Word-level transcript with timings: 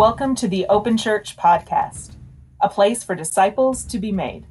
Welcome 0.00 0.34
to 0.36 0.48
the 0.48 0.64
Open 0.70 0.96
Church 0.96 1.36
Podcast, 1.36 2.14
a 2.58 2.70
place 2.70 3.04
for 3.04 3.14
disciples 3.14 3.84
to 3.84 3.98
be 3.98 4.10
made. 4.10 4.46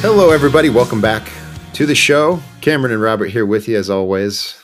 Hello, 0.00 0.30
everybody. 0.30 0.70
Welcome 0.70 1.02
back 1.02 1.30
to 1.74 1.84
the 1.84 1.94
show. 1.94 2.40
Cameron 2.62 2.94
and 2.94 3.02
Robert 3.02 3.26
here 3.26 3.44
with 3.44 3.68
you 3.68 3.76
as 3.76 3.90
always. 3.90 4.58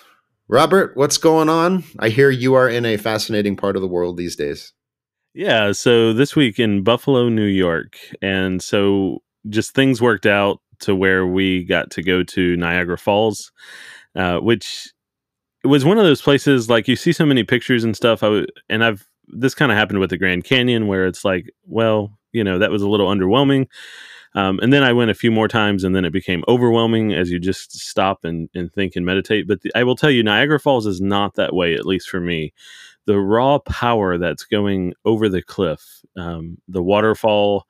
Robert, 0.49 0.97
what's 0.97 1.19
going 1.19 1.51
on? 1.51 1.85
I 1.99 2.09
hear 2.09 2.31
you 2.31 2.55
are 2.55 2.71
in 2.71 2.87
a 2.87 2.97
fascinating 2.97 3.55
part 3.55 3.77
of 3.77 3.83
the 3.83 3.89
world 3.89 4.17
these 4.17 4.35
days. 4.35 4.73
Yeah, 5.35 5.73
so 5.73 6.13
this 6.13 6.37
week 6.37 6.59
in 6.61 6.83
Buffalo, 6.85 7.29
New 7.29 7.45
York. 7.47 7.97
And 8.23 8.63
so 8.63 9.23
just 9.49 9.75
things 9.75 10.01
worked 10.01 10.27
out 10.27 10.61
to 10.81 10.95
where 10.95 11.27
we 11.27 11.65
got 11.65 11.91
to 11.93 12.03
go 12.03 12.23
to 12.23 12.57
Niagara 12.57 12.99
Falls, 12.99 13.51
uh, 14.17 14.39
which 14.39 14.93
was 15.65 15.85
one 15.85 15.99
of 15.99 16.05
those 16.05 16.23
places 16.23 16.71
like 16.71 16.89
you 16.89 16.97
see 16.97 17.13
so 17.13 17.27
many 17.27 17.45
pictures 17.45 17.85
and 17.85 17.97
stuff. 17.97 18.23
I 18.23 18.27
w- 18.27 18.47
and 18.69 18.85
I've 18.85 19.07
this 19.29 19.55
kind 19.55 19.73
of 19.73 19.79
happened 19.79 20.01
with 20.01 20.11
the 20.11 20.19
Grand 20.19 20.45
Canyon 20.45 20.87
where 20.89 21.07
it's 21.07 21.25
like, 21.25 21.51
well, 21.67 22.19
you 22.33 22.45
know, 22.45 22.59
that 22.59 22.71
was 22.71 22.83
a 22.83 22.89
little 22.89 23.09
underwhelming. 23.09 23.67
Um, 24.35 24.59
and 24.61 24.73
then 24.73 24.83
I 24.83 24.93
went 24.93 25.11
a 25.11 25.15
few 25.15 25.31
more 25.31 25.49
times, 25.49 25.85
and 25.85 25.95
then 25.95 26.05
it 26.05 26.13
became 26.13 26.45
overwhelming 26.49 27.13
as 27.15 27.31
you 27.31 27.39
just 27.39 27.73
stop 27.73 28.25
and, 28.25 28.49
and 28.55 28.73
think 28.73 28.97
and 28.97 29.07
meditate. 29.07 29.47
But 29.49 29.63
the, 29.63 29.71
I 29.77 29.85
will 29.85 29.97
tell 29.97 30.11
you, 30.11 30.23
Niagara 30.25 30.61
Falls 30.61 30.87
is 30.87 31.01
not 31.01 31.35
that 31.37 31.55
way, 31.55 31.75
at 31.75 31.87
least 31.87 32.09
for 32.09 32.21
me. 32.21 32.53
The 33.07 33.19
raw 33.19 33.59
power 33.59 34.19
that's 34.19 34.45
going 34.45 34.95
over 35.05 35.29
the 35.29 35.43
cliff, 35.43 36.05
um, 36.17 36.59
the 36.69 36.83
waterfall, 36.83 37.67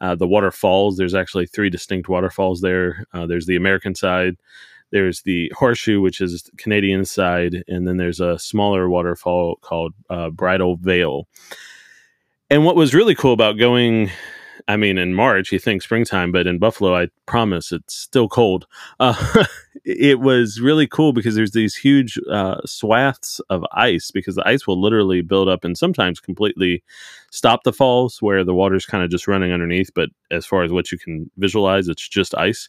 uh, 0.00 0.14
the 0.14 0.28
waterfalls. 0.28 0.96
There's 0.96 1.14
actually 1.14 1.46
three 1.46 1.70
distinct 1.70 2.08
waterfalls 2.08 2.60
there. 2.60 3.04
Uh, 3.12 3.26
there's 3.26 3.46
the 3.46 3.56
American 3.56 3.94
side, 3.94 4.36
there's 4.90 5.22
the 5.22 5.52
Horseshoe, 5.54 6.00
which 6.00 6.20
is 6.20 6.50
Canadian 6.56 7.04
side, 7.04 7.62
and 7.68 7.86
then 7.86 7.96
there's 7.96 8.20
a 8.20 8.38
smaller 8.38 8.88
waterfall 8.88 9.56
called 9.56 9.92
uh, 10.08 10.30
Bridal 10.30 10.76
Veil. 10.76 11.28
And 12.50 12.64
what 12.64 12.76
was 12.76 12.94
really 12.94 13.14
cool 13.14 13.34
about 13.34 13.58
going 13.58 14.10
I 14.68 14.76
mean, 14.76 14.98
in 14.98 15.14
March, 15.14 15.50
you 15.50 15.58
think 15.58 15.80
springtime, 15.80 16.30
but 16.30 16.46
in 16.46 16.58
Buffalo, 16.58 16.94
I 16.94 17.08
promise 17.24 17.72
it's 17.72 17.96
still 17.96 18.28
cold. 18.28 18.66
Uh, 19.00 19.44
it 19.84 20.20
was 20.20 20.60
really 20.60 20.86
cool 20.86 21.14
because 21.14 21.34
there's 21.34 21.52
these 21.52 21.74
huge 21.74 22.18
uh, 22.30 22.60
swaths 22.66 23.40
of 23.48 23.64
ice 23.72 24.10
because 24.10 24.34
the 24.34 24.46
ice 24.46 24.66
will 24.66 24.78
literally 24.78 25.22
build 25.22 25.48
up 25.48 25.64
and 25.64 25.78
sometimes 25.78 26.20
completely 26.20 26.84
stop 27.30 27.62
the 27.64 27.72
falls 27.72 28.20
where 28.20 28.44
the 28.44 28.52
water's 28.52 28.84
kind 28.84 29.02
of 29.02 29.08
just 29.08 29.26
running 29.26 29.52
underneath. 29.52 29.90
But 29.94 30.10
as 30.30 30.44
far 30.44 30.64
as 30.64 30.70
what 30.70 30.92
you 30.92 30.98
can 30.98 31.30
visualize, 31.38 31.88
it's 31.88 32.06
just 32.06 32.34
ice. 32.34 32.68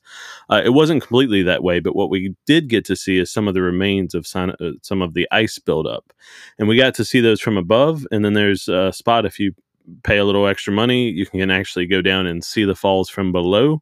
Uh, 0.50 0.62
it 0.64 0.70
wasn't 0.70 1.02
completely 1.02 1.44
that 1.44 1.64
way, 1.64 1.82
but 1.82 1.98
what 1.98 2.10
we 2.10 2.34
did 2.46 2.70
get 2.70 2.86
to 2.86 2.96
see 2.96 3.18
is 3.18 3.30
some 3.30 3.50
of 3.50 3.56
the 3.56 3.62
remains 3.62 4.16
of 4.16 4.26
some, 4.26 4.56
uh, 4.62 4.72
some 4.84 5.02
of 5.02 5.16
the 5.16 5.28
ice 5.34 5.60
buildup. 5.60 6.14
And 6.58 6.70
we 6.70 6.78
got 6.78 6.96
to 6.96 7.04
see 7.04 7.20
those 7.20 7.42
from 7.42 7.58
above. 7.58 8.08
And 8.10 8.24
then 8.24 8.34
there's 8.36 8.70
a 8.70 8.94
spot 8.94 9.26
if 9.26 9.38
you 9.38 9.54
pay 10.04 10.18
a 10.18 10.26
little 10.26 10.48
extra 10.48 10.74
money, 10.74 11.10
you 11.10 11.26
can 11.26 11.52
actually 11.52 11.86
go 11.86 12.02
down 12.02 12.26
and 12.28 12.44
see 12.44 12.64
the 12.64 12.76
falls 12.76 13.10
from 13.10 13.32
below 13.32 13.82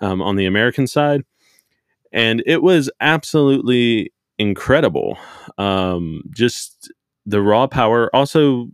um, 0.00 0.22
on 0.22 0.36
the 0.36 0.46
American 0.46 0.86
side. 0.86 1.22
And 2.12 2.42
it 2.46 2.62
was 2.62 2.90
absolutely 3.00 4.12
incredible. 4.38 5.18
Um, 5.58 6.22
just 6.30 6.92
the 7.24 7.42
raw 7.42 7.66
power. 7.66 8.14
Also, 8.14 8.68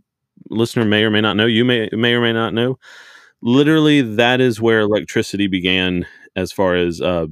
listener 0.49 0.85
may 0.85 1.03
or 1.03 1.09
may 1.09 1.21
not 1.21 1.35
know, 1.35 1.45
you 1.45 1.65
may 1.65 1.89
may 1.91 2.13
or 2.13 2.21
may 2.21 2.33
not 2.33 2.53
know. 2.53 2.77
Literally, 3.41 4.01
that 4.01 4.39
is 4.39 4.61
where 4.61 4.81
electricity 4.81 5.47
began 5.47 6.05
as 6.35 6.51
far 6.51 6.75
as 6.75 7.01
uh, 7.01 7.27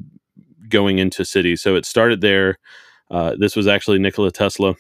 going 0.68 1.00
into 1.00 1.24
cities. 1.24 1.62
So 1.62 1.76
it 1.76 1.86
started 1.86 2.22
there. 2.22 2.58
Uh, 3.10 3.36
this 3.38 3.56
was 3.56 3.68
actually 3.68 4.00
Nikola 4.00 4.32
Tesla 4.32 4.76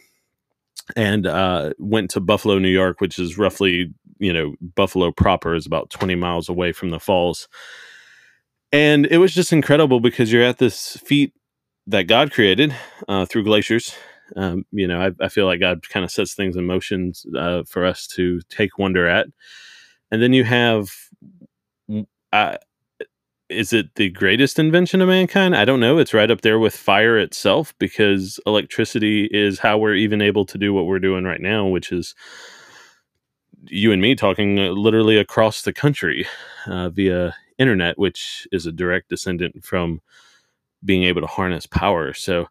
and 0.95 1.27
uh, 1.27 1.73
went 1.77 2.09
to 2.11 2.19
Buffalo, 2.19 2.59
New 2.59 2.69
York, 2.69 2.99
which 2.99 3.19
is 3.19 3.37
roughly 3.37 3.93
you 4.21 4.31
know, 4.31 4.55
Buffalo 4.75 5.11
proper 5.11 5.55
is 5.55 5.65
about 5.65 5.89
20 5.89 6.15
miles 6.15 6.47
away 6.47 6.71
from 6.71 6.91
the 6.91 6.99
falls. 6.99 7.49
And 8.71 9.07
it 9.07 9.17
was 9.17 9.33
just 9.33 9.51
incredible 9.51 9.99
because 9.99 10.31
you're 10.31 10.43
at 10.43 10.59
this 10.59 10.95
feat 11.03 11.33
that 11.87 12.03
God 12.03 12.31
created 12.31 12.73
uh, 13.09 13.25
through 13.25 13.43
glaciers. 13.43 13.95
Um, 14.35 14.65
you 14.71 14.87
know, 14.87 15.01
I, 15.01 15.25
I, 15.25 15.27
feel 15.27 15.45
like 15.45 15.59
God 15.59 15.89
kind 15.89 16.05
of 16.05 16.11
sets 16.11 16.35
things 16.35 16.55
in 16.55 16.65
motion 16.65 17.11
uh, 17.37 17.63
for 17.63 17.83
us 17.83 18.07
to 18.15 18.39
take 18.47 18.77
wonder 18.77 19.05
at. 19.05 19.27
And 20.09 20.21
then 20.21 20.31
you 20.31 20.45
have, 20.45 20.89
is 23.49 23.73
it 23.73 23.95
the 23.95 24.09
greatest 24.09 24.57
invention 24.57 25.01
of 25.01 25.09
mankind? 25.09 25.53
I 25.53 25.65
don't 25.65 25.81
know. 25.81 25.97
It's 25.97 26.13
right 26.13 26.31
up 26.31 26.41
there 26.41 26.59
with 26.59 26.75
fire 26.75 27.17
itself 27.17 27.73
because 27.77 28.39
electricity 28.45 29.27
is 29.31 29.59
how 29.59 29.77
we're 29.77 29.95
even 29.95 30.21
able 30.21 30.45
to 30.45 30.57
do 30.57 30.73
what 30.73 30.85
we're 30.85 30.99
doing 30.99 31.25
right 31.25 31.41
now, 31.41 31.65
which 31.65 31.91
is 31.91 32.15
you 33.67 33.91
and 33.91 34.01
me 34.01 34.15
talking 34.15 34.59
uh, 34.59 34.69
literally 34.69 35.17
across 35.17 35.61
the 35.61 35.73
country 35.73 36.27
uh, 36.67 36.89
via 36.89 37.35
internet, 37.57 37.97
which 37.97 38.47
is 38.51 38.65
a 38.65 38.71
direct 38.71 39.09
descendant 39.09 39.63
from 39.63 40.01
being 40.83 41.03
able 41.03 41.21
to 41.21 41.27
harness 41.27 41.65
power. 41.65 42.13
So, 42.13 42.47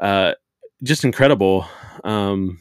uh, 0.00 0.34
just 0.82 1.04
incredible. 1.04 1.66
Um, 2.04 2.60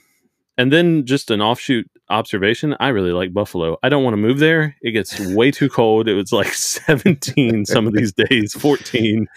and 0.58 0.74
then 0.74 1.06
just 1.06 1.30
an 1.32 1.42
offshoot 1.42 1.90
observation 2.10 2.76
I 2.80 2.90
really 2.90 3.12
like 3.12 3.34
Buffalo. 3.34 3.78
I 3.84 3.90
don't 3.90 4.04
want 4.04 4.14
to 4.14 4.22
move 4.22 4.40
there. 4.40 4.76
It 4.82 4.92
gets 4.92 5.20
way 5.20 5.52
too 5.52 5.70
cold. 5.70 6.08
It 6.08 6.14
was 6.14 6.32
like 6.32 6.48
17 6.54 7.66
some 7.66 7.88
of 7.88 7.94
these 7.94 8.14
days, 8.14 8.54
14. 8.54 9.28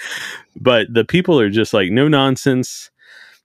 But 0.57 0.93
the 0.93 1.05
people 1.05 1.39
are 1.41 1.51
just 1.51 1.75
like 1.75 1.91
no 1.91 2.09
nonsense. 2.09 2.91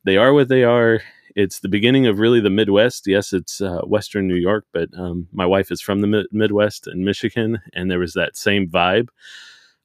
They 0.04 0.18
are 0.18 0.34
what 0.34 0.50
they 0.50 0.64
are 0.64 1.02
it's 1.36 1.60
the 1.60 1.68
beginning 1.70 2.08
of 2.08 2.20
really 2.20 2.40
the 2.40 2.50
Midwest. 2.50 3.08
Yes, 3.08 3.34
it's 3.34 3.60
uh, 3.62 3.82
Western 3.82 4.28
New 4.28 4.36
York, 4.36 4.66
but 4.72 4.90
um, 4.98 5.28
my 5.34 5.46
wife 5.46 5.72
is 5.72 5.82
from 5.82 6.02
the 6.02 6.08
Mi- 6.08 6.28
Midwest 6.32 6.88
in 6.88 7.04
Michigan, 7.04 7.60
and 7.74 7.92
there 7.92 8.00
was 8.00 8.14
that 8.14 8.38
same 8.38 8.68
vibe. 8.70 9.10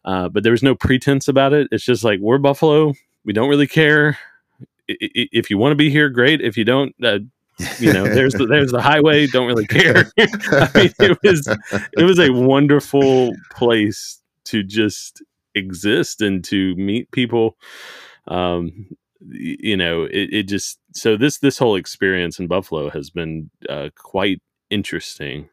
Uh, 0.04 0.28
but 0.28 0.42
there 0.42 0.52
was 0.52 0.62
no 0.62 0.74
pretense 0.74 1.28
about 1.28 1.52
it. 1.52 1.68
It's 1.72 1.84
just 1.84 2.04
like 2.04 2.20
we're 2.20 2.38
Buffalo. 2.38 2.94
We 3.24 3.32
don't 3.32 3.50
really 3.50 3.66
care. 3.66 4.18
I- 4.88 4.96
I- 5.02 5.28
if 5.32 5.50
you 5.50 5.58
want 5.58 5.72
to 5.72 5.76
be 5.76 5.90
here, 5.90 6.08
great. 6.08 6.40
If 6.40 6.56
you 6.56 6.64
don't, 6.64 6.94
uh, 7.02 7.18
you 7.78 7.92
know, 7.92 8.04
there's 8.14 8.32
the, 8.34 8.46
there's 8.46 8.70
the 8.72 8.80
highway. 8.80 9.26
Don't 9.26 9.46
really 9.46 9.66
care. 9.66 10.10
I 10.18 10.70
mean, 10.74 10.92
it 11.00 11.18
was 11.22 11.48
it 11.98 12.04
was 12.04 12.18
a 12.18 12.30
wonderful 12.30 13.32
place 13.50 14.20
to 14.44 14.62
just 14.62 15.22
exist 15.54 16.22
and 16.22 16.42
to 16.44 16.74
meet 16.76 17.10
people. 17.10 17.56
Um, 18.28 18.86
you 19.28 19.76
know, 19.76 20.04
it, 20.04 20.28
it 20.32 20.42
just 20.44 20.78
so 20.92 21.16
this 21.16 21.38
this 21.38 21.58
whole 21.58 21.76
experience 21.76 22.38
in 22.38 22.46
Buffalo 22.46 22.90
has 22.90 23.10
been 23.10 23.50
uh, 23.68 23.90
quite 23.96 24.40
interesting. 24.70 25.48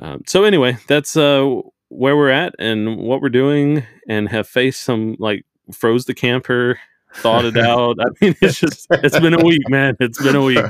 Um, 0.00 0.22
so 0.26 0.44
anyway, 0.44 0.78
that's 0.86 1.16
uh, 1.16 1.60
where 1.88 2.16
we're 2.16 2.30
at 2.30 2.54
and 2.58 2.98
what 2.98 3.20
we're 3.20 3.28
doing, 3.28 3.84
and 4.08 4.28
have 4.28 4.48
faced 4.48 4.82
some 4.82 5.16
like 5.18 5.44
froze 5.72 6.04
the 6.04 6.14
camper, 6.14 6.78
thought 7.14 7.44
it 7.44 7.56
out. 7.58 7.96
I 8.00 8.06
mean, 8.20 8.34
it's 8.40 8.60
just 8.60 8.86
it's 8.90 9.18
been 9.18 9.34
a 9.34 9.44
week, 9.44 9.68
man. 9.68 9.96
It's 10.00 10.22
been 10.22 10.36
a 10.36 10.42
week. 10.42 10.64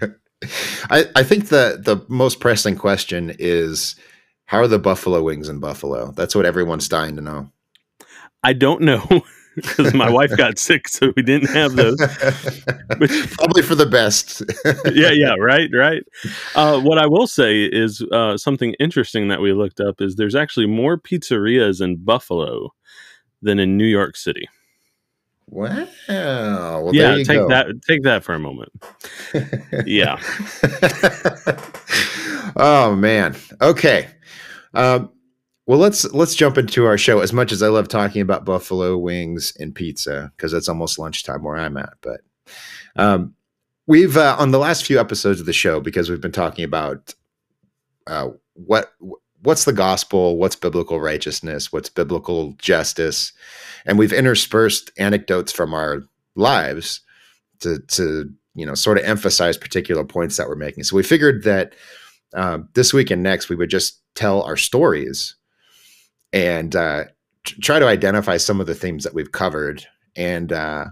I, 0.90 1.04
I 1.14 1.22
think 1.22 1.48
the 1.48 1.80
the 1.82 2.04
most 2.08 2.40
pressing 2.40 2.76
question 2.76 3.34
is 3.38 3.94
how 4.46 4.58
are 4.58 4.68
the 4.68 4.78
buffalo 4.78 5.22
wings 5.22 5.48
in 5.48 5.60
Buffalo? 5.60 6.12
That's 6.12 6.34
what 6.34 6.44
everyone's 6.44 6.88
dying 6.88 7.16
to 7.16 7.22
know. 7.22 7.50
I 8.42 8.52
don't 8.52 8.82
know. 8.82 9.06
because 9.54 9.94
my 9.94 10.10
wife 10.10 10.36
got 10.36 10.58
sick, 10.58 10.88
so 10.88 11.12
we 11.16 11.22
didn't 11.22 11.50
have 11.50 11.76
those. 11.76 11.98
Probably 13.36 13.62
for 13.62 13.74
the 13.74 13.88
best. 13.90 14.42
yeah, 14.94 15.10
yeah, 15.10 15.34
right, 15.38 15.70
right. 15.72 16.04
Uh, 16.54 16.80
what 16.80 16.98
I 16.98 17.06
will 17.06 17.26
say 17.26 17.64
is 17.64 18.02
uh, 18.12 18.36
something 18.36 18.74
interesting 18.80 19.28
that 19.28 19.40
we 19.40 19.52
looked 19.52 19.80
up 19.80 20.00
is 20.00 20.16
there's 20.16 20.34
actually 20.34 20.66
more 20.66 20.98
pizzerias 20.98 21.80
in 21.80 21.96
Buffalo 21.96 22.72
than 23.42 23.58
in 23.58 23.76
New 23.76 23.86
York 23.86 24.16
City. 24.16 24.48
Wow. 25.48 25.86
Well, 26.08 26.94
yeah, 26.94 27.16
take 27.16 27.26
go. 27.26 27.48
that 27.48 27.66
take 27.86 28.04
that 28.04 28.24
for 28.24 28.34
a 28.34 28.38
moment. 28.38 28.72
yeah. 29.86 30.18
oh 32.56 32.96
man. 32.96 33.36
Okay. 33.60 34.08
Um, 34.72 35.10
well, 35.66 35.78
let's 35.78 36.04
let's 36.12 36.34
jump 36.34 36.58
into 36.58 36.86
our 36.86 36.98
show. 36.98 37.20
As 37.20 37.32
much 37.32 37.52
as 37.52 37.62
I 37.62 37.68
love 37.68 37.88
talking 37.88 38.20
about 38.20 38.44
buffalo 38.44 38.98
wings 38.98 39.52
and 39.60 39.74
pizza, 39.74 40.32
because 40.36 40.52
it's 40.52 40.68
almost 40.68 40.98
lunchtime 40.98 41.44
where 41.44 41.56
I'm 41.56 41.76
at, 41.76 41.94
but 42.00 42.20
um, 42.96 43.34
we've 43.86 44.16
uh, 44.16 44.36
on 44.38 44.50
the 44.50 44.58
last 44.58 44.84
few 44.84 44.98
episodes 44.98 45.38
of 45.38 45.46
the 45.46 45.52
show 45.52 45.80
because 45.80 46.10
we've 46.10 46.20
been 46.20 46.32
talking 46.32 46.64
about 46.64 47.14
uh, 48.06 48.30
what 48.54 48.92
what's 49.42 49.64
the 49.64 49.72
gospel, 49.72 50.36
what's 50.36 50.56
biblical 50.56 51.00
righteousness, 51.00 51.72
what's 51.72 51.88
biblical 51.88 52.54
justice, 52.58 53.32
and 53.86 53.98
we've 53.98 54.12
interspersed 54.12 54.90
anecdotes 54.98 55.52
from 55.52 55.74
our 55.74 56.02
lives 56.34 57.02
to 57.60 57.78
to 57.88 58.32
you 58.54 58.66
know 58.66 58.74
sort 58.74 58.98
of 58.98 59.04
emphasize 59.04 59.56
particular 59.56 60.04
points 60.04 60.36
that 60.36 60.48
we're 60.48 60.56
making. 60.56 60.82
So 60.82 60.96
we 60.96 61.04
figured 61.04 61.44
that 61.44 61.74
uh, 62.34 62.58
this 62.74 62.92
week 62.92 63.10
and 63.10 63.22
next 63.22 63.48
we 63.48 63.56
would 63.56 63.70
just 63.70 64.00
tell 64.16 64.42
our 64.42 64.56
stories 64.56 65.36
and 66.32 66.74
uh, 66.74 67.04
try 67.44 67.78
to 67.78 67.86
identify 67.86 68.36
some 68.36 68.60
of 68.60 68.66
the 68.66 68.74
themes 68.74 69.04
that 69.04 69.14
we've 69.14 69.32
covered. 69.32 69.84
And 70.16 70.52
uh, 70.52 70.86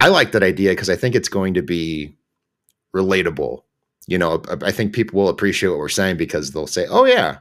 I 0.00 0.08
like 0.08 0.32
that 0.32 0.42
idea 0.42 0.70
because 0.70 0.90
I 0.90 0.96
think 0.96 1.14
it's 1.14 1.28
going 1.28 1.54
to 1.54 1.62
be 1.62 2.16
relatable. 2.94 3.62
You 4.06 4.18
know, 4.18 4.42
I 4.62 4.72
think 4.72 4.94
people 4.94 5.20
will 5.20 5.28
appreciate 5.28 5.68
what 5.68 5.78
we're 5.78 5.88
saying 5.88 6.16
because 6.16 6.52
they'll 6.52 6.66
say, 6.66 6.86
"Oh 6.88 7.04
yeah, 7.04 7.38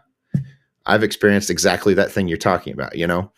I've 0.86 1.04
experienced 1.04 1.50
exactly 1.50 1.94
that 1.94 2.12
thing 2.12 2.28
you're 2.28 2.38
talking 2.38 2.74
about." 2.74 2.98
You 2.98 3.08
know, 3.08 3.32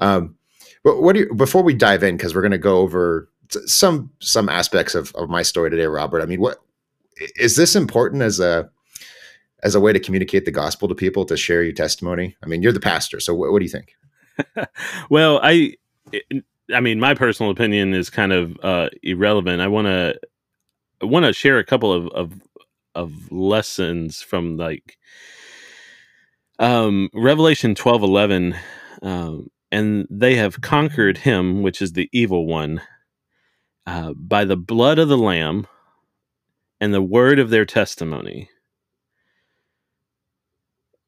um, 0.00 0.34
but 0.82 1.00
what 1.00 1.14
do 1.14 1.20
you, 1.20 1.34
before 1.34 1.62
we 1.62 1.74
dive 1.74 2.02
in 2.02 2.16
because 2.16 2.34
we're 2.34 2.42
going 2.42 2.50
to 2.50 2.58
go 2.58 2.78
over 2.78 3.28
some 3.66 4.10
some 4.20 4.48
aspects 4.48 4.94
of, 4.94 5.14
of 5.14 5.28
my 5.28 5.42
story 5.42 5.70
today, 5.70 5.86
Robert. 5.86 6.22
I 6.22 6.26
mean, 6.26 6.40
what 6.40 6.58
is 7.36 7.56
this 7.56 7.76
important 7.76 8.22
as 8.22 8.40
a 8.40 8.70
as 9.62 9.74
a 9.74 9.80
way 9.80 9.92
to 9.92 10.00
communicate 10.00 10.44
the 10.44 10.50
gospel 10.50 10.88
to 10.88 10.94
people 10.94 11.24
to 11.26 11.36
share 11.36 11.62
your 11.62 11.72
testimony? 11.72 12.36
I 12.42 12.46
mean, 12.46 12.62
you're 12.62 12.72
the 12.72 12.80
pastor, 12.80 13.20
so 13.20 13.34
what, 13.34 13.52
what 13.52 13.60
do 13.60 13.64
you 13.64 13.70
think? 13.70 13.96
well, 15.10 15.40
I, 15.42 15.74
I 16.72 16.80
mean, 16.80 17.00
my 17.00 17.14
personal 17.14 17.50
opinion 17.50 17.94
is 17.94 18.10
kind 18.10 18.32
of 18.32 18.56
uh, 18.62 18.88
irrelevant. 19.02 19.60
I 19.60 19.68
want 19.68 19.86
to, 19.86 20.18
I 21.02 21.06
want 21.06 21.26
to 21.26 21.32
share 21.32 21.58
a 21.58 21.64
couple 21.64 21.92
of, 21.92 22.08
of, 22.08 22.32
of 22.94 23.32
lessons 23.32 24.22
from 24.22 24.56
like, 24.56 24.98
um, 26.58 27.08
Revelation 27.12 27.74
twelve 27.74 28.02
eleven, 28.02 28.54
um, 29.02 29.48
and 29.72 30.06
they 30.10 30.36
have 30.36 30.60
conquered 30.60 31.18
him, 31.18 31.62
which 31.62 31.82
is 31.82 31.92
the 31.92 32.08
evil 32.12 32.46
one, 32.46 32.80
uh, 33.86 34.12
by 34.14 34.44
the 34.44 34.56
blood 34.56 34.98
of 35.00 35.08
the 35.08 35.18
Lamb 35.18 35.66
and 36.80 36.94
the 36.94 37.02
word 37.02 37.38
of 37.40 37.50
their 37.50 37.64
testimony. 37.64 38.48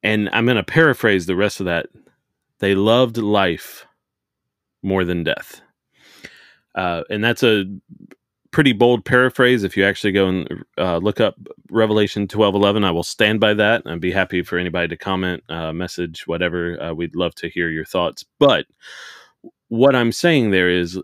And 0.05 0.31
I'm 0.33 0.45
going 0.45 0.59
to 0.59 0.63
paraphrase 0.63 1.27
the 1.27 1.35
rest 1.35 1.59
of 1.59 1.67
that 1.67 1.87
they 2.61 2.75
loved 2.75 3.17
life 3.17 3.87
more 4.83 5.05
than 5.05 5.25
death. 5.25 5.61
Uh, 6.75 7.03
and 7.11 7.23
that's 7.23 7.43
a 7.43 7.65
pretty 8.53 8.73
bold 8.73 9.05
paraphrase. 9.05 9.65
If 9.65 9.77
you 9.77 9.85
actually 9.85 10.13
go 10.13 10.29
and 10.29 10.65
uh, 10.79 10.99
look 10.99 11.21
up 11.21 11.35
Revelation 11.71 12.29
12 12.29 12.55
11, 12.55 12.85
I 12.85 12.91
will 12.91 13.03
stand 13.03 13.41
by 13.41 13.55
that. 13.55 13.83
I'd 13.87 14.01
be 14.01 14.13
happy 14.13 14.43
for 14.43 14.59
anybody 14.59 14.89
to 14.89 14.97
comment, 14.97 15.43
uh, 15.49 15.73
message, 15.73 16.27
whatever. 16.27 16.81
Uh, 16.81 16.95
we'd 16.95 17.17
love 17.17 17.35
to 17.37 17.49
hear 17.49 17.69
your 17.69 17.85
thoughts. 17.85 18.25
But 18.39 18.67
what 19.69 19.97
I'm 19.97 20.13
saying 20.13 20.51
there 20.51 20.71
is 20.71 21.01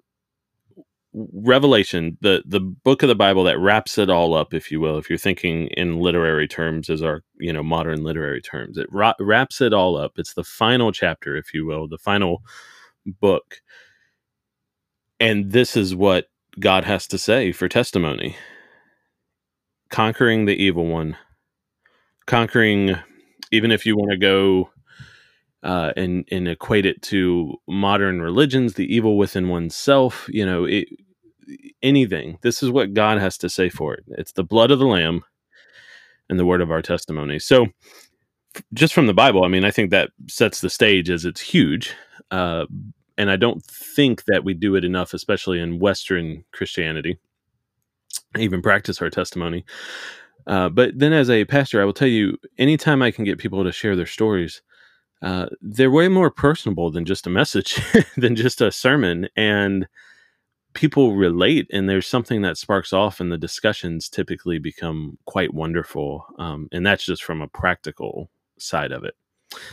Revelation, 1.14 2.18
the 2.20 2.42
the 2.46 2.60
book 2.60 3.02
of 3.02 3.08
the 3.08 3.16
Bible 3.16 3.44
that 3.44 3.58
wraps 3.58 3.98
it 3.98 4.10
all 4.10 4.34
up, 4.34 4.54
if 4.54 4.70
you 4.70 4.80
will, 4.80 4.98
if 4.98 5.10
you're 5.10 5.18
thinking 5.18 5.68
in 5.68 6.00
literary 6.00 6.48
terms 6.48 6.90
as 6.90 7.02
our 7.02 7.22
you 7.38 7.52
know 7.52 7.64
modern 7.64 8.04
literary 8.04 8.42
terms, 8.42 8.78
it 8.78 8.86
ra- 8.92 9.14
wraps 9.20 9.60
it 9.60 9.74
all 9.74 9.96
up. 9.96 10.12
It's 10.18 10.34
the 10.34 10.44
final 10.44 10.92
chapter, 10.92 11.36
if 11.36 11.54
you 11.54 11.66
will, 11.66 11.88
the 11.88 11.98
final 11.98 12.44
book, 13.06 13.62
and 15.20 15.52
this 15.52 15.76
is 15.76 15.94
what 15.96 16.26
God 16.60 16.84
has 16.84 17.06
to 17.08 17.18
say 17.18 17.52
for 17.52 17.68
testimony: 17.68 18.36
conquering 19.90 20.46
the 20.46 20.56
evil 20.62 20.86
one, 20.86 21.16
conquering. 22.26 22.96
Even 23.52 23.72
if 23.72 23.86
you 23.86 23.96
want 23.96 24.12
to 24.12 24.18
go 24.18 24.70
uh, 25.62 25.92
and 25.96 26.26
and 26.30 26.48
equate 26.48 26.86
it 26.86 27.02
to 27.02 27.54
modern 27.68 28.22
religions, 28.22 28.74
the 28.74 28.94
evil 28.94 29.18
within 29.18 29.48
oneself. 29.48 30.26
You 30.28 30.46
know, 30.46 30.64
it, 30.64 30.88
anything. 31.82 32.38
This 32.42 32.62
is 32.62 32.70
what 32.70 32.94
God 32.94 33.18
has 33.18 33.36
to 33.38 33.48
say 33.48 33.68
for 33.68 33.94
it. 33.94 34.04
It's 34.08 34.32
the 34.32 34.44
blood 34.44 34.70
of 34.70 34.78
the 34.78 34.86
Lamb 34.86 35.22
and 36.28 36.38
the 36.38 36.46
word 36.46 36.60
of 36.60 36.70
our 36.70 36.82
testimony. 36.82 37.38
So, 37.38 37.66
just 38.72 38.94
from 38.94 39.06
the 39.06 39.14
Bible, 39.14 39.44
I 39.44 39.48
mean, 39.48 39.64
I 39.64 39.70
think 39.70 39.90
that 39.90 40.10
sets 40.28 40.60
the 40.60 40.70
stage 40.70 41.10
as 41.10 41.24
it's 41.24 41.40
huge. 41.40 41.94
Uh, 42.30 42.66
and 43.18 43.30
I 43.30 43.36
don't 43.36 43.62
think 43.62 44.24
that 44.26 44.44
we 44.44 44.54
do 44.54 44.76
it 44.76 44.84
enough, 44.84 45.12
especially 45.12 45.60
in 45.60 45.78
Western 45.78 46.44
Christianity, 46.52 47.18
even 48.38 48.62
practice 48.62 49.02
our 49.02 49.10
testimony. 49.10 49.64
Uh, 50.46 50.68
but 50.68 50.98
then, 50.98 51.12
as 51.12 51.28
a 51.28 51.44
pastor, 51.44 51.82
I 51.82 51.84
will 51.84 51.92
tell 51.92 52.08
you 52.08 52.38
anytime 52.56 53.02
I 53.02 53.10
can 53.10 53.24
get 53.24 53.38
people 53.38 53.62
to 53.62 53.72
share 53.72 53.94
their 53.94 54.06
stories, 54.06 54.62
uh, 55.22 55.46
they're 55.61 55.90
way 55.90 56.08
more 56.08 56.31
personable 56.31 56.90
than 56.90 57.05
just 57.05 57.26
a 57.26 57.31
message, 57.31 57.81
than 58.17 58.37
just 58.37 58.61
a 58.61 58.72
sermon. 58.72 59.28
And 59.37 59.87
people 60.75 61.14
relate, 61.14 61.69
and 61.72 61.88
there's 61.88 62.06
something 62.06 62.43
that 62.43 62.56
sparks 62.58 62.93
off, 62.93 63.20
and 63.20 63.31
the 63.31 63.38
discussions 63.38 64.08
typically 64.08 64.58
become 64.58 65.19
quite 65.26 65.52
wonderful. 65.52 66.26
Um, 66.38 66.69
and 66.72 66.87
that's 66.87 67.05
just 67.05 67.22
from 67.25 67.40
a 67.43 67.49
practical 67.49 68.31
side 68.58 68.93
of 68.93 69.05
it. 69.05 69.14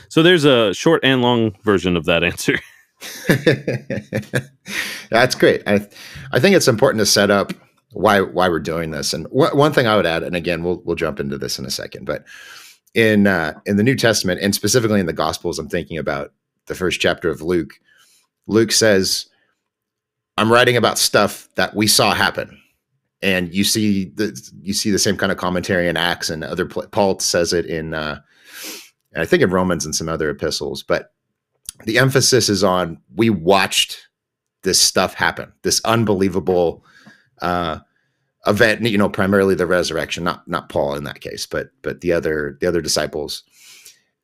So 0.09 0.23
there's 0.23 0.45
a 0.45 0.73
short 0.73 1.01
and 1.03 1.21
long 1.21 1.55
version 1.63 1.95
of 1.95 2.05
that 2.05 2.23
answer. 2.23 2.59
That's 5.11 5.35
great. 5.35 5.61
I 5.67 5.87
I 6.31 6.39
think 6.39 6.55
it's 6.55 6.67
important 6.67 6.99
to 6.99 7.05
set 7.05 7.29
up 7.29 7.53
why 7.93 8.21
why 8.21 8.49
we're 8.49 8.59
doing 8.59 8.91
this. 8.91 9.13
And 9.13 9.27
wh- 9.27 9.55
one 9.55 9.71
thing 9.71 9.85
I 9.87 9.95
would 9.95 10.05
add, 10.05 10.23
and 10.23 10.35
again, 10.35 10.63
we'll 10.63 10.81
we'll 10.83 10.95
jump 10.95 11.19
into 11.19 11.37
this 11.37 11.59
in 11.59 11.65
a 11.65 11.69
second, 11.69 12.05
but 12.05 12.25
in 12.93 13.27
uh, 13.27 13.59
in 13.65 13.77
the 13.77 13.83
New 13.83 13.95
Testament 13.95 14.41
and 14.41 14.53
specifically 14.55 14.99
in 14.99 15.05
the 15.05 15.13
Gospels, 15.13 15.59
I'm 15.59 15.69
thinking 15.69 15.97
about 15.97 16.33
the 16.65 16.75
first 16.75 16.99
chapter 16.99 17.29
of 17.29 17.41
Luke. 17.41 17.73
Luke 18.47 18.71
says, 18.71 19.27
"I'm 20.37 20.51
writing 20.51 20.77
about 20.77 20.97
stuff 20.97 21.49
that 21.55 21.75
we 21.75 21.87
saw 21.87 22.13
happen." 22.13 22.59
And 23.21 23.53
you 23.53 23.63
see 23.63 24.05
the 24.15 24.39
you 24.61 24.73
see 24.73 24.91
the 24.91 24.99
same 24.99 25.17
kind 25.17 25.31
of 25.31 25.37
commentary 25.37 25.87
in 25.87 25.97
Acts 25.97 26.29
and 26.29 26.43
other 26.43 26.65
Paul 26.65 27.19
says 27.19 27.53
it 27.53 27.65
in 27.65 27.93
uh, 27.93 28.19
I 29.15 29.25
think 29.25 29.41
in 29.41 29.49
Romans 29.49 29.85
and 29.85 29.95
some 29.95 30.09
other 30.09 30.29
epistles, 30.29 30.83
but 30.83 31.11
the 31.85 31.97
emphasis 31.97 32.49
is 32.49 32.63
on 32.63 32.99
we 33.15 33.29
watched 33.29 34.07
this 34.63 34.79
stuff 34.79 35.13
happen, 35.13 35.51
this 35.63 35.81
unbelievable 35.85 36.83
uh, 37.41 37.79
event 38.47 38.81
you 38.81 38.97
know 38.97 39.09
primarily 39.09 39.55
the 39.55 39.65
resurrection 39.65 40.23
not 40.23 40.47
not 40.47 40.69
paul 40.69 40.95
in 40.95 41.03
that 41.03 41.21
case 41.21 41.45
but 41.45 41.69
but 41.81 42.01
the 42.01 42.13
other 42.13 42.57
the 42.61 42.67
other 42.67 42.81
disciples. 42.81 43.43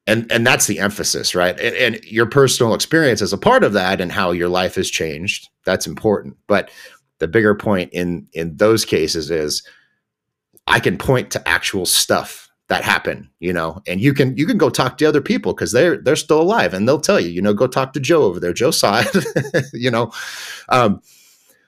And 0.06 0.30
and 0.30 0.46
that's 0.46 0.68
the 0.68 0.80
emphasis 0.80 1.34
right? 1.34 1.58
And, 1.60 1.76
and, 1.76 2.04
your 2.04 2.26
personal 2.26 2.74
experience 2.74 3.22
as 3.22 3.32
a 3.32 3.38
part 3.38 3.64
of 3.64 3.72
that 3.74 4.02
and 4.02 4.12
how 4.12 4.32
your 4.32 4.50
life 4.50 4.76
has 4.76 4.90
changed. 4.90 5.48
That's 5.64 5.88
important. 5.88 6.36
But 6.48 6.72
the 7.24 7.28
bigger 7.30 7.56
point 7.56 7.90
in 7.94 8.28
in 8.34 8.58
those 8.58 8.84
cases 8.84 9.32
is 9.32 9.64
i 10.68 10.78
can 10.78 10.98
point 10.98 11.32
to 11.32 11.48
actual 11.48 11.86
stuff 11.86 12.52
that 12.68 12.84
happened 12.84 13.28
you 13.40 13.54
know 13.54 13.82
and 13.88 14.02
you 14.02 14.14
can 14.14 14.36
you 14.36 14.46
can 14.46 14.58
go 14.58 14.70
talk 14.70 14.98
to 14.98 15.06
other 15.06 15.22
people 15.22 15.54
because 15.54 15.72
they're 15.72 15.96
they're 15.98 16.18
still 16.18 16.42
alive 16.42 16.74
and 16.74 16.86
they'll 16.86 17.00
tell 17.00 17.22
you 17.22 17.30
you 17.30 17.42
know 17.42 17.54
go 17.54 17.66
talk 17.66 17.94
to 17.94 18.00
joe 18.02 18.24
over 18.24 18.42
there 18.42 18.52
joe 18.52 18.72
saw 18.72 19.02
it 19.06 19.66
you 19.74 19.90
know. 19.90 20.12
Um 20.68 21.02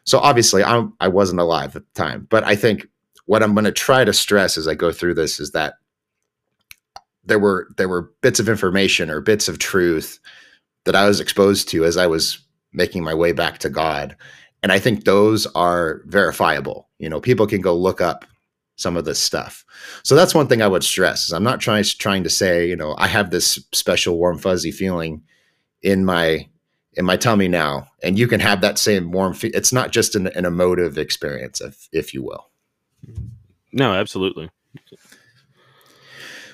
so 0.05 0.19
obviously, 0.19 0.63
I'm, 0.63 0.93
I 0.99 1.07
wasn't 1.07 1.41
alive 1.41 1.75
at 1.75 1.83
the 1.83 1.93
time, 2.01 2.27
but 2.29 2.43
I 2.43 2.55
think 2.55 2.87
what 3.25 3.41
I'm 3.41 3.53
going 3.53 3.65
to 3.65 3.71
try 3.71 4.05
to 4.05 4.13
stress 4.13 4.57
as 4.57 4.67
I 4.67 4.75
go 4.75 4.91
through 4.91 5.15
this 5.15 5.39
is 5.39 5.51
that 5.51 5.73
there 7.23 7.39
were 7.39 7.67
there 7.77 7.89
were 7.89 8.13
bits 8.21 8.39
of 8.39 8.47
information 8.47 9.09
or 9.09 9.19
bits 9.19 9.47
of 9.47 9.57
truth 9.57 10.19
that 10.85 10.95
I 10.95 11.07
was 11.07 11.19
exposed 11.19 11.67
to 11.69 11.83
as 11.85 11.97
I 11.97 12.05
was 12.05 12.39
making 12.71 13.03
my 13.03 13.15
way 13.15 13.31
back 13.31 13.57
to 13.59 13.69
God, 13.69 14.15
and 14.61 14.71
I 14.71 14.77
think 14.77 15.03
those 15.03 15.47
are 15.47 16.01
verifiable. 16.05 16.87
You 16.99 17.09
know, 17.09 17.19
people 17.19 17.47
can 17.47 17.61
go 17.61 17.75
look 17.75 17.99
up 17.99 18.25
some 18.77 18.97
of 18.97 19.05
this 19.05 19.19
stuff. 19.19 19.65
So 20.03 20.15
that's 20.15 20.35
one 20.35 20.47
thing 20.47 20.61
I 20.61 20.67
would 20.67 20.83
stress 20.83 21.25
is 21.25 21.33
I'm 21.33 21.43
not 21.43 21.61
trying 21.61 21.83
trying 21.83 22.23
to 22.23 22.29
say, 22.29 22.67
you 22.67 22.75
know, 22.75 22.93
I 22.99 23.07
have 23.07 23.31
this 23.31 23.59
special 23.73 24.17
warm 24.17 24.37
fuzzy 24.37 24.71
feeling 24.71 25.23
in 25.81 26.05
my 26.05 26.47
in 26.95 27.05
my 27.05 27.17
tummy 27.17 27.47
now 27.47 27.87
and 28.03 28.17
you 28.17 28.27
can 28.27 28.39
have 28.39 28.61
that 28.61 28.77
same 28.77 29.11
warm 29.11 29.33
fe- 29.33 29.51
it's 29.53 29.73
not 29.73 29.91
just 29.91 30.15
an, 30.15 30.27
an 30.27 30.45
emotive 30.45 30.97
experience 30.97 31.61
if 31.61 31.89
if 31.91 32.13
you 32.13 32.23
will. 32.23 32.49
No 33.71 33.93
absolutely. 33.93 34.49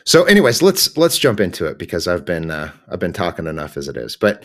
So 0.03 0.23
anyways 0.23 0.61
let's 0.61 0.97
let's 0.97 1.17
jump 1.17 1.39
into 1.39 1.65
it 1.65 1.77
because 1.77 2.07
i've 2.07 2.25
been 2.25 2.51
uh, 2.51 2.71
i've 2.89 2.99
been 2.99 3.13
talking 3.13 3.47
enough 3.47 3.77
as 3.77 3.87
it 3.87 3.97
is. 3.97 4.15
But 4.15 4.43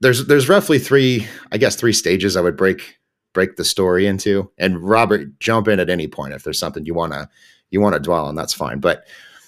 there's 0.00 0.26
there's 0.26 0.48
roughly 0.48 0.78
three 0.78 1.26
i 1.52 1.58
guess 1.58 1.76
three 1.76 1.92
stages 1.92 2.36
i 2.36 2.40
would 2.40 2.56
break 2.56 2.98
break 3.32 3.56
the 3.56 3.64
story 3.64 4.06
into. 4.06 4.50
And 4.58 4.82
robert 4.82 5.38
jump 5.40 5.68
in 5.68 5.80
at 5.80 5.90
any 5.90 6.06
point 6.06 6.34
if 6.34 6.44
there's 6.44 6.58
something 6.58 6.84
you 6.84 6.94
want 6.94 7.12
to 7.12 7.28
you 7.70 7.80
want 7.80 7.94
to 7.94 8.00
dwell 8.00 8.26
on 8.26 8.34
that's 8.34 8.54
fine. 8.54 8.78
But 8.78 9.04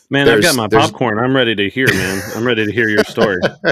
Man, 0.08 0.28
I've 0.28 0.42
got 0.42 0.54
my 0.54 0.68
popcorn. 0.68 1.18
I'm 1.18 1.34
ready 1.34 1.54
to 1.56 1.68
hear, 1.68 1.88
man. 1.88 2.22
I'm 2.36 2.46
ready 2.46 2.64
to 2.64 2.70
hear 2.70 2.88
your 2.88 3.02
story. 3.04 3.40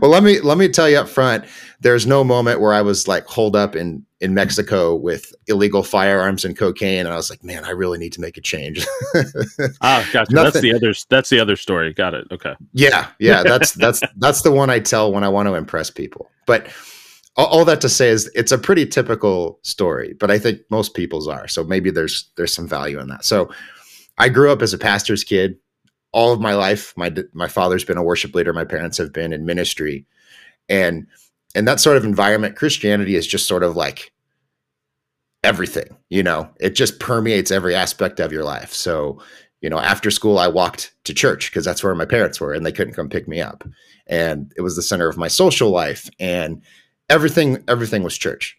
well, 0.00 0.10
let 0.10 0.24
me 0.24 0.40
let 0.40 0.58
me 0.58 0.68
tell 0.68 0.88
you 0.88 0.98
up 0.98 1.08
front. 1.08 1.44
There's 1.80 2.06
no 2.06 2.24
moment 2.24 2.60
where 2.60 2.72
I 2.72 2.82
was 2.82 3.06
like 3.06 3.24
holed 3.26 3.54
up 3.54 3.76
in 3.76 4.04
in 4.20 4.34
Mexico 4.34 4.96
with 4.96 5.32
illegal 5.46 5.84
firearms 5.84 6.44
and 6.44 6.56
cocaine, 6.56 7.06
and 7.06 7.10
I 7.10 7.16
was 7.16 7.30
like, 7.30 7.44
man, 7.44 7.64
I 7.64 7.70
really 7.70 7.98
need 7.98 8.12
to 8.14 8.20
make 8.20 8.36
a 8.36 8.40
change. 8.40 8.84
ah, 9.80 10.08
gotcha. 10.12 10.34
That's 10.34 10.60
the 10.60 10.74
other. 10.74 10.92
That's 11.08 11.30
the 11.30 11.38
other 11.38 11.54
story. 11.54 11.92
Got 11.92 12.14
it. 12.14 12.26
Okay. 12.32 12.54
Yeah, 12.72 13.08
yeah. 13.20 13.42
That's 13.48 13.72
that's 13.72 14.02
that's 14.16 14.42
the 14.42 14.50
one 14.50 14.70
I 14.70 14.80
tell 14.80 15.12
when 15.12 15.22
I 15.22 15.28
want 15.28 15.46
to 15.48 15.54
impress 15.54 15.88
people. 15.88 16.30
But 16.46 16.68
all, 17.36 17.46
all 17.46 17.64
that 17.66 17.80
to 17.82 17.88
say 17.88 18.08
is, 18.08 18.28
it's 18.34 18.50
a 18.50 18.58
pretty 18.58 18.86
typical 18.86 19.60
story. 19.62 20.14
But 20.18 20.32
I 20.32 20.38
think 20.38 20.62
most 20.68 20.94
people's 20.94 21.28
are. 21.28 21.46
So 21.46 21.62
maybe 21.62 21.90
there's 21.90 22.28
there's 22.36 22.52
some 22.52 22.66
value 22.66 22.98
in 22.98 23.06
that. 23.08 23.24
So 23.24 23.50
I 24.18 24.28
grew 24.28 24.50
up 24.52 24.62
as 24.62 24.74
a 24.74 24.78
pastor's 24.78 25.24
kid. 25.24 25.58
all 26.12 26.32
of 26.32 26.40
my 26.40 26.54
life, 26.54 26.94
my 26.96 27.14
my 27.32 27.48
father's 27.48 27.84
been 27.84 27.98
a 27.98 28.02
worship 28.02 28.34
leader. 28.34 28.52
My 28.52 28.64
parents 28.64 28.98
have 28.98 29.12
been 29.12 29.32
in 29.32 29.46
ministry, 29.46 30.06
and 30.68 31.06
in 31.54 31.64
that 31.66 31.80
sort 31.80 31.96
of 31.96 32.04
environment, 32.04 32.56
Christianity 32.56 33.14
is 33.16 33.26
just 33.26 33.46
sort 33.46 33.62
of 33.62 33.76
like 33.76 34.12
everything. 35.44 35.96
You 36.08 36.22
know, 36.22 36.48
it 36.60 36.74
just 36.74 36.98
permeates 37.00 37.50
every 37.50 37.74
aspect 37.74 38.20
of 38.20 38.32
your 38.32 38.44
life. 38.44 38.72
So, 38.72 39.20
you 39.60 39.70
know, 39.70 39.78
after 39.78 40.10
school, 40.10 40.38
I 40.38 40.48
walked 40.48 40.94
to 41.04 41.14
church 41.14 41.50
because 41.50 41.64
that's 41.64 41.82
where 41.84 41.94
my 41.94 42.04
parents 42.06 42.40
were, 42.40 42.54
and 42.54 42.64
they 42.64 42.72
couldn't 42.72 42.94
come 42.94 43.08
pick 43.08 43.28
me 43.28 43.40
up, 43.40 43.64
and 44.06 44.52
it 44.56 44.62
was 44.62 44.76
the 44.76 44.82
center 44.82 45.08
of 45.08 45.16
my 45.18 45.28
social 45.28 45.70
life, 45.70 46.08
and 46.18 46.62
everything 47.10 47.62
everything 47.68 48.02
was 48.02 48.16
church. 48.18 48.58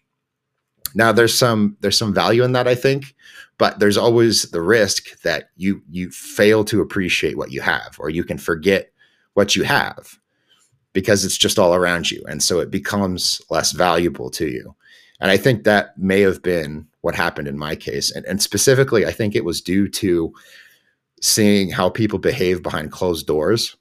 Now, 0.94 1.12
there's 1.12 1.36
some 1.36 1.76
there's 1.80 1.98
some 1.98 2.14
value 2.14 2.44
in 2.44 2.52
that, 2.52 2.68
I 2.68 2.74
think, 2.74 3.14
but 3.60 3.78
there's 3.78 3.98
always 3.98 4.50
the 4.52 4.62
risk 4.62 5.20
that 5.20 5.50
you 5.56 5.82
you 5.90 6.10
fail 6.10 6.64
to 6.64 6.80
appreciate 6.80 7.36
what 7.36 7.52
you 7.52 7.60
have 7.60 7.94
or 7.98 8.08
you 8.08 8.24
can 8.24 8.38
forget 8.38 8.90
what 9.34 9.54
you 9.54 9.64
have 9.64 10.18
because 10.94 11.26
it's 11.26 11.36
just 11.36 11.58
all 11.58 11.74
around 11.74 12.10
you 12.10 12.24
and 12.26 12.42
so 12.42 12.58
it 12.58 12.70
becomes 12.70 13.40
less 13.50 13.72
valuable 13.72 14.30
to 14.30 14.46
you. 14.48 14.74
And 15.20 15.30
i 15.30 15.36
think 15.36 15.64
that 15.64 15.96
may 15.98 16.22
have 16.22 16.42
been 16.42 16.86
what 17.02 17.14
happened 17.14 17.48
in 17.48 17.58
my 17.58 17.76
case 17.76 18.10
and, 18.10 18.24
and 18.24 18.40
specifically 18.40 19.04
i 19.04 19.12
think 19.12 19.36
it 19.36 19.44
was 19.44 19.60
due 19.60 19.86
to 19.88 20.32
seeing 21.20 21.70
how 21.70 21.90
people 21.90 22.18
behave 22.18 22.62
behind 22.62 22.90
closed 22.90 23.26
doors. 23.26 23.76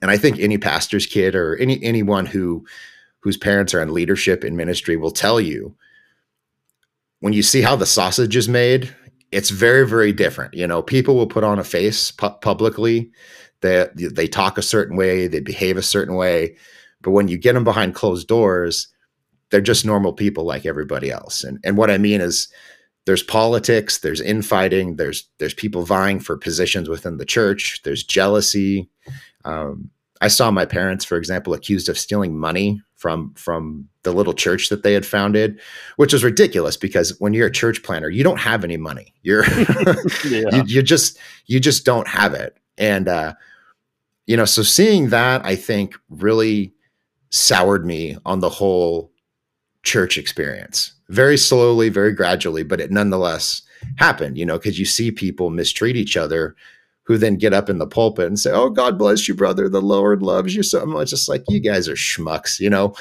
And 0.00 0.12
i 0.12 0.16
think 0.16 0.38
any 0.38 0.58
pastor's 0.58 1.06
kid 1.06 1.34
or 1.34 1.56
any 1.56 1.82
anyone 1.82 2.24
who 2.24 2.64
whose 3.18 3.36
parents 3.36 3.74
are 3.74 3.82
in 3.82 3.92
leadership 3.92 4.44
in 4.44 4.56
ministry 4.56 4.96
will 4.96 5.10
tell 5.10 5.40
you 5.40 5.74
when 7.20 7.32
you 7.32 7.42
see 7.42 7.62
how 7.62 7.76
the 7.76 7.86
sausage 7.86 8.36
is 8.36 8.48
made, 8.48 8.94
it's 9.30 9.50
very, 9.50 9.86
very 9.86 10.12
different. 10.12 10.54
You 10.54 10.66
know, 10.66 10.82
people 10.82 11.14
will 11.14 11.26
put 11.26 11.44
on 11.44 11.58
a 11.58 11.64
face 11.64 12.10
pu- 12.10 12.30
publicly. 12.40 13.10
They 13.60 13.86
they 13.94 14.26
talk 14.26 14.58
a 14.58 14.62
certain 14.62 14.96
way, 14.96 15.26
they 15.26 15.40
behave 15.40 15.76
a 15.76 15.82
certain 15.82 16.16
way, 16.16 16.56
but 17.02 17.10
when 17.10 17.28
you 17.28 17.36
get 17.36 17.52
them 17.52 17.64
behind 17.64 17.94
closed 17.94 18.26
doors, 18.26 18.88
they're 19.50 19.60
just 19.60 19.84
normal 19.84 20.14
people 20.14 20.44
like 20.44 20.64
everybody 20.64 21.10
else. 21.10 21.44
And 21.44 21.58
and 21.62 21.76
what 21.76 21.90
I 21.90 21.98
mean 21.98 22.22
is, 22.22 22.48
there's 23.04 23.22
politics, 23.22 23.98
there's 23.98 24.20
infighting, 24.20 24.96
there's 24.96 25.28
there's 25.38 25.54
people 25.54 25.84
vying 25.84 26.20
for 26.20 26.38
positions 26.38 26.88
within 26.88 27.18
the 27.18 27.26
church, 27.26 27.82
there's 27.84 28.02
jealousy. 28.02 28.88
Um, 29.44 29.90
I 30.22 30.28
saw 30.28 30.50
my 30.50 30.64
parents, 30.64 31.04
for 31.04 31.18
example, 31.18 31.52
accused 31.52 31.88
of 31.88 31.98
stealing 31.98 32.38
money 32.38 32.82
from 33.00 33.32
from 33.32 33.88
the 34.02 34.12
little 34.12 34.34
church 34.34 34.68
that 34.68 34.82
they 34.82 34.92
had 34.92 35.06
founded, 35.06 35.58
which 35.96 36.12
was 36.12 36.22
ridiculous 36.22 36.76
because 36.76 37.18
when 37.18 37.32
you're 37.32 37.46
a 37.46 37.52
church 37.52 37.82
planter, 37.82 38.10
you 38.10 38.22
don't 38.22 38.38
have 38.38 38.62
any 38.62 38.76
money. 38.76 39.14
You're 39.22 39.44
yeah. 40.28 40.44
you, 40.52 40.62
you, 40.66 40.82
just 40.82 41.18
you 41.46 41.60
just 41.60 41.86
don't 41.86 42.06
have 42.06 42.34
it. 42.34 42.58
And 42.76 43.08
uh, 43.08 43.34
you 44.26 44.36
know, 44.36 44.44
so 44.44 44.62
seeing 44.62 45.08
that, 45.08 45.44
I 45.46 45.56
think 45.56 45.96
really 46.10 46.74
soured 47.30 47.86
me 47.86 48.18
on 48.26 48.40
the 48.40 48.50
whole 48.50 49.10
church 49.82 50.18
experience. 50.18 50.92
Very 51.08 51.38
slowly, 51.38 51.88
very 51.88 52.12
gradually, 52.12 52.64
but 52.64 52.82
it 52.82 52.90
nonetheless 52.90 53.62
happened. 53.96 54.36
You 54.36 54.44
know, 54.44 54.58
because 54.58 54.78
you 54.78 54.84
see 54.84 55.10
people 55.10 55.48
mistreat 55.48 55.96
each 55.96 56.18
other 56.18 56.54
who 57.10 57.18
then 57.18 57.34
get 57.34 57.52
up 57.52 57.68
in 57.68 57.78
the 57.78 57.88
pulpit 57.88 58.28
and 58.28 58.38
say, 58.38 58.52
"Oh, 58.52 58.70
God 58.70 58.96
bless 58.96 59.26
you, 59.26 59.34
brother. 59.34 59.68
The 59.68 59.82
Lord 59.82 60.22
loves 60.22 60.54
you 60.54 60.62
so 60.62 60.86
much." 60.86 61.10
Just 61.10 61.28
like 61.28 61.42
you 61.48 61.58
guys 61.58 61.88
are 61.88 61.94
schmucks, 61.94 62.60
you 62.60 62.70
know. 62.70 62.94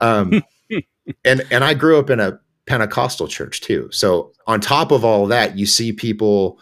Um, 0.00 0.44
and 1.24 1.44
and 1.50 1.64
I 1.64 1.74
grew 1.74 1.98
up 1.98 2.08
in 2.08 2.20
a 2.20 2.38
Pentecostal 2.66 3.26
church 3.26 3.60
too. 3.60 3.88
So 3.90 4.32
on 4.46 4.60
top 4.60 4.92
of 4.92 5.04
all 5.04 5.26
that, 5.26 5.58
you 5.58 5.66
see 5.66 5.92
people 5.92 6.60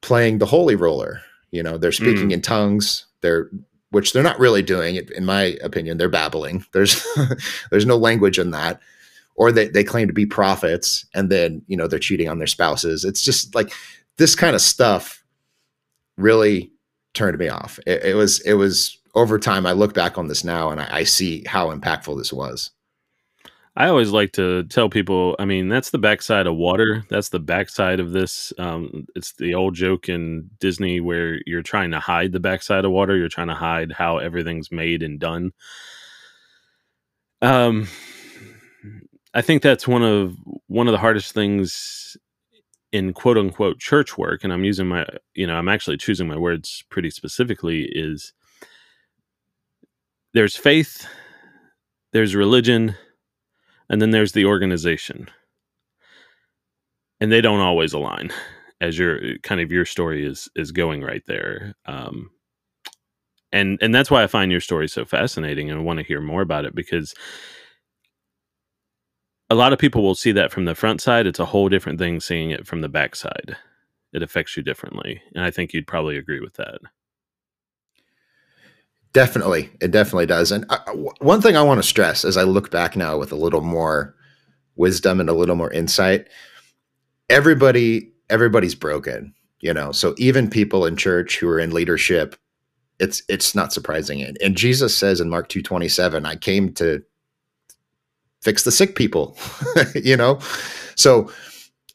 playing 0.00 0.38
the 0.38 0.46
holy 0.46 0.76
roller. 0.76 1.20
You 1.50 1.62
know, 1.62 1.76
they're 1.76 1.92
speaking 1.92 2.30
mm. 2.30 2.32
in 2.32 2.40
tongues. 2.40 3.04
They're 3.20 3.50
which 3.90 4.14
they're 4.14 4.22
not 4.22 4.38
really 4.38 4.62
doing. 4.62 4.96
In 5.14 5.26
my 5.26 5.58
opinion, 5.62 5.98
they're 5.98 6.08
babbling. 6.08 6.64
There's 6.72 7.06
there's 7.70 7.84
no 7.84 7.98
language 7.98 8.38
in 8.38 8.50
that. 8.52 8.80
Or 9.34 9.52
they, 9.52 9.68
they 9.68 9.84
claim 9.84 10.06
to 10.06 10.14
be 10.14 10.24
prophets 10.24 11.04
and 11.14 11.30
then, 11.30 11.62
you 11.66 11.76
know, 11.76 11.86
they're 11.86 11.98
cheating 11.98 12.28
on 12.28 12.38
their 12.38 12.46
spouses. 12.46 13.04
It's 13.04 13.22
just 13.22 13.54
like 13.54 13.72
this 14.16 14.34
kind 14.34 14.54
of 14.54 14.62
stuff 14.62 15.19
really 16.20 16.72
turned 17.14 17.38
me 17.38 17.48
off. 17.48 17.78
It, 17.86 18.04
it, 18.04 18.14
was 18.14 18.40
it 18.40 18.54
was 18.54 18.98
over 19.14 19.38
time. 19.38 19.66
I 19.66 19.72
look 19.72 19.94
back 19.94 20.18
on 20.18 20.28
this 20.28 20.44
now 20.44 20.70
and 20.70 20.80
I, 20.80 20.98
I 20.98 21.04
see 21.04 21.44
how 21.46 21.74
impactful 21.74 22.16
this 22.18 22.32
was. 22.32 22.70
I 23.76 23.88
always 23.88 24.10
like 24.10 24.32
to 24.32 24.64
tell 24.64 24.90
people, 24.90 25.36
I 25.38 25.44
mean, 25.44 25.68
that's 25.68 25.90
the 25.90 25.98
backside 25.98 26.46
of 26.46 26.56
water. 26.56 27.04
That's 27.08 27.28
the 27.28 27.38
backside 27.38 28.00
of 28.00 28.12
this. 28.12 28.52
Um, 28.58 29.06
it's 29.14 29.32
the 29.34 29.54
old 29.54 29.74
joke 29.74 30.08
in 30.08 30.50
Disney 30.58 31.00
where 31.00 31.40
you're 31.46 31.62
trying 31.62 31.92
to 31.92 32.00
hide 32.00 32.32
the 32.32 32.40
backside 32.40 32.84
of 32.84 32.90
water. 32.90 33.16
You're 33.16 33.28
trying 33.28 33.48
to 33.48 33.54
hide 33.54 33.92
how 33.92 34.18
everything's 34.18 34.72
made 34.72 35.02
and 35.02 35.20
done. 35.20 35.52
Um, 37.40 37.86
I 39.32 39.40
think 39.40 39.62
that's 39.62 39.86
one 39.86 40.02
of 40.02 40.36
one 40.66 40.88
of 40.88 40.92
the 40.92 40.98
hardest 40.98 41.32
things 41.32 42.16
in 42.92 43.12
quote 43.12 43.38
unquote 43.38 43.78
church 43.78 44.18
work, 44.18 44.44
and 44.44 44.52
I'm 44.52 44.64
using 44.64 44.88
my, 44.88 45.06
you 45.34 45.46
know, 45.46 45.54
I'm 45.54 45.68
actually 45.68 45.96
choosing 45.96 46.28
my 46.28 46.36
words 46.36 46.84
pretty 46.90 47.10
specifically, 47.10 47.84
is 47.92 48.32
there's 50.34 50.56
faith, 50.56 51.06
there's 52.12 52.34
religion, 52.34 52.94
and 53.88 54.00
then 54.00 54.10
there's 54.10 54.32
the 54.32 54.44
organization. 54.44 55.28
And 57.20 57.30
they 57.30 57.40
don't 57.40 57.60
always 57.60 57.92
align, 57.92 58.30
as 58.80 58.98
your 58.98 59.38
kind 59.42 59.60
of 59.60 59.70
your 59.70 59.84
story 59.84 60.24
is 60.24 60.48
is 60.56 60.72
going 60.72 61.02
right 61.02 61.22
there. 61.26 61.74
Um, 61.86 62.30
and 63.52 63.78
and 63.82 63.94
that's 63.94 64.10
why 64.10 64.22
I 64.22 64.26
find 64.26 64.50
your 64.50 64.60
story 64.60 64.88
so 64.88 65.04
fascinating, 65.04 65.70
and 65.70 65.78
I 65.80 65.82
want 65.82 65.98
to 65.98 66.04
hear 66.04 66.20
more 66.20 66.42
about 66.42 66.64
it 66.64 66.74
because 66.74 67.14
a 69.50 69.54
lot 69.56 69.72
of 69.72 69.80
people 69.80 70.02
will 70.02 70.14
see 70.14 70.32
that 70.32 70.52
from 70.52 70.64
the 70.64 70.76
front 70.76 71.00
side. 71.00 71.26
It's 71.26 71.40
a 71.40 71.44
whole 71.44 71.68
different 71.68 71.98
thing 71.98 72.20
seeing 72.20 72.52
it 72.52 72.66
from 72.66 72.80
the 72.80 72.88
back 72.88 73.16
side. 73.16 73.56
It 74.12 74.22
affects 74.22 74.56
you 74.56 74.62
differently. 74.62 75.20
And 75.34 75.44
I 75.44 75.50
think 75.50 75.72
you'd 75.72 75.88
probably 75.88 76.16
agree 76.16 76.40
with 76.40 76.54
that. 76.54 76.78
Definitely. 79.12 79.70
It 79.80 79.90
definitely 79.90 80.26
does. 80.26 80.52
And 80.52 80.64
I, 80.70 80.76
uh, 80.86 80.94
one 81.18 81.42
thing 81.42 81.56
I 81.56 81.62
want 81.62 81.82
to 81.82 81.88
stress 81.88 82.24
as 82.24 82.36
I 82.36 82.44
look 82.44 82.70
back 82.70 82.94
now 82.94 83.18
with 83.18 83.32
a 83.32 83.36
little 83.36 83.60
more 83.60 84.14
wisdom 84.76 85.18
and 85.18 85.28
a 85.28 85.34
little 85.34 85.56
more 85.56 85.72
insight, 85.72 86.28
everybody, 87.28 88.12
everybody's 88.30 88.76
broken, 88.76 89.34
you 89.60 89.74
know? 89.74 89.90
So 89.90 90.14
even 90.16 90.48
people 90.48 90.86
in 90.86 90.96
church 90.96 91.38
who 91.38 91.48
are 91.48 91.58
in 91.58 91.72
leadership, 91.72 92.36
it's, 93.00 93.24
it's 93.28 93.52
not 93.52 93.72
surprising. 93.72 94.22
And, 94.22 94.38
and 94.40 94.56
Jesus 94.56 94.96
says 94.96 95.20
in 95.20 95.28
Mark 95.28 95.48
227, 95.48 96.24
I 96.24 96.36
came 96.36 96.72
to 96.74 97.02
fix 98.40 98.62
the 98.64 98.72
sick 98.72 98.94
people, 98.94 99.36
you 99.94 100.16
know? 100.16 100.38
So 100.96 101.30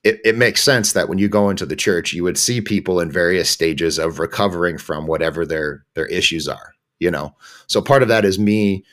it, 0.03 0.19
it 0.23 0.37
makes 0.37 0.63
sense 0.63 0.93
that 0.93 1.09
when 1.09 1.17
you 1.17 1.27
go 1.27 1.49
into 1.49 1.65
the 1.65 1.75
church, 1.75 2.13
you 2.13 2.23
would 2.23 2.37
see 2.37 2.61
people 2.61 2.99
in 2.99 3.11
various 3.11 3.49
stages 3.49 3.97
of 3.97 4.19
recovering 4.19 4.77
from 4.77 5.07
whatever 5.07 5.45
their 5.45 5.83
their 5.95 6.05
issues 6.05 6.47
are, 6.47 6.75
you 6.99 7.09
know. 7.09 7.35
So 7.67 7.81
part 7.81 8.03
of 8.03 8.07
that 8.09 8.25
is 8.25 8.37
me 8.37 8.83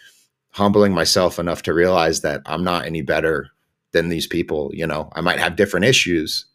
humbling 0.51 0.93
myself 0.93 1.39
enough 1.39 1.63
to 1.63 1.75
realize 1.75 2.23
that 2.23 2.43
I'm 2.47 2.65
not 2.65 2.87
any 2.87 3.03
better 3.03 3.49
than 3.93 4.09
these 4.09 4.27
people, 4.27 4.71
you 4.73 4.87
know. 4.87 5.11
I 5.15 5.21
might 5.21 5.39
have 5.39 5.57
different 5.57 5.87
issues. 5.87 6.47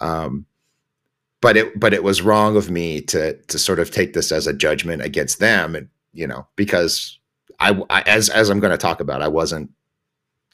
Um 0.00 0.46
but 1.40 1.56
it 1.56 1.78
but 1.78 1.92
it 1.92 2.04
was 2.04 2.22
wrong 2.22 2.56
of 2.56 2.70
me 2.70 3.00
to 3.00 3.34
to 3.34 3.58
sort 3.58 3.80
of 3.80 3.90
take 3.90 4.14
this 4.14 4.32
as 4.32 4.46
a 4.46 4.54
judgment 4.54 5.02
against 5.02 5.40
them 5.40 5.74
and 5.74 5.88
you 6.12 6.26
know 6.26 6.46
because 6.56 7.18
I, 7.60 7.82
I 7.90 8.02
as 8.02 8.30
as 8.30 8.48
I'm 8.48 8.60
going 8.60 8.70
to 8.70 8.78
talk 8.78 9.00
about 9.00 9.22
I 9.22 9.28
wasn't 9.28 9.70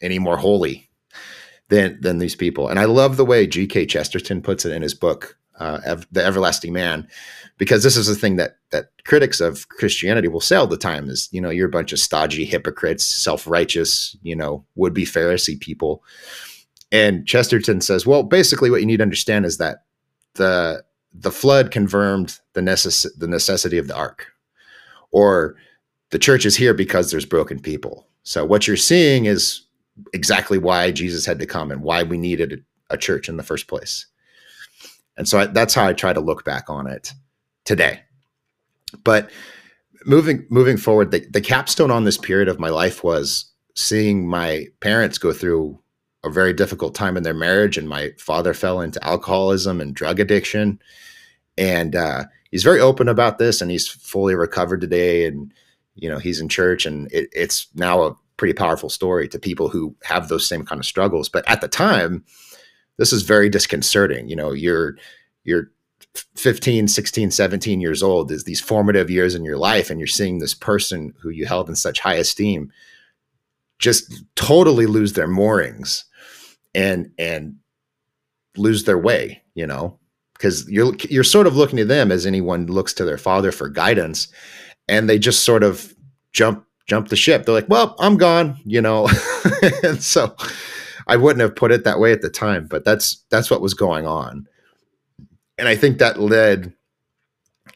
any 0.03 0.19
more 0.19 0.37
holy 0.37 0.89
than 1.69 2.01
than 2.01 2.19
these 2.19 2.37
people. 2.37 2.69
And 2.69 2.79
I 2.79 2.85
love 2.85 3.17
the 3.17 3.25
way 3.25 3.47
G.K. 3.47 3.87
Chesterton 3.87 4.43
puts 4.43 4.65
it 4.65 4.73
in 4.73 4.83
his 4.83 4.95
book, 4.95 5.39
uh, 5.59 5.97
"The 6.11 6.25
Everlasting 6.25 6.73
Man," 6.73 7.09
because 7.59 7.83
this 7.83 7.97
is 7.97 8.07
the 8.07 8.15
thing 8.15 8.37
that 8.37 8.57
that 8.71 8.91
critics 9.05 9.41
of 9.41 9.69
Christianity 9.69 10.29
will 10.29 10.41
say 10.41 10.57
all 10.57 10.67
the 10.67 10.77
time: 10.77 11.09
is 11.09 11.29
you 11.33 11.41
know 11.41 11.51
you're 11.51 11.69
a 11.69 11.71
bunch 11.71 11.93
of 11.93 11.99
stodgy 11.99 12.45
hypocrites, 12.45 13.05
self 13.05 13.47
righteous, 13.47 14.17
you 14.23 14.37
know, 14.37 14.65
would 14.75 14.95
be 14.95 15.05
Pharisee 15.05 15.61
people. 15.61 16.03
And 16.91 17.27
Chesterton 17.27 17.81
says, 17.81 18.07
well, 18.07 18.23
basically, 18.23 18.71
what 18.71 18.81
you 18.81 18.87
need 18.87 18.97
to 18.99 19.03
understand 19.03 19.45
is 19.45 19.59
that 19.59 19.85
the 20.35 20.85
the 21.13 21.31
flood 21.31 21.71
confirmed 21.71 22.39
the 22.53 22.61
necess- 22.61 23.19
the 23.19 23.27
necessity 23.27 23.79
of 23.79 23.89
the 23.89 23.97
ark, 23.97 24.27
or 25.11 25.57
the 26.11 26.19
church 26.19 26.47
is 26.47 26.57
here 26.57 26.75
because 26.75 27.11
there's 27.11 27.27
broken 27.27 27.61
people. 27.61 28.07
So 28.23 28.45
what 28.45 28.67
you're 28.67 28.77
seeing 28.77 29.27
is 29.27 29.63
exactly 30.13 30.59
why 30.59 30.91
Jesus 30.91 31.27
had 31.27 31.39
to 31.41 31.47
come 31.47 31.71
and 31.71 31.83
why 31.83 32.03
we 32.03 32.19
needed 32.19 32.65
a, 32.91 32.97
church 32.97 33.29
in 33.29 33.37
the 33.37 33.43
first 33.43 33.69
place. 33.69 34.07
And 35.17 35.29
so 35.29 35.41
I, 35.41 35.47
that's 35.47 35.75
how 35.75 35.87
I 35.87 35.93
try 35.93 36.13
to 36.13 36.21
look 36.21 36.45
back 36.45 36.71
on 36.71 36.87
it 36.87 37.13
today. 37.65 38.01
But 39.05 39.31
moving 40.07 40.47
moving 40.49 40.79
forward, 40.79 41.11
the, 41.11 41.27
the 41.31 41.41
capstone 41.41 41.91
on 41.91 42.05
this 42.05 42.17
period 42.17 42.49
of 42.49 42.59
my 42.59 42.71
life 42.71 43.05
was 43.05 43.51
seeing 43.75 44.27
my 44.27 44.67
parents 44.81 45.19
go 45.19 45.33
through 45.33 45.79
a 46.25 46.31
very 46.31 46.53
difficult 46.53 46.95
time 46.95 47.17
in 47.17 47.23
their 47.23 47.35
marriage, 47.35 47.77
and 47.77 47.89
my 47.89 48.13
father 48.19 48.55
fell 48.55 48.81
into 48.81 49.05
alcoholism 49.07 49.81
and 49.81 49.95
drug 49.95 50.19
addiction. 50.19 50.81
And 51.59 51.95
uh, 51.95 52.25
he's 52.51 52.63
very 52.63 52.81
open 52.81 53.09
about 53.09 53.39
this 53.39 53.61
and 53.61 53.71
he's 53.71 53.89
fully 53.89 54.35
recovered 54.35 54.81
today 54.81 55.27
and 55.27 55.53
you 55.95 56.09
know 56.09 56.19
he's 56.19 56.41
in 56.41 56.49
church 56.49 56.87
and 56.87 57.11
it, 57.13 57.29
it's 57.33 57.69
now 57.75 58.03
a 58.03 58.17
pretty 58.39 58.55
powerful 58.55 58.89
story 58.89 59.29
to 59.29 59.39
people 59.39 59.69
who 59.69 59.95
have 60.03 60.29
those 60.29 60.49
same 60.49 60.65
kind 60.65 60.79
of 60.79 60.87
struggles. 60.87 61.29
But 61.29 61.47
at 61.47 61.61
the 61.61 61.69
time 61.69 62.25
this 62.97 63.13
is 63.13 63.23
very 63.23 63.49
disconcerting. 63.49 64.29
You 64.29 64.37
know 64.37 64.53
you're 64.53 64.97
you're 65.45 65.71
15 66.37 66.89
16 66.89 67.31
17 67.31 67.81
years 67.81 68.03
old. 68.03 68.31
Is 68.31 68.45
these 68.45 68.61
formative 68.61 69.11
years 69.11 69.35
in 69.35 69.45
your 69.45 69.59
life 69.59 69.91
and 69.91 70.01
you're 70.01 70.07
seeing 70.07 70.39
this 70.39 70.55
person 70.55 71.13
who 71.21 71.29
you 71.29 71.45
held 71.45 71.69
in 71.69 71.77
such 71.77 72.01
high 72.01 72.15
esteem 72.15 72.73
just 73.79 74.25
totally 74.35 74.87
lose 74.87 75.13
their 75.13 75.29
moorings 75.29 76.05
and 76.75 77.13
and 77.19 77.57
lose 78.57 78.85
their 78.85 78.99
way 78.99 79.43
you 79.59 79.67
know? 79.67 79.99
Because 80.35 80.71
you're 80.71 80.95
you're 81.11 81.25
sort 81.25 81.49
of 81.49 81.57
looking 81.57 81.79
to 81.79 81.85
them 81.85 82.13
as 82.13 82.25
anyone 82.25 82.67
looks 82.67 82.93
to 82.95 83.05
their 83.05 83.19
father 83.19 83.51
for 83.51 83.69
guidance 83.69 84.29
and 84.89 85.09
they 85.09 85.19
just 85.19 85.43
sort 85.43 85.65
of 85.65 85.93
jump 86.33 86.65
jump 86.89 87.09
the 87.09 87.17
ship. 87.17 87.45
They're 87.45 87.55
like 87.55 87.69
well 87.69 87.95
i'm 87.99 88.17
gone 88.17 88.59
you 88.65 88.81
know? 88.81 89.09
And 89.83 90.03
so 90.03 90.35
i 91.07 91.17
wouldn't 91.17 91.41
have 91.41 91.57
put 91.57 91.73
it 91.73 91.85
that 91.85 92.01
way 92.01 92.13
at 92.13 92.23
the 92.23 92.31
time 92.31 92.67
but 92.67 92.85
that's 92.85 93.25
that's 93.31 93.51
what 93.51 93.61
was 93.61 93.75
going 93.75 94.07
on. 94.07 94.47
And 95.59 95.69
i 95.69 95.77
think 95.77 95.99
that 95.99 96.21
led 96.21 96.73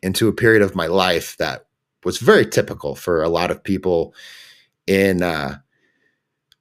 into 0.03 0.29
a 0.29 0.33
period 0.33 0.63
of 0.63 0.75
my 0.75 0.87
life 0.87 1.37
that 1.37 1.67
was 2.05 2.19
very 2.19 2.45
typical 2.45 2.97
for 2.97 3.23
a 3.23 3.29
lot 3.29 3.51
of 3.51 3.63
people 3.63 4.15
in 4.87 5.23
uh 5.23 5.59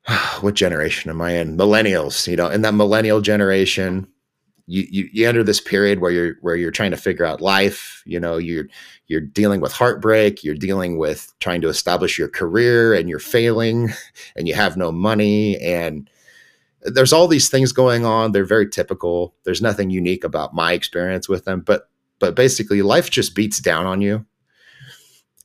what 0.42 0.54
generation 0.54 1.10
am 1.10 1.22
i 1.22 1.32
in? 1.32 1.58
Millennials 1.58 2.28
you 2.28 2.36
know 2.36 2.50
in 2.50 2.62
that 2.62 2.74
millennial 2.74 3.22
generation 3.22 4.08
you, 4.72 4.88
you 4.90 5.10
you 5.12 5.28
enter 5.28 5.44
this 5.44 5.60
period 5.60 6.00
where 6.00 6.12
you're 6.12 6.36
where 6.42 6.56
you're 6.56 6.72
trying 6.72 6.92
to 6.92 6.98
figure 6.98 7.26
out 7.26 7.42
life 7.42 8.02
you 8.06 8.20
know 8.20 8.38
you're 8.38 8.68
you're 9.08 9.20
dealing 9.20 9.60
with 9.60 9.74
heartbreak 9.74 10.44
you're 10.44 10.56
dealing 10.56 10.98
with 10.98 11.34
trying 11.40 11.60
to 11.60 11.68
establish 11.68 12.18
your 12.18 12.30
career 12.30 12.94
and 12.94 13.10
you're 13.10 13.20
failing 13.20 13.90
and 14.36 14.48
you 14.48 14.54
have 14.54 14.78
no 14.78 14.92
money 14.92 15.60
and 15.60 16.10
there's 16.84 17.14
all 17.14 17.28
these 17.28 17.48
things 17.50 17.72
going 17.72 18.06
on. 18.06 18.32
They're 18.32 18.44
very 18.44 18.68
typical. 18.68 19.36
There's 19.44 19.62
nothing 19.62 19.92
unique 19.92 20.24
about 20.24 20.54
my 20.54 20.74
experience 20.74 21.28
with 21.28 21.46
them 21.46 21.62
but 21.62 21.90
but 22.20 22.36
basically 22.36 22.82
life 22.82 23.10
just 23.10 23.36
beats 23.36 23.60
down 23.60 23.86
on 23.86 24.02
you. 24.02 24.26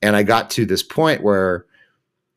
And 0.02 0.14
i 0.14 0.22
got 0.22 0.50
to 0.50 0.66
this 0.66 0.82
point 0.82 1.22
where 1.22 1.66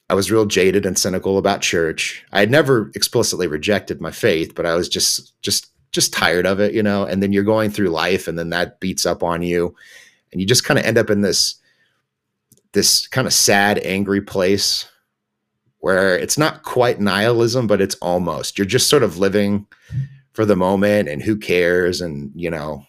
i 0.09 0.15
was 0.15 0.31
real 0.31 0.45
jaded 0.45 0.85
and 0.85 0.97
cynical 0.97 1.37
about 1.37 1.61
church. 1.61 2.25
I 2.31 2.39
had 2.39 2.49
never 2.49 2.91
explicitly 2.95 3.47
rejected 3.47 4.01
my 4.01 4.11
faith 4.11 4.55
but 4.55 4.65
i 4.65 4.75
was 4.75 4.89
just 4.89 5.39
just 5.41 5.67
just 5.91 6.13
tired 6.13 6.45
of 6.45 6.59
it, 6.59 6.73
you 6.73 6.83
know, 6.83 7.03
and 7.03 7.21
then 7.21 7.33
you're 7.33 7.43
going 7.43 7.71
through 7.71 7.89
life 7.89 8.27
and 8.27 8.37
then 8.37 8.49
that 8.49 8.79
beats 8.79 9.05
up 9.05 9.23
on 9.23 9.41
you 9.41 9.75
and 10.31 10.39
you 10.39 10.47
just 10.47 10.63
kind 10.63 10.79
of 10.79 10.85
end 10.85 10.97
up 10.97 11.09
in 11.09 11.21
this 11.21 11.55
this 12.73 13.07
kind 13.07 13.25
of 13.25 13.33
sad, 13.33 13.79
angry 13.79 14.21
place 14.21 14.87
where 15.79 16.17
it's 16.17 16.37
not 16.37 16.63
quite 16.63 16.99
nihilism, 16.99 17.65
but 17.65 17.81
it's 17.81 17.95
almost. 17.95 18.57
You're 18.57 18.67
just 18.67 18.89
sort 18.89 19.01
of 19.01 19.17
living 19.17 19.65
for 20.33 20.45
the 20.45 20.55
moment 20.55 21.09
and 21.09 21.21
who 21.21 21.35
cares 21.35 22.01
and, 22.01 22.31
you 22.35 22.51
know, 22.51 22.85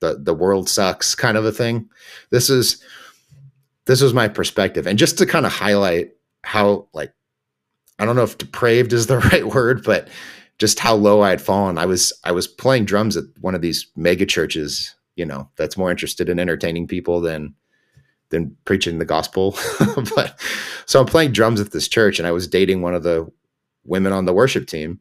the 0.00 0.18
the 0.22 0.34
world 0.34 0.68
sucks 0.68 1.14
kind 1.14 1.36
of 1.36 1.44
a 1.44 1.52
thing. 1.52 1.88
This 2.30 2.48
is 2.48 2.82
this 3.86 4.00
was 4.00 4.14
my 4.14 4.28
perspective. 4.28 4.86
And 4.86 4.98
just 4.98 5.18
to 5.18 5.26
kind 5.26 5.44
of 5.44 5.52
highlight 5.52 6.12
how 6.42 6.86
like 6.92 7.12
I 7.98 8.04
don't 8.04 8.16
know 8.16 8.22
if 8.22 8.38
depraved 8.38 8.92
is 8.92 9.08
the 9.08 9.18
right 9.32 9.46
word, 9.46 9.82
but 9.82 10.08
just 10.58 10.80
how 10.80 10.94
low 10.94 11.22
I 11.22 11.30
had 11.30 11.40
fallen. 11.40 11.78
I 11.78 11.86
was 11.86 12.12
I 12.24 12.32
was 12.32 12.46
playing 12.46 12.84
drums 12.84 13.16
at 13.16 13.24
one 13.40 13.54
of 13.54 13.62
these 13.62 13.86
mega 13.96 14.26
churches, 14.26 14.94
you 15.16 15.24
know, 15.24 15.48
that's 15.56 15.76
more 15.76 15.90
interested 15.90 16.28
in 16.28 16.38
entertaining 16.38 16.86
people 16.86 17.20
than 17.20 17.54
than 18.30 18.56
preaching 18.64 18.98
the 18.98 19.04
gospel. 19.04 19.56
but 20.14 20.38
so 20.86 21.00
I'm 21.00 21.06
playing 21.06 21.32
drums 21.32 21.60
at 21.60 21.72
this 21.72 21.88
church 21.88 22.18
and 22.18 22.26
I 22.26 22.32
was 22.32 22.48
dating 22.48 22.82
one 22.82 22.94
of 22.94 23.02
the 23.02 23.30
women 23.84 24.12
on 24.12 24.26
the 24.26 24.34
worship 24.34 24.66
team. 24.66 25.00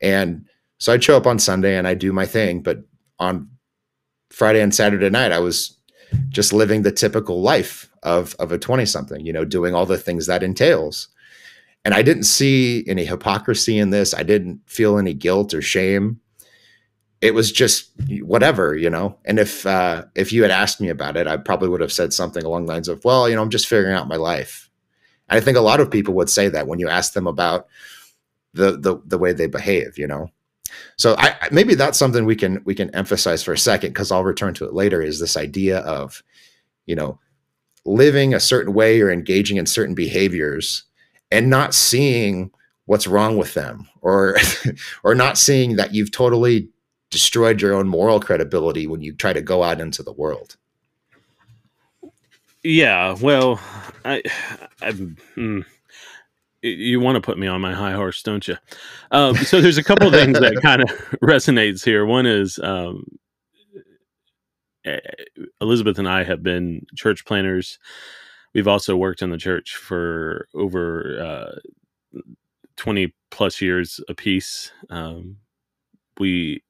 And 0.00 0.46
so 0.78 0.92
I'd 0.92 1.02
show 1.02 1.16
up 1.16 1.26
on 1.26 1.38
Sunday 1.38 1.76
and 1.76 1.88
I 1.88 1.94
do 1.94 2.12
my 2.12 2.26
thing, 2.26 2.62
but 2.62 2.84
on 3.18 3.48
Friday 4.30 4.60
and 4.60 4.74
Saturday 4.74 5.10
night 5.10 5.32
I 5.32 5.40
was 5.40 5.78
just 6.28 6.52
living 6.52 6.82
the 6.82 6.92
typical 6.92 7.40
life 7.40 7.90
of 8.02 8.36
of 8.38 8.52
a 8.52 8.58
20 8.58 8.84
something, 8.84 9.24
you 9.24 9.32
know, 9.32 9.46
doing 9.46 9.74
all 9.74 9.86
the 9.86 9.98
things 9.98 10.26
that 10.26 10.42
entails 10.42 11.08
and 11.84 11.94
I 11.94 12.02
didn't 12.02 12.24
see 12.24 12.84
any 12.86 13.04
hypocrisy 13.04 13.78
in 13.78 13.90
this. 13.90 14.14
I 14.14 14.22
didn't 14.22 14.60
feel 14.66 14.98
any 14.98 15.12
guilt 15.12 15.52
or 15.52 15.60
shame. 15.60 16.20
It 17.20 17.34
was 17.34 17.52
just 17.52 17.90
whatever, 18.20 18.76
you 18.76 18.90
know. 18.90 19.18
And 19.24 19.38
if 19.38 19.66
uh, 19.66 20.04
if 20.14 20.32
you 20.32 20.42
had 20.42 20.50
asked 20.50 20.80
me 20.80 20.88
about 20.88 21.16
it, 21.16 21.26
I 21.26 21.36
probably 21.36 21.68
would 21.68 21.80
have 21.80 21.92
said 21.92 22.12
something 22.12 22.44
along 22.44 22.66
the 22.66 22.72
lines 22.72 22.88
of, 22.88 23.04
"Well, 23.04 23.28
you 23.28 23.34
know, 23.34 23.42
I'm 23.42 23.50
just 23.50 23.68
figuring 23.68 23.94
out 23.94 24.08
my 24.08 24.16
life." 24.16 24.70
And 25.28 25.38
I 25.38 25.40
think 25.40 25.56
a 25.56 25.62
lot 25.62 25.80
of 25.80 25.90
people 25.90 26.14
would 26.14 26.28
say 26.28 26.48
that 26.48 26.66
when 26.66 26.78
you 26.78 26.88
ask 26.88 27.12
them 27.12 27.26
about 27.26 27.66
the 28.52 28.78
the 28.78 29.00
the 29.06 29.18
way 29.18 29.32
they 29.32 29.46
behave, 29.46 29.98
you 29.98 30.06
know. 30.06 30.30
So 30.96 31.14
I 31.18 31.36
maybe 31.50 31.74
that's 31.74 31.98
something 31.98 32.24
we 32.24 32.36
can 32.36 32.62
we 32.64 32.74
can 32.74 32.94
emphasize 32.94 33.42
for 33.42 33.52
a 33.52 33.58
second 33.58 33.90
because 33.90 34.10
I'll 34.10 34.24
return 34.24 34.54
to 34.54 34.64
it 34.66 34.74
later. 34.74 35.00
Is 35.02 35.20
this 35.20 35.36
idea 35.36 35.78
of, 35.80 36.22
you 36.86 36.94
know, 36.94 37.18
living 37.84 38.34
a 38.34 38.40
certain 38.40 38.74
way 38.74 39.00
or 39.00 39.10
engaging 39.10 39.56
in 39.56 39.66
certain 39.66 39.94
behaviors 39.94 40.84
and 41.34 41.50
not 41.50 41.74
seeing 41.74 42.50
what's 42.86 43.06
wrong 43.08 43.36
with 43.36 43.54
them 43.54 43.88
or 44.02 44.36
or 45.04 45.14
not 45.14 45.36
seeing 45.36 45.76
that 45.76 45.92
you've 45.92 46.12
totally 46.12 46.68
destroyed 47.10 47.60
your 47.60 47.74
own 47.74 47.88
moral 47.88 48.20
credibility 48.20 48.86
when 48.86 49.02
you 49.02 49.12
try 49.12 49.32
to 49.32 49.42
go 49.42 49.62
out 49.62 49.80
into 49.80 50.02
the 50.02 50.12
world. 50.12 50.56
Yeah 52.62 53.16
well 53.20 53.60
i 54.04 54.22
i 54.80 54.92
mm, 54.92 55.64
you 56.62 57.00
want 57.00 57.16
to 57.16 57.20
put 57.20 57.36
me 57.36 57.46
on 57.46 57.60
my 57.60 57.74
high 57.74 57.92
horse 57.92 58.22
don't 58.22 58.46
you? 58.46 58.56
Um, 59.10 59.36
so 59.36 59.60
there's 59.60 59.78
a 59.78 59.84
couple 59.84 60.10
things 60.12 60.38
that 60.38 60.60
kind 60.62 60.82
of 60.82 60.88
resonates 61.22 61.84
here. 61.84 62.06
One 62.06 62.26
is 62.26 62.58
um, 62.62 63.04
elizabeth 65.62 65.98
and 65.98 66.06
i 66.06 66.22
have 66.22 66.42
been 66.42 66.84
church 66.94 67.24
planters 67.24 67.78
we've 68.54 68.68
also 68.68 68.96
worked 68.96 69.22
in 69.22 69.30
the 69.30 69.38
church 69.38 69.76
for 69.76 70.46
over 70.54 71.20
uh, 72.14 72.20
20 72.76 73.12
plus 73.30 73.60
years 73.60 74.00
a 74.08 74.14
piece 74.14 74.72
um, 74.90 75.36
we 76.18 76.62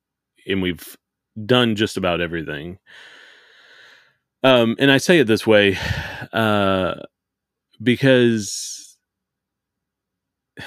and 0.47 0.63
we've 0.63 0.97
done 1.47 1.75
just 1.75 1.97
about 1.97 2.21
everything. 2.21 2.79
Um, 4.43 4.77
and 4.79 4.91
i 4.91 4.99
say 4.99 5.19
it 5.21 5.27
this 5.27 5.47
way 5.47 5.79
uh, 6.33 6.97
because 7.83 8.99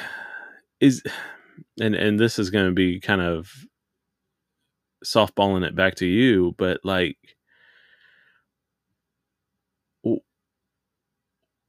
is 0.82 1.04
and 1.80 1.96
and 1.96 2.20
this 2.20 2.40
is 2.40 2.50
going 2.50 2.66
to 2.66 2.74
be 2.74 3.00
kind 3.00 3.22
of 3.22 3.52
softballing 5.06 5.64
it 5.64 5.76
back 5.76 5.94
to 5.96 6.08
you 6.08 6.56
but 6.58 6.80
like 6.84 7.18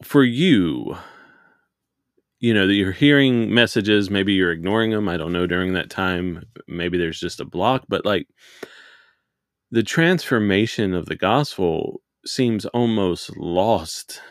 for 0.09 0.25
you, 0.25 0.97
you 2.40 2.55
know, 2.55 2.66
that 2.66 2.73
you're 2.73 2.92
hearing 2.92 3.53
messages, 3.53 4.09
maybe 4.09 4.33
you're 4.33 4.51
ignoring 4.51 4.90
them. 4.90 5.07
I 5.07 5.18
don't 5.18 5.35
know 5.35 5.47
during 5.47 5.75
that 5.75 5.90
time. 5.90 6.47
Maybe 6.66 6.97
there's 6.97 7.21
just 7.21 7.40
a 7.40 7.44
block, 7.44 7.85
but 7.88 8.07
like 8.07 8.27
the 9.71 9.83
transformation 9.83 10.94
of 10.94 11.07
the 11.07 11.14
gospel 11.14 12.01
seems 12.25 12.64
almost 12.66 13.37
lost 13.37 14.23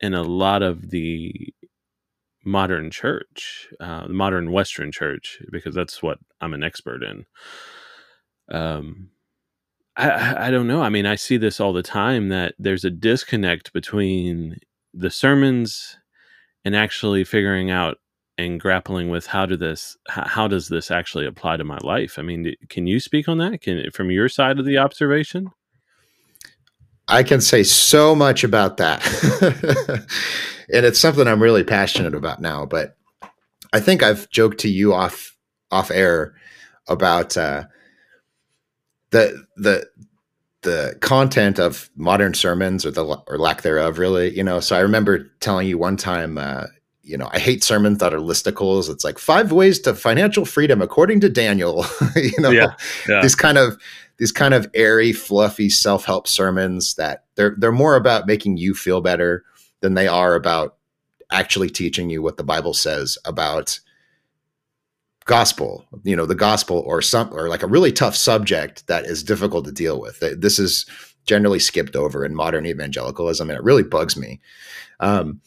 in 0.00 0.12
a 0.12 0.22
lot 0.22 0.62
of 0.62 0.90
the 0.90 1.32
modern 2.44 2.90
church, 2.90 3.68
uh, 3.80 4.06
the 4.06 4.12
modern 4.12 4.52
Western 4.52 4.92
church, 4.92 5.40
because 5.50 5.74
that's 5.74 6.02
what 6.02 6.18
I'm 6.42 6.52
an 6.52 6.62
expert 6.62 7.02
in. 7.02 7.24
Um, 8.54 9.08
I, 9.96 10.48
I 10.48 10.50
don't 10.50 10.68
know. 10.68 10.82
I 10.82 10.90
mean, 10.90 11.06
I 11.06 11.14
see 11.14 11.38
this 11.38 11.58
all 11.58 11.72
the 11.72 11.82
time 11.82 12.28
that 12.28 12.54
there's 12.58 12.84
a 12.84 12.90
disconnect 12.90 13.72
between 13.72 14.56
the 14.92 15.10
sermons 15.10 15.96
and 16.64 16.76
actually 16.76 17.24
figuring 17.24 17.70
out 17.70 17.98
and 18.38 18.58
grappling 18.58 19.10
with 19.10 19.26
how 19.26 19.44
do 19.44 19.56
this 19.56 19.96
how 20.08 20.48
does 20.48 20.68
this 20.68 20.90
actually 20.90 21.26
apply 21.26 21.56
to 21.56 21.64
my 21.64 21.78
life? 21.82 22.18
I 22.18 22.22
mean 22.22 22.54
can 22.68 22.86
you 22.86 23.00
speak 23.00 23.28
on 23.28 23.38
that? 23.38 23.60
Can 23.60 23.90
from 23.92 24.10
your 24.10 24.28
side 24.28 24.58
of 24.58 24.64
the 24.64 24.78
observation? 24.78 25.50
I 27.08 27.22
can 27.22 27.40
say 27.40 27.64
so 27.64 28.14
much 28.14 28.44
about 28.44 28.76
that. 28.76 29.02
And 30.72 30.86
it's 30.86 31.00
something 31.00 31.26
i'm 31.26 31.42
really 31.42 31.64
passionate 31.64 32.14
about 32.14 32.40
now 32.40 32.64
but 32.64 32.96
i 33.72 33.80
think 33.80 34.02
i've 34.02 34.28
joked 34.30 34.58
to 34.58 34.68
you 34.68 34.94
off 34.94 35.36
off 35.70 35.90
air 35.90 36.34
about 36.88 37.36
uh 37.36 37.64
the 39.10 39.44
the 39.56 39.86
the 40.62 40.96
content 41.00 41.58
of 41.58 41.90
modern 41.96 42.34
sermons 42.34 42.84
or 42.84 42.90
the 42.90 43.04
or 43.04 43.38
lack 43.38 43.62
thereof 43.62 43.98
really 43.98 44.34
you 44.36 44.44
know? 44.44 44.60
So 44.60 44.76
i 44.76 44.80
remember 44.80 45.30
telling 45.40 45.66
you 45.66 45.78
one 45.78 45.96
time 45.96 46.38
uh, 46.38 46.66
you 47.02 47.16
know 47.16 47.28
i 47.32 47.38
hate 47.38 47.64
sermons 47.64 47.98
that 47.98 48.14
are 48.14 48.18
listicles. 48.18 48.90
It's 48.90 49.04
like 49.04 49.18
five 49.18 49.52
ways 49.52 49.80
to 49.80 49.94
financial 49.94 50.44
freedom 50.44 50.82
according 50.82 51.20
to 51.20 51.28
daniel. 51.28 51.84
You 52.16 52.32
know? 52.38 52.50
Yeah, 52.50 52.74
yeah. 53.08 53.22
these 53.22 53.34
kind 53.34 53.58
of 53.58 53.78
these 54.20 54.32
kind 54.32 54.52
of 54.52 54.70
airy, 54.74 55.12
fluffy 55.12 55.70
self-help 55.70 56.28
sermons 56.28 56.94
that 56.94 57.24
they're 57.36 57.54
they're 57.56 57.72
more 57.72 57.96
about 57.96 58.26
making 58.26 58.58
you 58.58 58.74
feel 58.74 59.00
better 59.00 59.44
than 59.80 59.94
they 59.94 60.06
are 60.06 60.34
about 60.34 60.76
actually 61.32 61.70
teaching 61.70 62.10
you 62.10 62.20
what 62.20 62.36
the 62.36 62.44
Bible 62.44 62.74
says 62.74 63.16
about 63.24 63.80
gospel, 65.24 65.84
you 66.02 66.16
know, 66.16 66.26
the 66.26 66.34
gospel 66.34 66.82
or 66.86 67.02
some 67.02 67.32
or 67.32 67.48
like 67.48 67.62
a 67.62 67.68
really 67.68 67.92
tough 67.92 68.16
subject 68.16 68.86
that 68.86 69.04
is 69.04 69.22
difficult 69.22 69.64
to 69.64 69.72
deal 69.72 70.00
with. 70.00 70.20
This 70.40 70.58
is 70.58 70.86
generally 71.26 71.58
skipped 71.58 71.96
over 71.96 72.24
in 72.24 72.34
modern 72.34 72.66
evangelicalism, 72.66 73.48
and 73.48 73.56
it 73.56 73.62
really 73.62 73.82
bugs 73.82 74.16
me. 74.16 74.40
Um, 74.98 75.40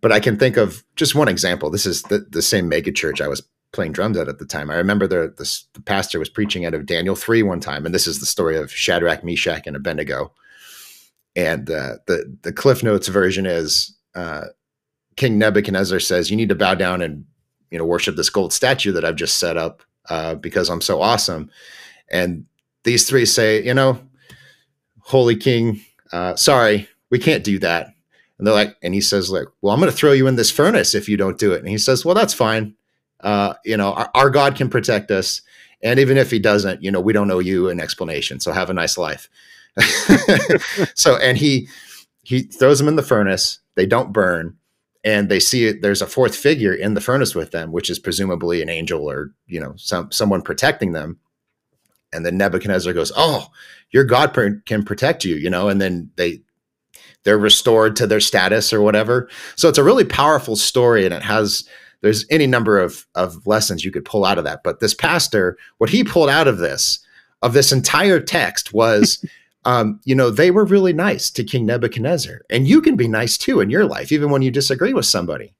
but 0.00 0.12
I 0.12 0.20
can 0.20 0.38
think 0.38 0.56
of 0.56 0.84
just 0.94 1.14
one 1.14 1.28
example. 1.28 1.70
This 1.70 1.86
is 1.86 2.02
the, 2.02 2.18
the 2.30 2.42
same 2.42 2.70
megachurch 2.70 3.20
I 3.20 3.28
was 3.28 3.42
playing 3.72 3.92
drums 3.92 4.16
at 4.16 4.28
at 4.28 4.38
the 4.38 4.46
time. 4.46 4.70
I 4.70 4.76
remember 4.76 5.06
the, 5.06 5.34
the, 5.36 5.62
the 5.74 5.80
pastor 5.82 6.18
was 6.18 6.28
preaching 6.28 6.64
out 6.64 6.74
of 6.74 6.86
Daniel 6.86 7.16
three 7.16 7.42
one 7.42 7.60
time, 7.60 7.86
and 7.86 7.94
this 7.94 8.06
is 8.06 8.20
the 8.20 8.26
story 8.26 8.56
of 8.56 8.70
Shadrach, 8.70 9.24
Meshach, 9.24 9.66
and 9.66 9.76
Abednego. 9.76 10.32
And 11.34 11.70
uh, 11.70 11.96
the 12.06 12.36
the 12.42 12.52
Cliff 12.52 12.82
Notes 12.82 13.08
version 13.08 13.46
is 13.46 13.94
uh, 14.14 14.46
King 15.16 15.38
Nebuchadnezzar 15.38 16.00
says, 16.00 16.30
"You 16.30 16.36
need 16.36 16.48
to 16.48 16.54
bow 16.54 16.74
down 16.74 17.02
and 17.02 17.24
you 17.70 17.78
know 17.78 17.84
worship 17.84 18.16
this 18.16 18.30
gold 18.30 18.52
statue 18.52 18.92
that 18.92 19.04
I've 19.04 19.16
just 19.16 19.38
set 19.38 19.56
up 19.56 19.82
uh, 20.08 20.34
because 20.36 20.68
I'm 20.68 20.80
so 20.80 21.00
awesome." 21.00 21.50
And 22.10 22.46
these 22.84 23.08
three 23.08 23.26
say, 23.26 23.64
"You 23.64 23.74
know, 23.74 24.00
Holy 25.00 25.36
King, 25.36 25.80
uh, 26.12 26.36
sorry, 26.36 26.88
we 27.10 27.18
can't 27.18 27.44
do 27.44 27.58
that." 27.60 27.92
And 28.38 28.46
they're 28.46 28.54
like, 28.54 28.76
and 28.82 28.94
he 28.94 29.00
says, 29.00 29.30
"Like, 29.30 29.46
well, 29.62 29.72
I'm 29.72 29.80
going 29.80 29.90
to 29.90 29.96
throw 29.96 30.12
you 30.12 30.26
in 30.26 30.36
this 30.36 30.50
furnace 30.50 30.94
if 30.94 31.08
you 31.08 31.16
don't 31.16 31.38
do 31.38 31.52
it." 31.52 31.60
And 31.60 31.68
he 31.68 31.78
says, 31.78 32.04
"Well, 32.04 32.14
that's 32.14 32.34
fine. 32.34 32.74
Uh, 33.20 33.54
you 33.64 33.76
know, 33.76 33.92
our, 33.92 34.10
our 34.14 34.30
God 34.30 34.56
can 34.56 34.68
protect 34.68 35.10
us." 35.10 35.42
And 35.82 36.00
even 36.00 36.16
if 36.16 36.30
he 36.30 36.38
doesn't, 36.38 36.82
you 36.82 36.90
know, 36.90 37.00
we 37.00 37.12
don't 37.12 37.30
owe 37.30 37.38
you 37.38 37.68
an 37.68 37.80
explanation. 37.80 38.40
So 38.40 38.52
have 38.52 38.70
a 38.70 38.74
nice 38.74 38.96
life. 38.96 39.28
so, 40.94 41.16
and 41.18 41.36
he 41.36 41.68
he 42.22 42.42
throws 42.42 42.78
them 42.78 42.88
in 42.88 42.96
the 42.96 43.02
furnace. 43.02 43.60
They 43.74 43.86
don't 43.86 44.12
burn 44.12 44.56
and 45.06 45.28
they 45.28 45.38
see 45.38 45.66
it 45.66 45.80
there's 45.80 46.02
a 46.02 46.06
fourth 46.06 46.34
figure 46.34 46.74
in 46.74 46.94
the 46.94 47.00
furnace 47.00 47.34
with 47.34 47.52
them 47.52 47.70
which 47.72 47.88
is 47.88 47.98
presumably 47.98 48.60
an 48.60 48.68
angel 48.68 49.08
or 49.08 49.30
you 49.46 49.60
know 49.60 49.72
some 49.76 50.12
someone 50.12 50.42
protecting 50.42 50.92
them. 50.92 51.18
And 52.12 52.24
then 52.24 52.36
nebuchadnezzar 52.36 52.92
goes 52.92 53.12
oh 53.16 53.46
your 53.90 54.04
god 54.04 54.34
can 54.66 54.84
protect 54.84 55.24
you 55.24 55.36
you 55.36 55.48
know 55.48 55.68
and 55.68 55.80
then 55.80 56.10
they 56.16 56.40
they're 57.24 57.38
restored 57.38 57.96
to 57.96 58.06
their 58.06 58.20
status 58.20 58.72
or 58.72 58.80
whatever. 58.80 59.28
So 59.56 59.68
it's 59.68 59.78
a 59.78 59.84
really 59.84 60.04
powerful 60.04 60.54
story 60.56 61.04
and 61.04 61.14
it 61.14 61.22
has 61.22 61.68
there's 62.02 62.26
any 62.30 62.46
number 62.46 62.78
of 62.78 63.06
of 63.14 63.46
lessons 63.46 63.84
you 63.84 63.92
could 63.92 64.04
pull 64.04 64.24
out 64.24 64.38
of 64.38 64.44
that. 64.44 64.62
But 64.64 64.80
this 64.80 64.94
pastor 64.94 65.56
what 65.78 65.90
he 65.90 66.02
pulled 66.02 66.30
out 66.30 66.48
of 66.48 66.58
this 66.58 66.98
of 67.42 67.52
this 67.52 67.70
entire 67.70 68.18
text 68.18 68.72
was 68.72 69.24
um, 69.66 70.00
you 70.04 70.14
know, 70.14 70.30
they 70.30 70.52
were 70.52 70.64
really 70.64 70.92
nice 70.92 71.28
to 71.32 71.42
King 71.42 71.66
Nebuchadnezzar. 71.66 72.42
And 72.48 72.68
you 72.68 72.80
can 72.80 72.96
be 72.96 73.08
nice 73.08 73.36
too 73.36 73.60
in 73.60 73.68
your 73.68 73.84
life, 73.84 74.12
even 74.12 74.30
when 74.30 74.40
you 74.40 74.50
disagree 74.50 74.94
with 74.94 75.06
somebody. 75.06 75.54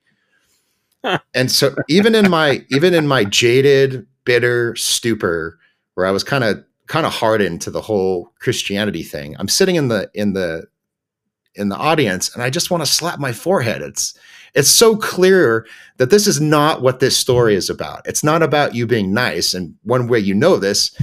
and 1.35 1.51
so 1.51 1.75
even 1.89 2.15
in 2.15 2.31
my 2.31 2.65
even 2.71 2.95
in 2.95 3.07
my 3.07 3.25
jaded, 3.25 4.07
bitter 4.25 4.75
stupor, 4.77 5.59
where 5.95 6.07
I 6.07 6.13
was 6.13 6.23
kind 6.23 6.45
of 6.45 6.65
kind 6.87 7.05
of 7.05 7.13
hardened 7.13 7.61
to 7.63 7.71
the 7.73 7.81
whole 7.81 8.33
Christianity 8.39 9.03
thing, 9.03 9.35
I'm 9.41 9.49
sitting 9.49 9.75
in 9.75 9.89
the 9.89 10.09
in 10.15 10.35
the 10.35 10.69
in 11.57 11.69
the 11.69 11.77
audience 11.77 12.33
and 12.33 12.45
I 12.45 12.51
just 12.51 12.71
want 12.71 12.85
to 12.85 12.91
slap 12.91 13.19
my 13.19 13.33
forehead. 13.33 13.83
It's 13.83 14.17
it's 14.55 14.71
so 14.71 14.97
clear 14.97 15.67
that 15.97 16.11
this 16.11 16.29
is 16.29 16.41
not 16.41 16.81
what 16.81 17.01
this 17.01 17.17
story 17.17 17.57
is 17.57 17.69
about. 17.69 18.07
It's 18.07 18.23
not 18.23 18.43
about 18.43 18.75
you 18.75 18.87
being 18.87 19.13
nice. 19.13 19.53
And 19.53 19.75
one 19.83 20.07
way 20.07 20.21
you 20.21 20.35
know 20.35 20.59
this 20.59 20.97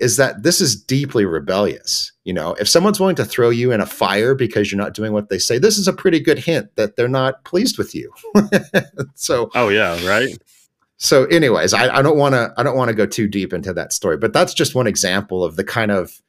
is 0.00 0.16
that 0.16 0.42
this 0.42 0.60
is 0.60 0.74
deeply 0.74 1.24
rebellious. 1.24 2.12
You 2.30 2.34
know, 2.34 2.54
if 2.60 2.68
someone's 2.68 3.00
willing 3.00 3.16
to 3.16 3.24
throw 3.24 3.50
you 3.50 3.72
in 3.72 3.80
a 3.80 3.86
fire 3.86 4.36
because 4.36 4.70
you're 4.70 4.80
not 4.80 4.94
doing 4.94 5.12
what 5.12 5.30
they 5.30 5.38
say, 5.40 5.58
this 5.58 5.76
is 5.76 5.88
a 5.88 5.92
pretty 5.92 6.20
good 6.20 6.38
hint 6.38 6.76
that 6.76 6.94
they're 6.94 7.08
not 7.08 7.42
pleased 7.42 7.76
with 7.76 7.92
you. 7.92 8.12
so, 9.16 9.50
oh 9.56 9.68
yeah, 9.68 9.98
right. 10.06 10.38
So, 10.96 11.24
anyways, 11.24 11.74
I, 11.74 11.92
I 11.92 12.02
don't 12.02 12.16
want 12.16 12.36
to 12.36 12.54
I 12.56 12.62
don't 12.62 12.76
want 12.76 12.88
to 12.88 12.94
go 12.94 13.04
too 13.04 13.26
deep 13.26 13.52
into 13.52 13.72
that 13.72 13.92
story, 13.92 14.16
but 14.16 14.32
that's 14.32 14.54
just 14.54 14.76
one 14.76 14.86
example 14.86 15.42
of 15.42 15.56
the 15.56 15.64
kind 15.64 15.90
of, 15.90 16.22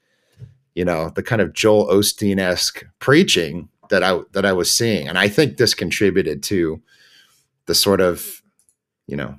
you 0.73 0.83
know, 0.83 1.11
the 1.11 1.21
kind 1.21 1.39
of 1.39 1.53
Joel 1.53 1.85
Osteen 1.89 2.39
esque 2.39 2.83
preaching 2.97 3.69
that 3.91 4.01
I 4.01 4.21
that 4.31 4.43
I 4.43 4.53
was 4.53 4.71
seeing, 4.71 5.07
and 5.07 5.19
I 5.19 5.27
think 5.27 5.57
this 5.57 5.75
contributed 5.75 6.41
to 6.45 6.81
the 7.67 7.75
sort 7.75 8.01
of, 8.01 8.41
you 9.05 9.17
know, 9.17 9.37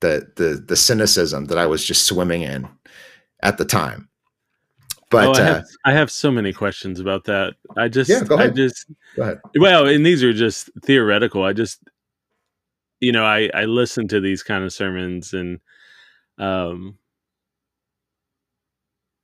the 0.00 0.30
the 0.36 0.62
the 0.68 0.76
cynicism 0.76 1.46
that 1.46 1.56
I 1.56 1.64
was 1.64 1.82
just 1.82 2.04
swimming 2.04 2.42
in 2.42 2.68
at 3.42 3.56
the 3.56 3.64
time. 3.64 4.10
But 5.10 5.28
oh, 5.28 5.32
I, 5.32 5.44
have, 5.44 5.56
uh, 5.56 5.62
I, 5.84 5.92
have, 5.92 6.10
so 6.10 6.30
many 6.30 6.52
questions 6.52 6.98
about 6.98 7.24
that. 7.24 7.54
I 7.76 7.88
just, 7.88 8.10
yeah, 8.10 8.24
go 8.24 8.34
ahead. 8.36 8.50
I 8.50 8.52
just, 8.54 8.86
go 9.16 9.22
ahead. 9.22 9.40
Well, 9.58 9.86
and 9.86 10.04
these 10.04 10.24
are 10.24 10.32
just 10.32 10.70
theoretical. 10.82 11.44
I 11.44 11.52
just, 11.52 11.80
you 13.00 13.12
know, 13.12 13.24
I 13.24 13.50
I 13.54 13.64
listen 13.66 14.08
to 14.08 14.20
these 14.20 14.42
kind 14.42 14.64
of 14.64 14.72
sermons 14.72 15.34
and, 15.34 15.60
um, 16.38 16.98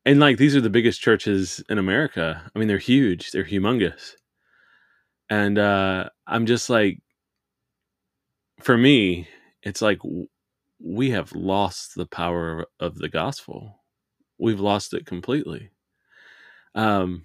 and 0.05 0.21
like 0.21 0.39
these 0.39 0.57
are 0.57 0.61
the 0.61 0.71
biggest 0.71 1.01
churches 1.01 1.63
in 1.69 1.79
America. 1.79 2.43
I 2.55 2.59
mean, 2.59 2.69
they're 2.69 2.79
huge. 2.79 3.31
They're 3.33 3.45
humongous. 3.45 4.13
And 5.29 5.59
uh, 5.59 6.09
I'm 6.27 6.47
just 6.47 6.71
like, 6.71 6.99
for 8.61 8.77
me, 8.77 9.29
it's 9.63 9.83
like 9.83 10.01
we 10.83 11.11
have 11.11 11.33
lost 11.33 11.95
the 11.95 12.07
power 12.07 12.67
of 12.81 12.97
the 12.97 13.09
gospel 13.09 13.80
we've 14.41 14.61
lost 14.61 14.95
it 14.95 15.07
completely. 15.07 15.71
Um, 16.75 17.25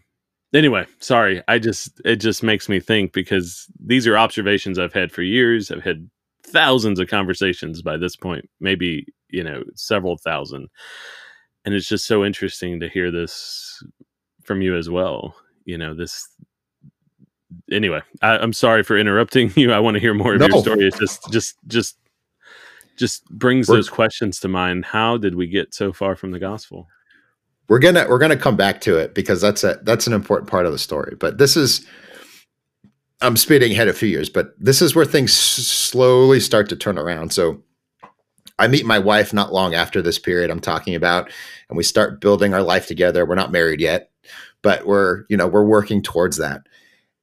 anyway, 0.53 0.85
sorry. 0.99 1.43
I 1.47 1.59
just 1.59 2.01
it 2.03 2.17
just 2.17 2.43
makes 2.43 2.69
me 2.69 2.79
think 2.79 3.13
because 3.13 3.67
these 3.79 4.07
are 4.07 4.17
observations 4.17 4.79
I've 4.79 4.93
had 4.93 5.11
for 5.11 5.21
years. 5.21 5.71
I've 5.71 5.83
had 5.83 6.09
thousands 6.43 6.99
of 6.99 7.07
conversations 7.07 7.81
by 7.81 7.97
this 7.97 8.15
point, 8.15 8.49
maybe 8.59 9.05
you 9.29 9.43
know 9.43 9.63
several 9.75 10.17
thousand, 10.17 10.67
and 11.65 11.73
it's 11.73 11.87
just 11.87 12.05
so 12.05 12.23
interesting 12.23 12.79
to 12.79 12.89
hear 12.89 13.11
this 13.11 13.83
from 14.43 14.61
you 14.61 14.75
as 14.75 14.89
well. 14.89 15.35
You 15.65 15.77
know 15.77 15.93
this. 15.93 16.27
Anyway, 17.71 18.01
I, 18.21 18.43
am 18.43 18.53
sorry 18.53 18.83
for 18.83 18.97
interrupting 18.97 19.51
you. 19.55 19.71
I 19.71 19.79
want 19.79 19.95
to 19.95 20.01
hear 20.01 20.13
more 20.13 20.33
of 20.33 20.39
no. 20.39 20.47
your 20.47 20.61
story. 20.61 20.87
It's 20.87 20.99
just, 20.99 21.31
just, 21.31 21.55
just, 21.67 21.97
just 22.97 23.25
brings 23.29 23.69
We're, 23.69 23.77
those 23.77 23.89
questions 23.89 24.39
to 24.41 24.47
mind. 24.47 24.85
How 24.85 25.17
did 25.17 25.35
we 25.35 25.47
get 25.47 25.73
so 25.73 25.93
far 25.93 26.15
from 26.15 26.31
the 26.31 26.39
gospel? 26.39 26.87
We're 27.67 27.79
gonna 27.79 28.05
we're 28.07 28.19
gonna 28.19 28.37
come 28.37 28.55
back 28.55 28.81
to 28.81 28.97
it 28.97 29.13
because 29.13 29.41
that's 29.41 29.63
a 29.63 29.79
that's 29.83 30.07
an 30.07 30.13
important 30.13 30.49
part 30.49 30.65
of 30.65 30.71
the 30.71 30.79
story. 30.79 31.15
But 31.19 31.37
this 31.37 31.57
is 31.57 31.85
I'm 33.21 33.37
speeding 33.37 33.71
ahead 33.71 33.87
a 33.87 33.93
few 33.93 34.09
years, 34.09 34.29
but 34.29 34.53
this 34.59 34.81
is 34.81 34.95
where 34.95 35.05
things 35.05 35.33
slowly 35.33 36.39
start 36.39 36.69
to 36.69 36.75
turn 36.75 36.97
around. 36.97 37.33
So 37.33 37.63
I 38.59 38.67
meet 38.67 38.85
my 38.85 38.99
wife 38.99 39.33
not 39.33 39.53
long 39.53 39.73
after 39.73 40.01
this 40.01 40.19
period 40.19 40.49
I'm 40.51 40.59
talking 40.59 40.95
about, 40.95 41.31
and 41.69 41.77
we 41.77 41.83
start 41.83 42.21
building 42.21 42.53
our 42.53 42.61
life 42.61 42.87
together. 42.87 43.25
We're 43.25 43.35
not 43.35 43.51
married 43.51 43.81
yet, 43.81 44.11
but 44.61 44.85
we're 44.85 45.25
you 45.29 45.37
know 45.37 45.47
we're 45.47 45.65
working 45.65 46.01
towards 46.01 46.37
that, 46.37 46.67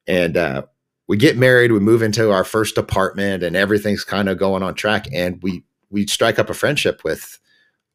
and 0.06 0.36
uh, 0.36 0.62
we 1.06 1.16
get 1.16 1.36
married. 1.36 1.72
We 1.72 1.80
move 1.80 2.02
into 2.02 2.32
our 2.32 2.44
first 2.44 2.78
apartment, 2.78 3.42
and 3.42 3.54
everything's 3.54 4.04
kind 4.04 4.28
of 4.28 4.38
going 4.38 4.62
on 4.62 4.74
track. 4.74 5.06
And 5.12 5.40
we 5.42 5.62
we 5.90 6.06
strike 6.06 6.38
up 6.38 6.50
a 6.50 6.54
friendship 6.54 7.02
with 7.04 7.38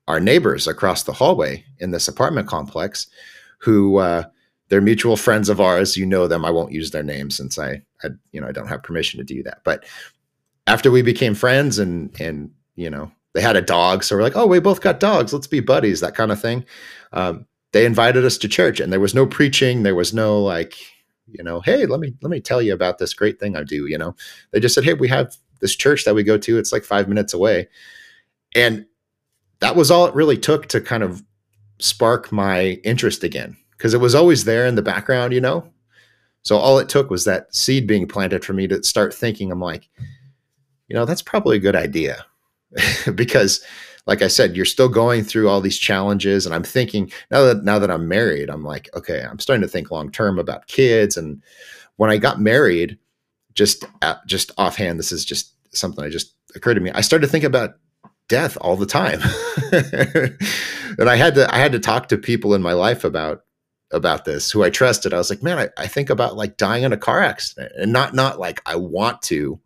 our 0.07 0.19
neighbors 0.19 0.67
across 0.67 1.03
the 1.03 1.13
hallway 1.13 1.63
in 1.79 1.91
this 1.91 2.07
apartment 2.07 2.47
complex 2.47 3.07
who 3.59 3.97
uh, 3.97 4.23
they're 4.69 4.81
mutual 4.81 5.17
friends 5.17 5.49
of 5.49 5.59
ours. 5.59 5.97
You 5.97 6.05
know 6.05 6.27
them. 6.27 6.45
I 6.45 6.51
won't 6.51 6.71
use 6.71 6.91
their 6.91 7.03
names 7.03 7.35
since 7.35 7.59
I, 7.59 7.81
I, 8.03 8.09
you 8.31 8.41
know, 8.41 8.47
I 8.47 8.51
don't 8.51 8.67
have 8.67 8.83
permission 8.83 9.17
to 9.19 9.23
do 9.23 9.43
that. 9.43 9.59
But 9.63 9.85
after 10.65 10.91
we 10.91 11.01
became 11.01 11.35
friends 11.35 11.79
and, 11.79 12.15
and, 12.19 12.51
you 12.75 12.89
know, 12.89 13.11
they 13.33 13.41
had 13.41 13.55
a 13.55 13.61
dog. 13.61 14.03
So 14.03 14.15
we're 14.15 14.23
like, 14.23 14.35
oh, 14.35 14.47
we 14.47 14.59
both 14.59 14.81
got 14.81 14.99
dogs. 14.99 15.33
Let's 15.33 15.47
be 15.47 15.59
buddies, 15.59 16.01
that 16.01 16.15
kind 16.15 16.31
of 16.31 16.41
thing. 16.41 16.65
Um, 17.13 17.45
they 17.71 17.85
invited 17.85 18.25
us 18.25 18.37
to 18.39 18.47
church 18.47 18.79
and 18.79 18.91
there 18.91 18.99
was 18.99 19.13
no 19.13 19.25
preaching. 19.25 19.83
There 19.83 19.95
was 19.95 20.13
no 20.13 20.41
like, 20.41 20.75
you 21.27 21.43
know, 21.43 21.59
hey, 21.61 21.85
let 21.85 21.99
me, 21.99 22.13
let 22.21 22.29
me 22.29 22.39
tell 22.39 22.61
you 22.61 22.73
about 22.73 22.97
this 22.97 23.13
great 23.13 23.39
thing 23.39 23.55
I 23.55 23.63
do. 23.63 23.87
You 23.87 23.97
know, 23.97 24.15
they 24.51 24.59
just 24.59 24.73
said, 24.73 24.85
hey, 24.85 24.93
we 24.93 25.09
have 25.09 25.35
this 25.59 25.75
church 25.75 26.05
that 26.05 26.15
we 26.15 26.23
go 26.23 26.37
to. 26.37 26.57
It's 26.57 26.71
like 26.71 26.83
five 26.83 27.07
minutes 27.09 27.33
away. 27.33 27.67
And 28.55 28.85
that 29.59 29.75
was 29.75 29.91
all 29.91 30.05
it 30.05 30.15
really 30.15 30.37
took 30.37 30.67
to 30.67 30.81
kind 30.81 31.03
of 31.03 31.23
spark 31.79 32.31
my 32.31 32.79
interest 32.83 33.23
again 33.23 33.55
because 33.71 33.93
it 33.93 34.01
was 34.01 34.15
always 34.15 34.43
there 34.43 34.65
in 34.65 34.75
the 34.75 34.81
background, 34.81 35.33
you 35.33 35.41
know. 35.41 35.67
So 36.43 36.57
all 36.57 36.79
it 36.79 36.89
took 36.89 37.09
was 37.09 37.25
that 37.25 37.53
seed 37.53 37.87
being 37.87 38.07
planted 38.07 38.43
for 38.43 38.53
me 38.53 38.67
to 38.67 38.83
start 38.83 39.13
thinking. 39.13 39.51
I'm 39.51 39.59
like, 39.59 39.89
you 40.87 40.95
know, 40.95 41.05
that's 41.05 41.21
probably 41.21 41.57
a 41.57 41.61
good 41.61 41.75
idea 41.75 42.25
because, 43.15 43.61
like 44.05 44.21
I 44.21 44.27
said, 44.27 44.55
you're 44.55 44.65
still 44.65 44.87
going 44.87 45.23
through 45.23 45.49
all 45.49 45.59
these 45.59 45.77
challenges, 45.77 46.45
and 46.45 46.55
I'm 46.55 46.63
thinking 46.63 47.11
now 47.31 47.43
that 47.43 47.63
now 47.63 47.79
that 47.79 47.91
I'm 47.91 48.07
married, 48.07 48.49
I'm 48.49 48.63
like, 48.63 48.89
okay, 48.95 49.25
I'm 49.29 49.39
starting 49.39 49.61
to 49.61 49.67
think 49.67 49.91
long 49.91 50.11
term 50.11 50.39
about 50.39 50.67
kids. 50.67 51.17
And 51.17 51.43
when 51.97 52.09
I 52.09 52.17
got 52.17 52.39
married, 52.39 52.97
just 53.53 53.83
uh, 54.01 54.15
just 54.25 54.51
offhand, 54.57 54.99
this 54.99 55.11
is 55.11 55.25
just 55.25 55.53
something 55.75 56.03
I 56.03 56.09
just 56.09 56.33
occurred 56.55 56.75
to 56.75 56.81
me. 56.81 56.91
I 56.91 57.01
started 57.01 57.25
to 57.25 57.31
think 57.31 57.43
about 57.43 57.75
death 58.27 58.57
all 58.61 58.75
the 58.75 58.85
time. 58.85 59.21
and 60.99 61.09
I 61.09 61.15
had 61.15 61.35
to 61.35 61.53
I 61.53 61.57
had 61.57 61.71
to 61.71 61.79
talk 61.79 62.09
to 62.09 62.17
people 62.17 62.53
in 62.53 62.61
my 62.61 62.73
life 62.73 63.03
about 63.03 63.43
about 63.91 64.25
this 64.25 64.51
who 64.51 64.63
I 64.63 64.69
trusted. 64.69 65.13
I 65.13 65.17
was 65.17 65.29
like, 65.29 65.43
man, 65.43 65.57
I, 65.59 65.69
I 65.81 65.87
think 65.87 66.09
about 66.09 66.35
like 66.35 66.57
dying 66.57 66.83
in 66.83 66.93
a 66.93 66.97
car 66.97 67.21
accident 67.21 67.71
and 67.77 67.93
not 67.93 68.13
not 68.13 68.39
like 68.39 68.61
I 68.65 68.75
want 68.75 69.21
to, 69.23 69.59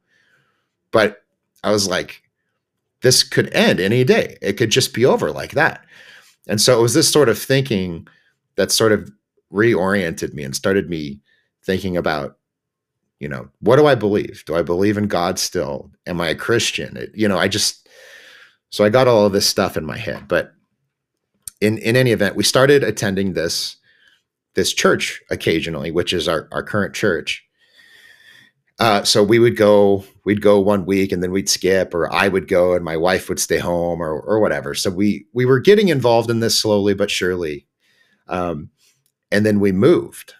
but 0.92 1.24
I 1.64 1.72
was 1.72 1.88
like, 1.88 2.24
this 3.02 3.24
could 3.24 3.54
end 3.54 3.80
any 3.80 4.04
day. 4.04 4.38
It 4.42 4.54
could 4.54 4.70
just 4.70 4.94
be 4.94 5.06
over 5.06 5.32
like 5.32 5.52
that. 5.52 5.84
And 6.48 6.62
so 6.62 6.78
it 6.78 6.82
was 6.82 6.94
this 6.94 7.12
sort 7.12 7.30
of 7.30 7.38
thinking 7.38 8.08
that 8.56 8.72
sort 8.72 8.92
of 8.92 9.12
reoriented 9.52 10.34
me 10.34 10.44
and 10.44 10.56
started 10.56 10.90
me 10.90 11.20
thinking 11.64 11.98
about 11.98 12.38
you 13.20 13.28
know 13.28 13.48
what 13.60 13.76
do 13.76 13.86
i 13.86 13.94
believe 13.94 14.44
do 14.46 14.56
i 14.56 14.62
believe 14.62 14.98
in 14.98 15.08
god 15.08 15.38
still 15.38 15.92
am 16.08 16.20
i 16.22 16.30
a 16.30 16.36
christian 16.36 16.96
it, 16.98 17.12
you 17.14 17.28
know 17.28 17.38
i 17.38 17.48
just 17.48 17.88
so 18.72 18.84
i 18.84 18.90
got 18.90 19.08
all 19.08 19.28
of 19.28 19.34
this 19.34 19.48
stuff 19.48 19.78
in 19.78 19.86
my 19.86 19.98
head 19.98 20.28
but 20.28 20.54
in 21.62 21.78
in 21.78 21.96
any 21.96 22.12
event 22.12 22.36
we 22.36 22.44
started 22.44 22.84
attending 22.84 23.34
this 23.34 23.78
this 24.56 24.74
church 24.74 25.22
occasionally 25.30 25.92
which 25.92 26.12
is 26.12 26.28
our, 26.28 26.48
our 26.52 26.64
current 26.64 26.94
church. 26.94 27.46
Uh, 28.80 29.04
so 29.04 29.24
we 29.24 29.38
would 29.38 29.56
go 29.56 30.04
we'd 30.26 30.42
go 30.42 30.60
one 30.60 30.86
week 30.86 31.12
and 31.12 31.22
then 31.22 31.32
we'd 31.32 31.50
skip 31.50 31.94
or 31.94 32.12
i 32.12 32.28
would 32.28 32.48
go 32.48 32.74
and 32.74 32.84
my 32.84 32.98
wife 32.98 33.30
would 33.30 33.40
stay 33.40 33.60
home 33.60 34.02
or, 34.02 34.20
or 34.22 34.40
whatever. 34.40 34.74
So 34.74 34.90
we 34.90 35.28
we 35.34 35.46
were 35.46 35.60
getting 35.60 35.90
involved 35.90 36.30
in 36.30 36.40
this 36.40 36.60
slowly 36.60 36.94
but 36.94 37.12
surely. 37.12 37.68
Um, 38.28 38.70
and 39.32 39.46
then 39.46 39.60
we 39.60 39.72
moved 39.72 40.34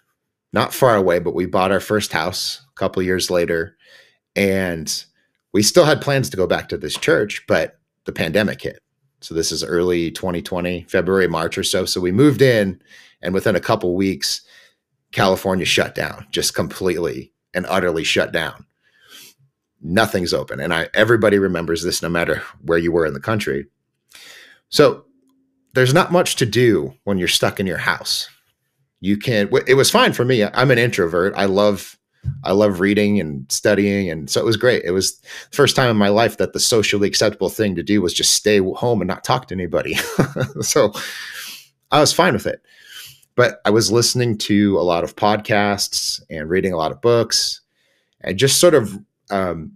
not 0.54 0.74
far 0.74 0.96
away 0.96 1.20
but 1.20 1.36
we 1.36 1.46
bought 1.46 1.72
our 1.72 1.80
first 1.80 2.12
house 2.14 2.66
a 2.68 2.80
couple 2.80 3.04
years 3.04 3.30
later. 3.30 3.78
And 4.36 5.04
we 5.54 5.62
still 5.62 5.86
had 5.86 6.02
plans 6.02 6.30
to 6.30 6.38
go 6.38 6.48
back 6.48 6.70
to 6.70 6.78
this 6.78 6.98
church 6.98 7.44
but 7.48 7.80
the 8.06 8.12
pandemic 8.12 8.62
hit 8.62 8.82
so 9.22 9.34
this 9.36 9.52
is 9.52 9.64
early 9.64 10.12
2020 10.12 10.84
february 10.90 11.28
march 11.28 11.58
or 11.58 11.64
so 11.64 11.86
so 11.86 12.02
we 12.02 12.12
moved 12.12 12.42
in 12.42 12.82
and 13.22 13.34
within 13.34 13.56
a 13.56 13.62
couple 13.62 13.96
weeks 13.96 14.42
california 15.12 15.66
shut 15.66 15.96
down 15.96 16.26
just 16.32 16.56
completely 16.56 17.32
and 17.54 17.66
utterly 17.68 18.04
shut 18.04 18.32
down. 18.32 18.66
Nothing's 19.82 20.34
open. 20.34 20.60
And 20.60 20.74
I 20.74 20.90
everybody 20.94 21.40
remembers 21.40 21.84
this 21.84 22.02
no 22.02 22.10
matter 22.10 22.44
where 22.62 22.78
you 22.78 22.92
were 22.92 23.06
in 23.06 23.14
the 23.14 23.20
country. 23.20 23.66
So 24.70 25.06
there's 25.74 25.94
not 25.94 26.12
much 26.12 26.36
to 26.38 26.46
do 26.46 26.94
when 27.04 27.18
you're 27.18 27.28
stuck 27.28 27.60
in 27.60 27.68
your 27.68 27.80
house. 27.80 28.30
You 29.00 29.18
can 29.18 29.50
it 29.68 29.74
was 29.74 29.90
fine 29.90 30.14
for 30.14 30.24
me. 30.24 30.44
I'm 30.44 30.72
an 30.72 30.78
introvert. 30.78 31.34
I 31.36 31.46
love 31.46 31.98
I 32.44 32.52
love 32.52 32.80
reading 32.80 33.20
and 33.20 33.52
studying 33.52 34.10
and 34.10 34.30
so 34.30 34.40
it 34.40 34.46
was 34.46 34.58
great. 34.58 34.84
It 34.84 34.92
was 34.92 35.18
the 35.18 35.56
first 35.56 35.76
time 35.76 35.90
in 35.90 35.98
my 35.98 36.10
life 36.10 36.38
that 36.38 36.54
the 36.54 36.60
socially 36.60 37.08
acceptable 37.08 37.50
thing 37.50 37.76
to 37.76 37.84
do 37.84 38.02
was 38.02 38.14
just 38.14 38.34
stay 38.34 38.60
home 38.60 39.02
and 39.02 39.08
not 39.08 39.24
talk 39.24 39.48
to 39.48 39.56
anybody. 39.56 39.96
so 40.62 40.94
I 41.92 42.00
was 42.00 42.14
fine 42.14 42.34
with 42.34 42.46
it 42.46 42.62
but 43.36 43.62
I 43.66 43.70
was 43.70 43.92
listening 43.92 44.38
to 44.40 44.78
a 44.78 44.82
lot 44.82 45.04
of 45.04 45.16
podcasts 45.16 46.22
and 46.30 46.50
reading 46.50 46.74
a 46.74 46.78
lot 46.78 46.92
of 46.92 47.02
books 47.02 47.62
and 48.22 48.38
just 48.38 48.60
sort 48.60 48.76
of 48.76 48.98
um, 49.30 49.72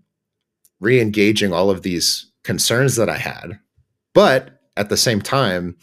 re 0.79 0.99
engaging 0.99 1.53
all 1.53 1.69
of 1.69 1.81
these 1.81 2.31
concerns 2.43 2.95
that 2.97 3.09
I 3.09 3.17
had. 3.17 3.59
But 4.13 4.59
at 4.77 4.89
the 4.89 4.97
same 4.97 5.21
time, 5.21 5.77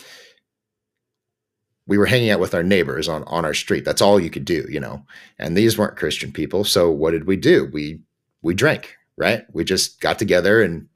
we 1.92 1.98
were 1.98 2.07
hanging 2.07 2.31
out 2.31 2.40
with 2.40 2.55
our 2.55 2.62
neighbors 2.62 3.07
on, 3.07 3.22
on 3.24 3.44
our 3.44 3.52
street. 3.52 3.85
That's 3.85 4.00
all 4.00 4.18
you 4.18 4.31
could 4.31 4.46
do, 4.46 4.64
you 4.70 4.81
know. 4.81 5.05
And 5.38 5.55
these 5.55 5.76
weren't 5.76 5.98
Christian 5.98 6.33
people. 6.33 6.64
So 6.64 6.90
what 6.90 7.11
did 7.11 7.26
we 7.26 7.37
do? 7.37 7.68
We 7.70 8.00
we 8.40 8.55
drank, 8.55 8.96
right? 9.18 9.44
We 9.52 9.62
just 9.62 10.00
got 10.00 10.18
together 10.18 10.62
and 10.62 10.88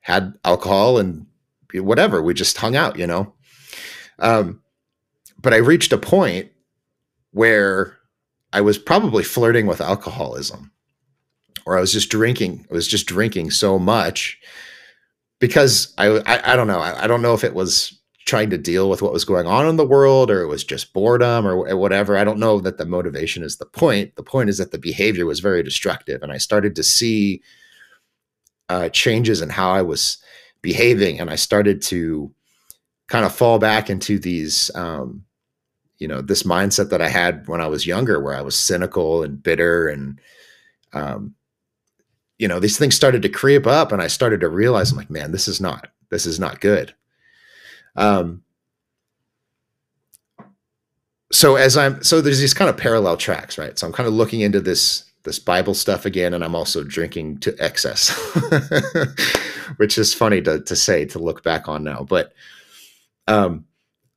had 0.00 0.32
alcohol 0.42 0.96
and 0.96 1.26
whatever. 1.74 2.22
We 2.22 2.32
just 2.32 2.56
hung 2.56 2.74
out, 2.74 2.98
you 2.98 3.06
know. 3.06 3.34
Um, 4.18 4.62
but 5.38 5.52
I 5.52 5.58
reached 5.58 5.92
a 5.92 5.98
point 5.98 6.50
where 7.32 7.98
I 8.54 8.62
was 8.62 8.78
probably 8.78 9.24
flirting 9.24 9.66
with 9.66 9.82
alcoholism 9.82 10.72
or 11.66 11.76
I 11.76 11.82
was 11.82 11.92
just 11.92 12.08
drinking. 12.08 12.66
I 12.70 12.72
was 12.72 12.88
just 12.88 13.06
drinking 13.06 13.50
so 13.50 13.78
much 13.78 14.38
because 15.38 15.92
I, 15.98 16.06
I, 16.06 16.54
I 16.54 16.56
don't 16.56 16.66
know. 16.66 16.80
I, 16.80 17.04
I, 17.04 17.06
don't 17.08 17.20
know 17.20 17.34
if 17.34 17.44
it 17.44 17.52
was 17.52 18.00
trying 18.26 18.50
to 18.50 18.58
deal 18.58 18.88
with 18.88 19.02
what 19.02 19.12
was 19.12 19.24
going 19.24 19.46
on 19.46 19.68
in 19.68 19.76
the 19.76 19.86
world 19.86 20.30
or 20.30 20.40
it 20.40 20.46
was 20.46 20.64
just 20.64 20.92
boredom 20.92 21.46
or 21.46 21.76
whatever. 21.76 22.16
I 22.16 22.24
don't 22.24 22.38
know 22.38 22.58
that 22.60 22.78
the 22.78 22.86
motivation 22.86 23.42
is 23.42 23.56
the 23.56 23.66
point. 23.66 24.16
The 24.16 24.22
point 24.22 24.48
is 24.48 24.58
that 24.58 24.70
the 24.70 24.78
behavior 24.78 25.26
was 25.26 25.40
very 25.40 25.62
destructive. 25.62 26.22
And 26.22 26.32
I 26.32 26.38
started 26.38 26.74
to 26.76 26.82
see 26.82 27.42
uh, 28.70 28.88
changes 28.88 29.42
in 29.42 29.50
how 29.50 29.70
I 29.70 29.82
was 29.82 30.18
behaving. 30.62 31.20
And 31.20 31.28
I 31.28 31.36
started 31.36 31.82
to 31.82 32.32
kind 33.08 33.26
of 33.26 33.34
fall 33.34 33.58
back 33.58 33.90
into 33.90 34.18
these, 34.18 34.70
um, 34.74 35.24
you 35.98 36.08
know 36.08 36.20
this 36.20 36.42
mindset 36.42 36.90
that 36.90 37.00
I 37.00 37.08
had 37.08 37.46
when 37.48 37.60
I 37.60 37.66
was 37.66 37.86
younger, 37.86 38.20
where 38.20 38.34
I 38.34 38.42
was 38.42 38.56
cynical 38.56 39.22
and 39.22 39.42
bitter, 39.42 39.88
and 39.88 40.20
um, 40.92 41.34
you 42.38 42.48
know 42.48 42.60
these 42.60 42.78
things 42.78 42.94
started 42.94 43.22
to 43.22 43.28
creep 43.28 43.66
up, 43.66 43.92
and 43.92 44.02
I 44.02 44.08
started 44.08 44.40
to 44.40 44.48
realize 44.48 44.90
I'm 44.90 44.98
like, 44.98 45.10
man, 45.10 45.32
this 45.32 45.48
is 45.48 45.60
not 45.60 45.88
this 46.10 46.26
is 46.26 46.38
not 46.38 46.60
good. 46.60 46.94
Um, 47.96 48.42
so 51.32 51.56
as 51.56 51.76
I'm 51.76 52.02
so 52.02 52.20
there's 52.20 52.40
these 52.40 52.54
kind 52.54 52.70
of 52.70 52.76
parallel 52.76 53.16
tracks, 53.16 53.58
right? 53.58 53.78
So 53.78 53.86
I'm 53.86 53.92
kind 53.92 54.06
of 54.06 54.14
looking 54.14 54.40
into 54.40 54.60
this 54.60 55.04
this 55.24 55.38
Bible 55.38 55.74
stuff 55.74 56.06
again, 56.06 56.34
and 56.34 56.44
I'm 56.44 56.54
also 56.54 56.84
drinking 56.84 57.38
to 57.38 57.54
excess, 57.58 58.10
which 59.76 59.98
is 59.98 60.14
funny 60.14 60.40
to 60.42 60.60
to 60.60 60.76
say 60.76 61.04
to 61.06 61.18
look 61.18 61.42
back 61.42 61.68
on 61.68 61.82
now, 61.84 62.04
but 62.08 62.32
um 63.26 63.64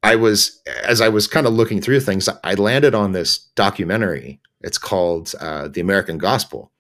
I 0.04 0.16
was 0.16 0.62
as 0.84 1.02
I 1.02 1.10
was 1.10 1.28
kind 1.28 1.48
of 1.48 1.54
looking 1.54 1.82
through 1.82 2.02
things, 2.02 2.30
I 2.44 2.54
landed 2.54 2.94
on 2.96 3.12
this 3.12 3.40
documentary. 3.56 4.40
It's 4.62 4.78
called 4.78 5.34
uh, 5.40 5.68
"The 5.68 5.82
American 5.82 6.18
Gospel," 6.18 6.72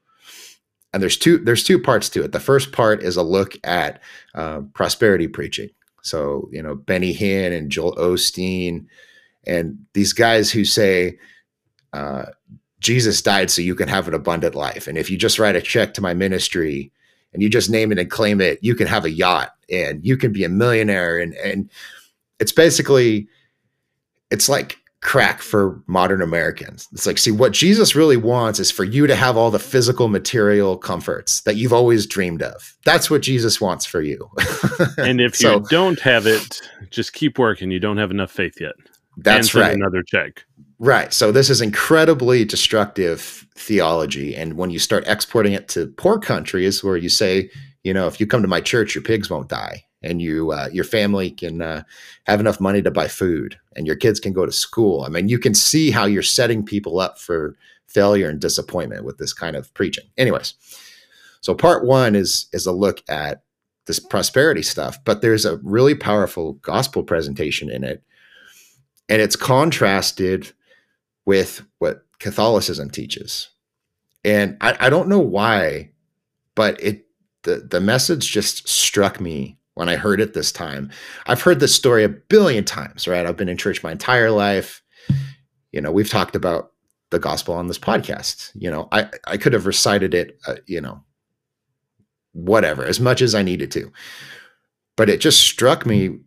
and 0.93 1.01
there's 1.01 1.17
two 1.17 1.38
there's 1.39 1.63
two 1.63 1.79
parts 1.79 2.10
to 2.10 2.23
it. 2.23 2.31
The 2.31 2.39
first 2.39 2.71
part 2.71 3.03
is 3.03 3.17
a 3.17 3.23
look 3.23 3.55
at 3.63 4.01
uh, 4.36 4.62
prosperity 4.73 5.27
preaching. 5.27 5.69
So 6.07 6.49
you 6.51 6.61
know 6.61 6.75
Benny 6.75 7.13
Hinn 7.13 7.55
and 7.57 7.69
Joel 7.69 7.95
Osteen, 7.95 8.85
and 9.45 9.77
these 9.93 10.13
guys 10.13 10.51
who 10.51 10.65
say 10.65 11.17
uh, 11.93 12.25
Jesus 12.79 13.21
died 13.21 13.51
so 13.51 13.61
you 13.61 13.75
can 13.75 13.87
have 13.87 14.07
an 14.07 14.13
abundant 14.13 14.55
life, 14.55 14.87
and 14.87 14.97
if 14.97 15.09
you 15.09 15.17
just 15.17 15.39
write 15.39 15.55
a 15.55 15.61
check 15.61 15.93
to 15.95 16.01
my 16.01 16.13
ministry 16.13 16.91
and 17.33 17.43
you 17.43 17.49
just 17.49 17.69
name 17.69 17.91
it 17.91 17.99
and 17.99 18.09
claim 18.09 18.41
it, 18.41 18.59
you 18.61 18.73
can 18.73 18.87
have 18.87 19.05
a 19.05 19.11
yacht 19.11 19.53
and 19.69 20.03
you 20.05 20.17
can 20.17 20.31
be 20.31 20.43
a 20.43 20.49
millionaire. 20.49 21.19
And 21.19 21.33
and 21.35 21.69
it's 22.39 22.51
basically 22.51 23.27
it's 24.31 24.49
like 24.49 24.77
crack 25.01 25.41
for 25.41 25.81
modern 25.88 26.21
Americans. 26.21 26.88
It's 26.91 27.05
like, 27.05 27.17
see, 27.17 27.31
what 27.31 27.51
Jesus 27.51 27.95
really 27.95 28.17
wants 28.17 28.60
is 28.60 28.71
for 28.71 28.83
you 28.83 29.05
to 29.07 29.15
have 29.15 29.38
all 29.38 29.51
the 29.51 29.60
physical 29.60 30.07
material 30.07 30.77
comforts 30.77 31.41
that 31.41 31.55
you've 31.55 31.73
always 31.73 32.07
dreamed 32.07 32.41
of. 32.41 32.75
That's 32.83 33.10
what 33.10 33.21
Jesus 33.21 33.62
wants 33.62 33.86
for 33.86 34.01
you. 34.01 34.29
and 34.97 35.21
if 35.21 35.36
so, 35.36 35.55
you 35.55 35.65
don't 35.69 35.99
have 35.99 36.25
it, 36.25 36.62
just 36.89 37.13
keep 37.13 37.38
working. 37.38 37.69
You 37.71 37.79
don't 37.79 37.97
have 37.97 38.12
enough 38.12 38.31
faith 38.31 38.60
yet. 38.60 38.73
That's 39.17 39.53
right. 39.53 39.73
Another 39.73 40.03
check. 40.03 40.43
Right. 40.79 41.12
So 41.12 41.31
this 41.31 41.49
is 41.49 41.62
incredibly 41.62 42.45
destructive 42.45 43.47
theology. 43.55 44.36
And 44.36 44.53
when 44.57 44.69
you 44.69 44.77
start 44.77 45.07
exporting 45.07 45.53
it 45.53 45.67
to 45.69 45.88
poor 45.97 46.19
countries 46.19 46.83
where 46.83 46.97
you 46.97 47.10
say, 47.10 47.49
you 47.83 47.93
know, 47.93 48.07
if 48.07 48.19
you 48.19 48.27
come 48.27 48.41
to 48.41 48.47
my 48.47 48.62
church, 48.62 48.93
your 48.93 49.03
pigs 49.03 49.29
won't 49.29 49.49
die 49.49 49.87
and 50.01 50.21
you 50.21 50.51
uh, 50.51 50.69
your 50.71 50.83
family 50.83 51.31
can 51.31 51.62
uh, 51.62 51.83
have 52.25 52.39
enough 52.39 52.60
money 52.60 52.81
to 52.81 52.91
buy 52.91 53.07
food 53.07 53.57
and 53.75 53.88
your 53.88 53.95
kids 53.95 54.19
can 54.19 54.33
go 54.33 54.45
to 54.45 54.51
school. 54.51 55.03
I 55.03 55.10
mean 55.10 55.29
you 55.29 55.39
can 55.39 55.53
see 55.53 55.91
how 55.91 56.05
you're 56.05 56.23
setting 56.23 56.63
people 56.63 56.99
up 56.99 57.19
for 57.19 57.55
failure 57.88 58.29
and 58.29 58.39
disappointment 58.39 59.05
with 59.05 59.17
this 59.17 59.33
kind 59.33 59.55
of 59.55 59.73
preaching. 59.73 60.05
Anyways 60.17 60.53
so 61.41 61.55
part 61.55 61.86
one 61.86 62.15
is 62.15 62.47
is 62.53 62.65
a 62.65 62.71
look 62.71 63.01
at 63.10 63.41
this 63.86 63.99
prosperity 63.99 64.62
stuff 64.62 64.99
but 65.05 65.21
there's 65.21 65.45
a 65.45 65.57
really 65.57 65.95
powerful 65.95 66.53
gospel 66.53 67.03
presentation 67.03 67.69
in 67.69 67.83
it 67.83 68.03
and 69.10 69.21
it's 69.21 69.38
contrasted 69.38 70.51
with 71.25 71.65
what 71.79 72.05
catholicism 72.19 72.89
teaches. 72.89 73.49
And 74.23 74.57
i, 74.62 74.75
I 74.79 74.89
don't 74.89 75.10
know 75.10 75.19
why 75.19 75.91
but 76.55 76.81
it 76.81 77.05
the, 77.43 77.57
the 77.57 77.79
message 77.79 78.29
just 78.29 78.67
struck 78.67 79.21
me 79.21 79.57
when 79.77 79.89
I 79.89 79.95
heard 79.95 80.19
it 80.19 80.33
this 80.33 80.51
time. 80.51 80.89
I've 81.27 81.43
heard 81.43 81.59
this 81.59 81.75
story 81.75 82.03
a 82.03 82.09
billion 82.09 82.63
times, 82.63 83.07
right? 83.07 83.27
I've 83.27 83.37
been 83.37 83.47
in 83.47 83.57
church 83.57 83.83
my 83.83 83.91
entire 83.91 84.31
life. 84.31 84.81
You 85.71 85.81
know, 85.81 85.91
we've 85.91 86.09
talked 86.09 86.35
about 86.35 86.71
the 87.11 87.19
gospel 87.19 87.53
on 87.53 87.67
this 87.67 87.77
podcast. 87.77 88.51
You 88.55 88.71
know, 88.71 88.87
I 88.91 89.07
I 89.25 89.37
could 89.37 89.53
have 89.53 89.67
recited 89.67 90.15
it, 90.15 90.39
uh, 90.47 90.55
you 90.65 90.81
know, 90.81 91.03
whatever, 92.33 92.85
as 92.85 92.99
much 92.99 93.21
as 93.21 93.35
I 93.35 93.43
needed 93.43 93.69
to. 93.73 93.91
But 94.95 95.11
it 95.11 95.21
just 95.21 95.41
struck 95.41 95.85
me 95.85 96.21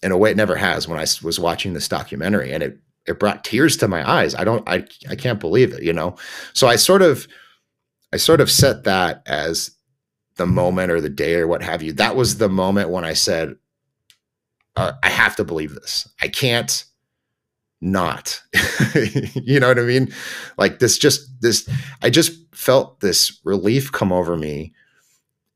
in 0.00 0.12
a 0.12 0.16
way 0.16 0.30
it 0.30 0.36
never 0.36 0.54
has 0.54 0.86
when 0.86 1.00
I 1.00 1.06
was 1.24 1.40
watching 1.40 1.72
this 1.72 1.88
documentary 1.88 2.52
and 2.52 2.62
it 2.62 2.78
it 3.04 3.18
brought 3.18 3.42
tears 3.42 3.76
to 3.78 3.88
my 3.88 4.08
eyes. 4.08 4.36
I 4.36 4.44
don't 4.44 4.66
I 4.68 4.86
I 5.10 5.16
can't 5.16 5.40
believe 5.40 5.72
it, 5.72 5.82
you 5.82 5.92
know. 5.92 6.16
So 6.52 6.68
I 6.68 6.76
sort 6.76 7.02
of 7.02 7.26
I 8.12 8.16
sort 8.16 8.40
of 8.40 8.48
set 8.48 8.84
that 8.84 9.24
as 9.26 9.75
the 10.36 10.46
moment 10.46 10.90
or 10.90 11.00
the 11.00 11.08
day 11.08 11.34
or 11.34 11.46
what 11.46 11.62
have 11.62 11.82
you. 11.82 11.92
That 11.92 12.16
was 12.16 12.38
the 12.38 12.48
moment 12.48 12.90
when 12.90 13.04
I 13.04 13.14
said, 13.14 13.56
uh, 14.76 14.92
I 15.02 15.08
have 15.08 15.36
to 15.36 15.44
believe 15.44 15.74
this. 15.74 16.08
I 16.20 16.28
can't 16.28 16.84
not. 17.80 18.42
you 19.34 19.60
know 19.60 19.68
what 19.68 19.78
I 19.78 19.82
mean? 19.82 20.12
Like 20.58 20.78
this 20.78 20.98
just 20.98 21.28
this 21.40 21.68
I 22.02 22.10
just 22.10 22.32
felt 22.54 23.00
this 23.00 23.40
relief 23.44 23.92
come 23.92 24.12
over 24.12 24.36
me 24.36 24.72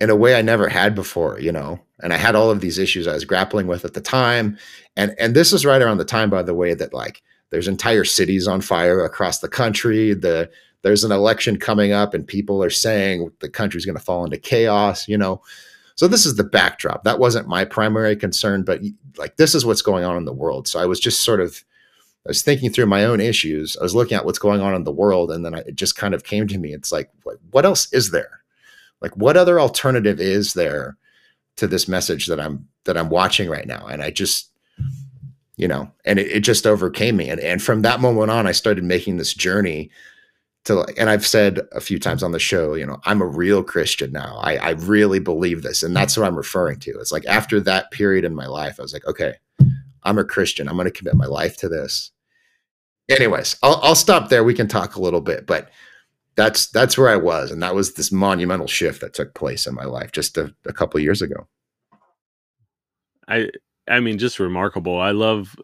in 0.00 0.10
a 0.10 0.16
way 0.16 0.34
I 0.34 0.42
never 0.42 0.68
had 0.68 0.94
before, 0.94 1.38
you 1.40 1.52
know. 1.52 1.80
And 2.02 2.12
I 2.14 2.16
had 2.16 2.34
all 2.34 2.50
of 2.50 2.60
these 2.60 2.78
issues 2.78 3.06
I 3.06 3.14
was 3.14 3.24
grappling 3.24 3.66
with 3.66 3.84
at 3.84 3.94
the 3.94 4.00
time. 4.00 4.58
And 4.96 5.14
and 5.18 5.34
this 5.34 5.52
is 5.52 5.66
right 5.66 5.82
around 5.82 5.98
the 5.98 6.04
time 6.04 6.30
by 6.30 6.42
the 6.42 6.54
way 6.54 6.74
that 6.74 6.94
like 6.94 7.22
there's 7.50 7.68
entire 7.68 8.04
cities 8.04 8.46
on 8.46 8.60
fire 8.60 9.04
across 9.04 9.40
the 9.40 9.48
country. 9.48 10.14
The 10.14 10.50
there's 10.82 11.04
an 11.04 11.12
election 11.12 11.58
coming 11.58 11.92
up 11.92 12.14
and 12.14 12.26
people 12.26 12.62
are 12.62 12.70
saying 12.70 13.30
the 13.40 13.48
country's 13.48 13.84
going 13.84 13.98
to 13.98 14.04
fall 14.04 14.24
into 14.24 14.38
chaos, 14.38 15.08
you 15.08 15.18
know. 15.18 15.42
So 15.94 16.08
this 16.08 16.24
is 16.24 16.36
the 16.36 16.44
backdrop. 16.44 17.04
That 17.04 17.18
wasn't 17.18 17.48
my 17.48 17.64
primary 17.64 18.16
concern, 18.16 18.62
but 18.62 18.80
like 19.18 19.36
this 19.36 19.54
is 19.54 19.66
what's 19.66 19.82
going 19.82 20.04
on 20.04 20.16
in 20.16 20.24
the 20.24 20.32
world. 20.32 20.66
So 20.66 20.80
I 20.80 20.86
was 20.86 20.98
just 20.98 21.20
sort 21.20 21.40
of 21.40 21.62
I 22.26 22.28
was 22.28 22.42
thinking 22.42 22.70
through 22.70 22.86
my 22.86 23.04
own 23.04 23.18
issues. 23.18 23.76
I 23.78 23.82
was 23.82 23.94
looking 23.94 24.16
at 24.16 24.26
what's 24.26 24.38
going 24.38 24.60
on 24.60 24.74
in 24.74 24.84
the 24.84 24.92
world, 24.92 25.30
and 25.30 25.44
then 25.44 25.54
I, 25.54 25.60
it 25.60 25.76
just 25.76 25.96
kind 25.96 26.12
of 26.12 26.24
came 26.24 26.46
to 26.48 26.58
me. 26.58 26.74
It's 26.74 26.92
like, 26.92 27.10
what, 27.50 27.64
else 27.64 27.90
is 27.94 28.10
there? 28.10 28.42
Like, 29.00 29.16
what 29.16 29.38
other 29.38 29.58
alternative 29.58 30.20
is 30.20 30.52
there 30.52 30.98
to 31.56 31.66
this 31.66 31.88
message 31.88 32.26
that 32.26 32.38
I'm 32.38 32.68
that 32.84 32.98
I'm 32.98 33.08
watching 33.08 33.48
right 33.48 33.66
now? 33.66 33.86
And 33.86 34.02
I 34.02 34.10
just, 34.10 34.50
you 35.56 35.66
know, 35.66 35.90
and 36.04 36.18
it, 36.18 36.26
it 36.30 36.40
just 36.40 36.66
overcame 36.66 37.16
me. 37.16 37.30
And 37.30 37.40
and 37.40 37.62
from 37.62 37.80
that 37.82 38.00
moment 38.00 38.30
on, 38.30 38.46
I 38.46 38.52
started 38.52 38.84
making 38.84 39.16
this 39.16 39.32
journey 39.32 39.90
to 40.64 40.74
like, 40.74 40.98
and 40.98 41.08
I've 41.08 41.26
said 41.26 41.60
a 41.72 41.80
few 41.80 41.98
times 41.98 42.22
on 42.22 42.32
the 42.32 42.38
show, 42.38 42.74
you 42.74 42.86
know, 42.86 42.98
I'm 43.04 43.22
a 43.22 43.26
real 43.26 43.62
Christian 43.62 44.12
now. 44.12 44.38
I, 44.42 44.56
I 44.56 44.70
really 44.70 45.18
believe 45.18 45.62
this. 45.62 45.82
And 45.82 45.96
that's 45.96 46.16
what 46.16 46.26
I'm 46.26 46.36
referring 46.36 46.78
to. 46.80 46.90
It's 46.98 47.12
like 47.12 47.26
after 47.26 47.60
that 47.60 47.90
period 47.90 48.24
in 48.24 48.34
my 48.34 48.46
life, 48.46 48.78
I 48.78 48.82
was 48.82 48.92
like, 48.92 49.06
okay, 49.06 49.34
I'm 50.02 50.18
a 50.18 50.24
Christian. 50.24 50.68
I'm 50.68 50.76
going 50.76 50.84
to 50.86 50.90
commit 50.90 51.14
my 51.14 51.26
life 51.26 51.56
to 51.58 51.68
this. 51.68 52.10
Anyways, 53.08 53.56
I'll, 53.62 53.80
I'll 53.82 53.94
stop 53.94 54.28
there. 54.28 54.44
We 54.44 54.54
can 54.54 54.68
talk 54.68 54.96
a 54.96 55.00
little 55.00 55.20
bit, 55.20 55.46
but 55.46 55.70
that's 56.36 56.68
that's 56.68 56.96
where 56.96 57.08
I 57.08 57.16
was, 57.16 57.50
and 57.50 57.62
that 57.62 57.74
was 57.74 57.94
this 57.94 58.12
monumental 58.12 58.68
shift 58.68 59.00
that 59.00 59.14
took 59.14 59.34
place 59.34 59.66
in 59.66 59.74
my 59.74 59.84
life 59.84 60.12
just 60.12 60.38
a, 60.38 60.54
a 60.64 60.72
couple 60.72 61.00
years 61.00 61.20
ago. 61.20 61.48
I 63.26 63.50
I 63.88 64.00
mean, 64.00 64.16
just 64.16 64.38
remarkable. 64.38 64.98
I 64.98 65.10
love, 65.10 65.56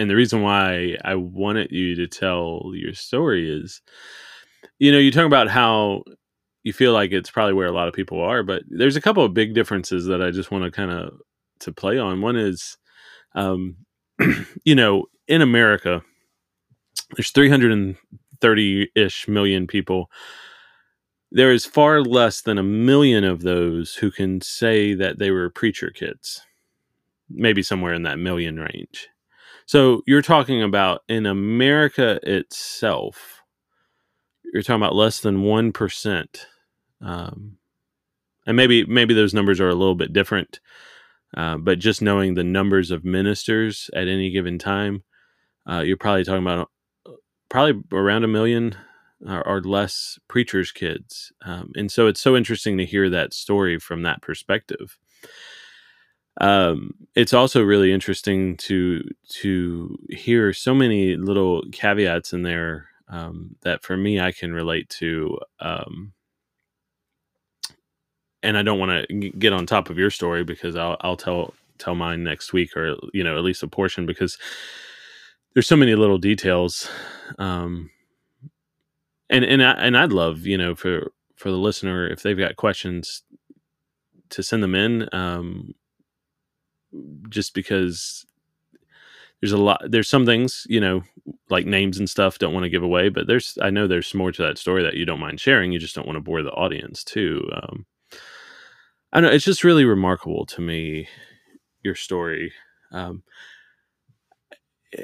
and 0.00 0.10
the 0.10 0.16
reason 0.16 0.40
why 0.40 0.96
I 1.04 1.14
wanted 1.14 1.70
you 1.72 1.94
to 1.96 2.06
tell 2.06 2.72
your 2.74 2.94
story 2.94 3.50
is, 3.50 3.82
you 4.78 4.90
know, 4.90 4.96
you 4.98 5.12
talk 5.12 5.26
about 5.26 5.48
how 5.48 6.04
you 6.62 6.72
feel 6.72 6.94
like 6.94 7.12
it's 7.12 7.30
probably 7.30 7.52
where 7.52 7.66
a 7.66 7.72
lot 7.72 7.86
of 7.86 7.92
people 7.92 8.18
are, 8.22 8.42
but 8.42 8.62
there's 8.70 8.96
a 8.96 9.00
couple 9.02 9.22
of 9.22 9.34
big 9.34 9.52
differences 9.52 10.06
that 10.06 10.22
I 10.22 10.30
just 10.30 10.50
want 10.50 10.64
to 10.64 10.70
kind 10.70 10.90
of 10.90 11.20
to 11.60 11.72
play 11.72 11.98
on. 11.98 12.22
One 12.22 12.36
is 12.36 12.78
um, 13.34 13.76
you 14.64 14.74
know, 14.74 15.04
in 15.28 15.42
America, 15.42 16.02
there's 17.14 17.30
330 17.30 18.90
ish 18.94 19.28
million 19.28 19.66
people. 19.66 20.10
There 21.30 21.52
is 21.52 21.66
far 21.66 22.00
less 22.00 22.40
than 22.40 22.56
a 22.56 22.62
million 22.62 23.22
of 23.22 23.42
those 23.42 23.96
who 23.96 24.10
can 24.10 24.40
say 24.40 24.94
that 24.94 25.18
they 25.18 25.30
were 25.30 25.50
preacher 25.50 25.90
kids, 25.90 26.40
maybe 27.28 27.62
somewhere 27.62 27.92
in 27.92 28.04
that 28.04 28.18
million 28.18 28.58
range. 28.58 29.10
So 29.70 30.02
you're 30.06 30.22
talking 30.22 30.62
about 30.62 31.02
in 31.08 31.26
America 31.26 32.18
itself, 32.24 33.42
you're 34.52 34.62
talking 34.62 34.82
about 34.82 34.96
less 34.96 35.20
than 35.20 35.44
1%. 35.44 36.26
Um, 37.02 37.58
and 38.46 38.56
maybe 38.56 38.84
maybe 38.84 39.14
those 39.14 39.34
numbers 39.34 39.60
are 39.60 39.68
a 39.68 39.74
little 39.74 39.94
bit 39.94 40.12
different 40.12 40.60
uh, 41.36 41.56
but 41.56 41.78
just 41.78 42.02
knowing 42.02 42.34
the 42.34 42.44
numbers 42.44 42.90
of 42.90 43.04
ministers 43.04 43.88
at 43.94 44.08
any 44.08 44.30
given 44.30 44.58
time, 44.58 45.04
uh, 45.70 45.80
you're 45.80 45.96
probably 45.96 46.24
talking 46.24 46.42
about 46.42 46.70
uh, 47.06 47.12
probably 47.48 47.82
around 47.92 48.24
a 48.24 48.28
million 48.28 48.74
or, 49.26 49.46
or 49.46 49.60
less 49.60 50.18
preachers' 50.28 50.72
kids. 50.72 51.32
Um, 51.44 51.70
and 51.76 51.90
so 51.90 52.08
it's 52.08 52.20
so 52.20 52.36
interesting 52.36 52.78
to 52.78 52.86
hear 52.86 53.08
that 53.10 53.32
story 53.32 53.78
from 53.78 54.02
that 54.02 54.22
perspective. 54.22 54.98
Um, 56.38 56.92
it's 57.14 57.34
also 57.34 57.62
really 57.62 57.92
interesting 57.92 58.56
to 58.58 59.02
to 59.40 59.98
hear 60.10 60.52
so 60.52 60.74
many 60.74 61.16
little 61.16 61.62
caveats 61.72 62.32
in 62.32 62.42
there 62.42 62.88
um, 63.08 63.56
that 63.62 63.82
for 63.84 63.96
me 63.96 64.20
I 64.20 64.32
can 64.32 64.52
relate 64.52 64.88
to. 65.00 65.38
Um, 65.60 66.12
and 68.42 68.58
I 68.58 68.62
don't 68.64 68.80
want 68.80 69.08
to 69.10 69.30
get 69.32 69.54
on 69.54 69.66
top 69.66 69.90
of 69.90 69.98
your 69.98 70.10
story 70.10 70.44
because 70.44 70.76
I'll 70.76 70.98
I'll 71.02 71.18
tell 71.18 71.54
tell 71.78 71.96
mine 71.96 72.24
next 72.24 72.54
week 72.54 72.76
or 72.76 72.96
you 73.14 73.24
know 73.24 73.38
at 73.38 73.44
least 73.44 73.64
a 73.64 73.68
portion 73.68 74.06
because 74.06 74.38
there's 75.54 75.68
so 75.68 75.76
many 75.76 75.96
little 75.96 76.18
details 76.18 76.90
um 77.38 77.90
and 79.30 79.44
and 79.44 79.62
I, 79.64 79.72
and 79.72 79.96
I'd 79.96 80.12
love 80.12 80.46
you 80.46 80.58
know 80.58 80.74
for 80.74 81.12
for 81.36 81.50
the 81.50 81.58
listener 81.58 82.08
if 82.08 82.22
they've 82.22 82.38
got 82.38 82.56
questions 82.56 83.22
to 84.30 84.42
send 84.42 84.62
them 84.62 84.74
in 84.74 85.08
um 85.12 85.74
just 87.28 87.54
because 87.54 88.26
there's 89.40 89.52
a 89.52 89.58
lot 89.58 89.80
there's 89.88 90.08
some 90.08 90.26
things 90.26 90.66
you 90.68 90.80
know 90.80 91.02
like 91.48 91.66
names 91.66 91.98
and 91.98 92.10
stuff 92.10 92.38
don't 92.38 92.52
want 92.52 92.64
to 92.64 92.70
give 92.70 92.82
away 92.82 93.08
but 93.08 93.26
there's 93.26 93.56
i 93.62 93.70
know 93.70 93.86
there's 93.86 94.14
more 94.14 94.32
to 94.32 94.42
that 94.42 94.58
story 94.58 94.82
that 94.82 94.94
you 94.94 95.06
don't 95.06 95.20
mind 95.20 95.40
sharing 95.40 95.72
you 95.72 95.78
just 95.78 95.94
don't 95.94 96.06
want 96.06 96.16
to 96.16 96.22
bore 96.22 96.42
the 96.42 96.50
audience 96.50 97.04
too 97.04 97.48
um 97.54 97.86
I 99.12 99.20
know 99.20 99.28
it's 99.28 99.44
just 99.44 99.64
really 99.64 99.84
remarkable 99.84 100.46
to 100.46 100.60
me 100.60 101.08
your 101.82 101.94
story. 101.96 102.52
Um, 102.92 103.22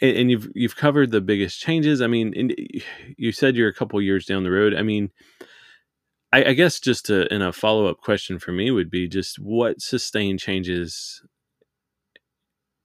and 0.00 0.30
you've 0.30 0.48
you've 0.54 0.76
covered 0.76 1.10
the 1.10 1.20
biggest 1.20 1.60
changes. 1.60 2.00
I 2.00 2.06
mean, 2.06 2.50
you 3.16 3.32
said 3.32 3.56
you're 3.56 3.68
a 3.68 3.74
couple 3.74 4.00
years 4.00 4.26
down 4.26 4.44
the 4.44 4.50
road. 4.50 4.74
I 4.74 4.82
mean, 4.82 5.10
I, 6.34 6.48
I 6.48 6.52
guess 6.54 6.80
just 6.80 7.06
to, 7.06 7.32
in 7.32 7.42
a 7.42 7.52
follow 7.52 7.86
up 7.86 8.00
question 8.00 8.40
for 8.40 8.50
me 8.50 8.72
would 8.72 8.90
be 8.90 9.06
just 9.06 9.38
what 9.38 9.80
sustained 9.80 10.40
changes 10.40 11.22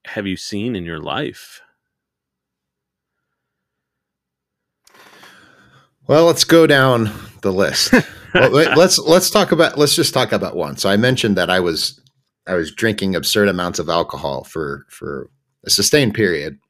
have 0.06 0.24
you 0.24 0.36
seen 0.36 0.76
in 0.76 0.84
your 0.84 1.00
life? 1.00 1.60
Well, 6.06 6.26
let's 6.26 6.44
go 6.44 6.68
down 6.68 7.10
the 7.42 7.52
list. 7.52 7.92
well, 8.34 8.50
let's 8.50 9.00
let's 9.00 9.30
talk 9.30 9.50
about 9.50 9.76
let's 9.76 9.96
just 9.96 10.14
talk 10.14 10.30
about 10.30 10.54
one. 10.54 10.76
So 10.76 10.88
I 10.88 10.96
mentioned 10.96 11.36
that 11.36 11.50
I 11.50 11.58
was 11.58 12.00
I 12.46 12.54
was 12.54 12.72
drinking 12.72 13.16
absurd 13.16 13.48
amounts 13.48 13.80
of 13.80 13.88
alcohol 13.88 14.44
for 14.44 14.86
for 14.88 15.28
a 15.64 15.70
sustained 15.70 16.14
period. 16.14 16.60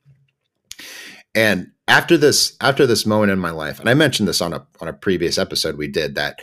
And 1.34 1.72
after 1.88 2.16
this 2.16 2.56
after 2.62 2.86
this 2.86 3.04
moment 3.04 3.32
in 3.32 3.38
my 3.38 3.50
life, 3.50 3.80
and 3.80 3.90
I 3.90 3.94
mentioned 3.94 4.28
this 4.28 4.40
on 4.40 4.54
a 4.54 4.66
on 4.80 4.88
a 4.88 4.94
previous 4.94 5.36
episode 5.36 5.76
we 5.76 5.86
did 5.86 6.14
that 6.14 6.40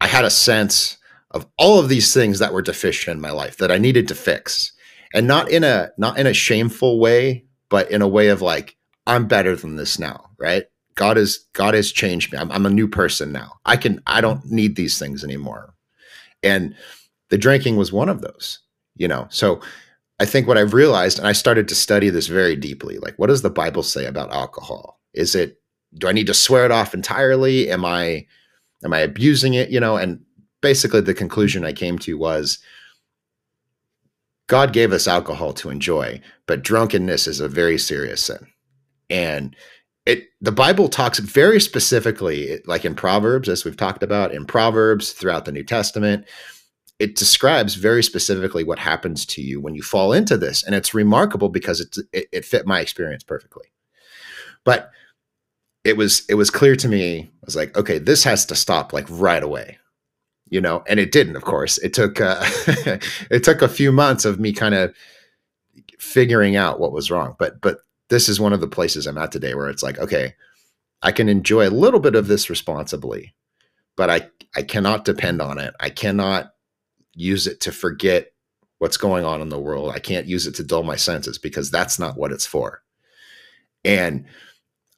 I 0.00 0.06
had 0.06 0.24
a 0.24 0.30
sense 0.30 0.98
of 1.30 1.46
all 1.58 1.78
of 1.78 1.88
these 1.88 2.12
things 2.12 2.38
that 2.38 2.52
were 2.52 2.62
deficient 2.62 3.16
in 3.16 3.20
my 3.20 3.30
life 3.30 3.58
that 3.58 3.70
I 3.70 3.78
needed 3.78 4.08
to 4.08 4.14
fix. 4.14 4.72
And 5.12 5.26
not 5.26 5.50
in 5.50 5.64
a 5.64 5.90
not 5.98 6.18
in 6.18 6.26
a 6.26 6.34
shameful 6.34 7.00
way, 7.00 7.44
but 7.68 7.90
in 7.90 8.02
a 8.02 8.08
way 8.08 8.28
of 8.28 8.42
like 8.42 8.76
I'm 9.06 9.26
better 9.26 9.56
than 9.56 9.76
this 9.76 9.98
now, 9.98 10.30
right? 10.38 10.64
God 10.94 11.18
is 11.18 11.46
God 11.52 11.74
has 11.74 11.90
changed 11.90 12.32
me. 12.32 12.38
I'm, 12.38 12.50
I'm 12.52 12.66
a 12.66 12.70
new 12.70 12.86
person 12.86 13.32
now. 13.32 13.54
I 13.64 13.76
can 13.76 14.00
I 14.06 14.20
don't 14.20 14.44
need 14.46 14.76
these 14.76 14.98
things 14.98 15.24
anymore. 15.24 15.74
And 16.42 16.74
the 17.28 17.38
drinking 17.38 17.76
was 17.76 17.92
one 17.92 18.08
of 18.08 18.20
those, 18.20 18.60
you 18.96 19.08
know. 19.08 19.26
So 19.30 19.60
I 20.20 20.26
think 20.26 20.46
what 20.46 20.58
I've 20.58 20.74
realized, 20.74 21.18
and 21.18 21.26
I 21.26 21.32
started 21.32 21.68
to 21.68 21.74
study 21.74 22.10
this 22.10 22.26
very 22.26 22.54
deeply, 22.54 22.98
like 22.98 23.18
what 23.18 23.28
does 23.28 23.42
the 23.42 23.50
Bible 23.50 23.82
say 23.82 24.06
about 24.06 24.32
alcohol? 24.32 25.00
Is 25.12 25.34
it 25.34 25.60
do 25.98 26.06
I 26.06 26.12
need 26.12 26.28
to 26.28 26.34
swear 26.34 26.64
it 26.64 26.70
off 26.70 26.94
entirely? 26.94 27.68
Am 27.70 27.84
I 27.84 28.26
am 28.84 28.92
I 28.92 29.00
abusing 29.00 29.54
it? 29.54 29.70
You 29.70 29.80
know, 29.80 29.96
and 29.96 30.20
basically 30.60 31.00
the 31.00 31.14
conclusion 31.14 31.64
I 31.64 31.72
came 31.72 31.98
to 32.00 32.18
was 32.18 32.58
God 34.46 34.72
gave 34.72 34.92
us 34.92 35.06
alcohol 35.06 35.52
to 35.54 35.70
enjoy, 35.70 36.20
but 36.46 36.62
drunkenness 36.62 37.26
is 37.26 37.40
a 37.40 37.48
very 37.48 37.78
serious 37.78 38.24
sin. 38.24 38.46
And 39.08 39.54
it 40.06 40.28
the 40.40 40.52
bible 40.52 40.88
talks 40.88 41.18
very 41.18 41.60
specifically 41.60 42.60
like 42.66 42.84
in 42.84 42.94
proverbs 42.94 43.48
as 43.48 43.64
we've 43.64 43.76
talked 43.76 44.02
about 44.02 44.32
in 44.32 44.44
proverbs 44.46 45.12
throughout 45.12 45.44
the 45.44 45.52
new 45.52 45.62
testament 45.62 46.24
it 46.98 47.16
describes 47.16 47.74
very 47.74 48.02
specifically 48.02 48.62
what 48.62 48.78
happens 48.78 49.24
to 49.24 49.40
you 49.40 49.60
when 49.60 49.74
you 49.74 49.82
fall 49.82 50.12
into 50.12 50.36
this 50.36 50.64
and 50.64 50.74
it's 50.74 50.94
remarkable 50.94 51.48
because 51.48 51.80
it's, 51.80 51.98
it, 52.12 52.28
it 52.32 52.44
fit 52.44 52.66
my 52.66 52.80
experience 52.80 53.22
perfectly 53.22 53.66
but 54.64 54.90
it 55.84 55.96
was 55.96 56.24
it 56.28 56.34
was 56.34 56.50
clear 56.50 56.76
to 56.76 56.88
me 56.88 57.20
i 57.20 57.44
was 57.44 57.56
like 57.56 57.76
okay 57.76 57.98
this 57.98 58.24
has 58.24 58.44
to 58.46 58.54
stop 58.54 58.92
like 58.92 59.06
right 59.08 59.42
away 59.42 59.78
you 60.48 60.60
know 60.60 60.82
and 60.88 61.00
it 61.00 61.12
didn't 61.12 61.36
of 61.36 61.44
course 61.44 61.78
it 61.78 61.94
took 61.94 62.20
uh, 62.20 62.42
it 63.30 63.42
took 63.44 63.62
a 63.62 63.68
few 63.68 63.92
months 63.92 64.24
of 64.24 64.40
me 64.40 64.52
kind 64.52 64.74
of 64.74 64.94
figuring 65.98 66.56
out 66.56 66.80
what 66.80 66.92
was 66.92 67.10
wrong 67.10 67.34
but 67.38 67.60
but 67.60 67.78
this 68.10 68.28
is 68.28 68.40
one 68.40 68.52
of 68.52 68.60
the 68.60 68.68
places 68.68 69.06
I'm 69.06 69.16
at 69.16 69.32
today 69.32 69.54
where 69.54 69.70
it's 69.70 69.82
like, 69.82 69.98
okay, 69.98 70.34
I 71.00 71.12
can 71.12 71.28
enjoy 71.28 71.66
a 71.66 71.70
little 71.70 72.00
bit 72.00 72.16
of 72.16 72.26
this 72.26 72.50
responsibly, 72.50 73.34
but 73.96 74.10
I 74.10 74.28
I 74.54 74.62
cannot 74.62 75.04
depend 75.04 75.40
on 75.40 75.58
it. 75.58 75.72
I 75.80 75.88
cannot 75.88 76.52
use 77.14 77.46
it 77.46 77.60
to 77.60 77.72
forget 77.72 78.32
what's 78.78 78.96
going 78.96 79.24
on 79.24 79.40
in 79.40 79.48
the 79.48 79.60
world. 79.60 79.92
I 79.92 80.00
can't 80.00 80.26
use 80.26 80.46
it 80.46 80.56
to 80.56 80.64
dull 80.64 80.82
my 80.82 80.96
senses 80.96 81.38
because 81.38 81.70
that's 81.70 81.98
not 81.98 82.18
what 82.18 82.32
it's 82.32 82.46
for. 82.46 82.82
And 83.84 84.26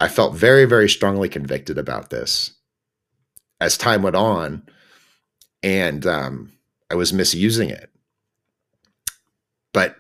I 0.03 0.09
felt 0.09 0.35
very, 0.35 0.65
very 0.65 0.89
strongly 0.89 1.29
convicted 1.29 1.79
about 1.79 2.11
this 2.11 2.51
as 3.61 3.79
time 3.79 4.03
went 4.03 4.17
on, 4.17 4.65
and 5.63 6.05
um, 6.05 6.53
I 6.91 6.97
was 6.97 7.13
misusing 7.13 7.71
it. 7.71 7.89
But 9.73 9.95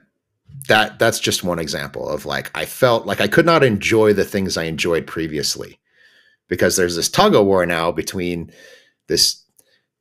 that 0.67 0.99
that's 0.99 1.21
just 1.21 1.45
one 1.45 1.61
example 1.61 2.09
of 2.09 2.27
like 2.27 2.51
I 2.53 2.65
felt 2.65 3.07
like 3.07 3.21
I 3.21 3.29
could 3.29 3.47
not 3.47 3.63
enjoy 3.63 4.13
the 4.13 4.25
things 4.25 4.57
I 4.57 4.65
enjoyed 4.65 5.07
previously 5.07 5.79
because 6.49 6.77
there's 6.77 6.97
this 6.97 7.09
tug 7.09 7.37
of 7.37 7.47
war 7.47 7.65
now 7.65 7.93
between 7.93 8.51
this 9.07 9.45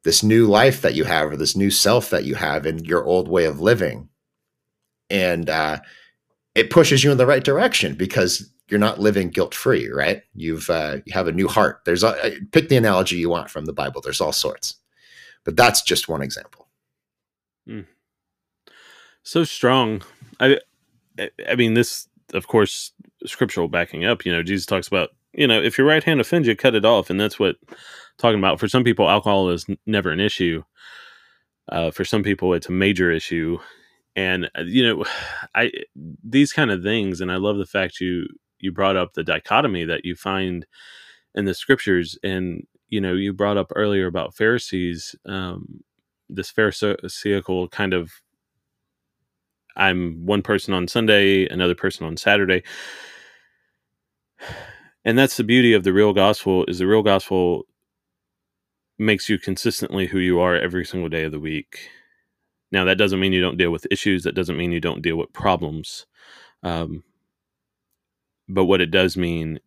this 0.04 0.24
new 0.24 0.48
life 0.48 0.82
that 0.82 0.96
you 0.96 1.04
have 1.04 1.32
or 1.32 1.38
this 1.38 1.56
new 1.56 1.70
self 1.70 2.10
that 2.10 2.26
you 2.26 2.34
have 2.34 2.66
and 2.66 2.88
your 2.88 3.06
old 3.06 3.28
way 3.28 3.46
of 3.46 3.62
living 3.62 4.10
and 5.12 5.48
uh, 5.48 5.80
it 6.56 6.72
pushes 6.72 7.04
you 7.04 7.12
in 7.12 7.18
the 7.18 7.28
right 7.28 7.44
direction 7.44 7.94
because 7.94 8.52
you're 8.72 8.80
not 8.80 9.00
living 9.00 9.30
guilt 9.30 9.54
free 9.54 9.90
right? 9.90 10.24
You've 10.34 10.70
uh, 10.70 10.98
you 11.06 11.14
have 11.14 11.28
a 11.28 11.32
new 11.32 11.48
heart. 11.48 11.82
There's 11.86 12.04
a, 12.04 12.38
pick 12.52 12.70
the 12.70 12.78
analogy 12.78 13.18
you 13.18 13.30
want 13.30 13.50
from 13.50 13.66
the 13.66 13.74
bible. 13.74 14.02
There's 14.02 14.22
all 14.22 14.32
sorts. 14.32 14.76
But 15.44 15.56
that's 15.56 15.82
just 15.82 16.08
one 16.08 16.22
example. 16.22 16.68
Mm. 17.68 17.86
so 19.24 19.44
strong. 19.44 20.02
I 20.40 20.60
i 21.48 21.56
mean 21.56 21.74
this 21.74 22.08
of 22.34 22.48
course 22.48 22.94
scriptural 23.26 23.68
backing 23.68 24.06
up 24.06 24.26
you 24.26 24.32
know 24.32 24.42
jesus 24.42 24.66
talks 24.66 24.88
about 24.88 25.10
you 25.34 25.46
know 25.46 25.62
if 25.62 25.78
your 25.78 25.86
right 25.86 26.04
hand 26.04 26.20
offends 26.20 26.48
you 26.48 26.56
cut 26.56 26.76
it 26.76 26.86
off. 26.86 27.10
And 27.10 27.20
that's 27.20 27.38
what 27.38 27.58
talking 28.18 28.40
about. 28.40 28.60
For 28.60 28.68
some 28.68 28.84
people 28.84 29.10
alcohol 29.10 29.50
is 29.50 29.66
n- 29.68 29.78
never 29.86 30.12
an 30.12 30.20
issue. 30.20 30.64
Uh, 31.70 31.92
for 31.92 32.06
some 32.06 32.24
people 32.24 32.54
it's 32.54 32.70
a 32.70 32.72
major 32.72 33.12
issue. 33.12 33.60
And 34.16 34.50
uh, 34.58 34.64
you 34.64 34.84
know 34.84 35.06
i 35.56 35.72
these 36.24 36.54
kind 36.54 36.72
of 36.72 36.84
things 36.84 37.22
and 37.22 37.32
i 37.32 37.36
love 37.36 37.58
the 37.58 37.66
fact 37.66 38.00
you 38.00 38.28
you 38.62 38.72
brought 38.72 38.98
up 38.98 39.14
the 39.14 39.24
dichotomy 39.24 39.86
that 39.86 40.06
you 40.06 40.16
find 40.16 40.66
in 41.36 41.46
the 41.46 41.54
scriptures 41.54 42.18
and 42.24 42.66
you 42.90 43.02
know 43.02 43.14
you 43.14 43.34
brought 43.34 43.58
up 43.58 43.72
earlier 43.76 44.08
about 44.08 44.36
pharisees 44.36 45.16
um 45.28 45.82
this 46.30 46.52
pharisaical 46.52 47.70
kind 47.72 47.94
of 47.94 48.12
i'm 49.78 50.26
one 50.26 50.42
person 50.42 50.74
on 50.74 50.88
sunday 50.88 51.48
another 51.48 51.76
person 51.76 52.06
on 52.06 52.18
saturday. 52.18 52.64
And 55.04 55.18
that's 55.18 55.38
the 55.38 55.44
beauty 55.44 55.74
of 55.74 55.84
the 55.84 55.94
real 55.94 56.14
gospel 56.14 56.66
is 56.68 56.80
the 56.80 56.88
real 56.88 57.02
gospel 57.02 57.66
makes 59.00 59.30
you 59.30 59.40
consistently 59.40 60.08
who 60.08 60.20
you 60.20 60.40
are 60.40 60.56
every 60.56 60.86
single 60.86 61.10
day 61.10 61.24
of 61.24 61.32
the 61.32 61.40
week. 61.40 61.90
Now 62.72 62.86
that 62.86 62.98
doesn't 62.98 63.20
mean 63.20 63.34
you 63.34 63.42
don't 63.42 63.58
deal 63.58 63.72
with 63.72 63.88
issues 63.92 64.24
that 64.24 64.36
doesn't 64.36 64.58
mean 64.58 64.72
you 64.72 64.80
don't 64.80 65.02
deal 65.02 65.18
with 65.18 65.34
problems. 65.34 66.06
Um, 66.64 67.04
but 68.54 68.66
what 68.66 68.82
it 68.82 68.92
does 68.92 69.16
mean 69.18 69.60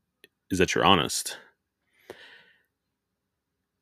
is 0.50 0.58
that 0.58 0.74
you're 0.74 0.84
honest. 0.84 1.38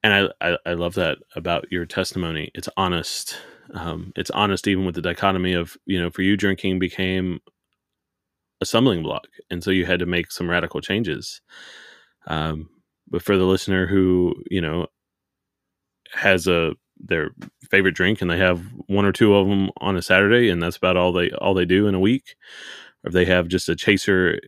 And 0.02 0.30
I, 0.40 0.50
I, 0.52 0.58
I 0.66 0.72
love 0.74 0.94
that 0.94 1.18
about 1.36 1.70
your 1.70 1.86
testimony. 1.86 2.50
It's 2.54 2.68
honest. 2.76 3.38
Um, 3.74 4.12
it's 4.16 4.30
honest 4.30 4.66
even 4.66 4.84
with 4.84 4.94
the 4.94 5.02
dichotomy 5.02 5.54
of 5.54 5.76
you 5.86 6.00
know 6.00 6.10
for 6.10 6.22
you 6.22 6.36
drinking 6.36 6.78
became 6.78 7.40
a 8.60 8.66
stumbling 8.66 9.02
block 9.02 9.28
and 9.50 9.62
so 9.62 9.70
you 9.70 9.86
had 9.86 10.00
to 10.00 10.06
make 10.06 10.30
some 10.30 10.50
radical 10.50 10.80
changes. 10.80 11.40
Um, 12.26 12.68
but 13.08 13.22
for 13.22 13.36
the 13.36 13.44
listener 13.44 13.86
who 13.86 14.34
you 14.50 14.60
know 14.60 14.86
has 16.12 16.46
a 16.46 16.72
their 16.98 17.30
favorite 17.70 17.94
drink 17.94 18.20
and 18.20 18.30
they 18.30 18.38
have 18.38 18.62
one 18.86 19.04
or 19.04 19.12
two 19.12 19.34
of 19.34 19.48
them 19.48 19.70
on 19.78 19.96
a 19.96 20.02
Saturday 20.02 20.48
and 20.48 20.62
that's 20.62 20.76
about 20.76 20.96
all 20.96 21.12
they 21.12 21.30
all 21.32 21.54
they 21.54 21.64
do 21.64 21.86
in 21.86 21.94
a 21.94 22.00
week 22.00 22.36
or 23.04 23.08
if 23.08 23.14
they 23.14 23.24
have 23.24 23.48
just 23.48 23.68
a 23.68 23.76
chaser 23.76 24.38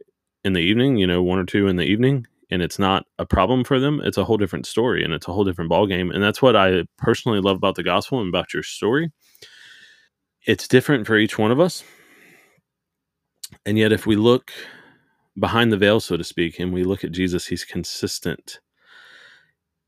in 0.45 0.53
the 0.53 0.61
evening 0.61 0.97
you 0.97 1.07
know 1.07 1.23
one 1.23 1.39
or 1.39 1.45
two 1.45 1.69
in 1.69 1.77
the 1.77 1.85
evening 1.85 2.27
and 2.51 2.63
it's 2.63 2.79
not 2.79 3.07
a 3.19 3.27
problem 3.27 3.65
for 3.65 3.81
them 3.81 4.01
it's 4.05 4.19
a 4.19 4.25
whole 4.25 4.37
different 4.37 4.67
story 4.67 5.03
and 5.03 5.13
it's 5.15 5.29
a 5.29 5.33
whole 5.33 5.45
different 5.45 5.71
ball 5.71 5.87
game 5.87 6.11
and 6.11 6.23
that's 6.23 6.43
what 6.43 6.57
I 6.57 6.85
personally 6.99 7.41
love 7.41 7.57
about 7.57 7.75
the 7.75 7.83
gospel 7.83 8.21
and 8.21 8.29
about 8.29 8.53
your 8.53 8.63
story 8.63 9.11
it's 10.47 10.69
different 10.69 11.07
for 11.07 11.17
each 11.17 11.39
one 11.39 11.51
of 11.51 11.61
us 11.61 11.83
and 13.67 13.79
yet, 13.79 13.93
if 13.93 14.07
we 14.07 14.17
look 14.17 14.53
behind 15.39 15.73
the 15.73 15.77
veil, 15.77 16.01
so 16.01 16.17
to 16.17 16.25
speak, 16.25 16.59
and 16.59 16.73
we 16.73 16.85
look 16.85 17.05
at 17.05 17.13
Jesus, 17.13 17.47
he's 17.47 17.65
consistent 17.65 18.61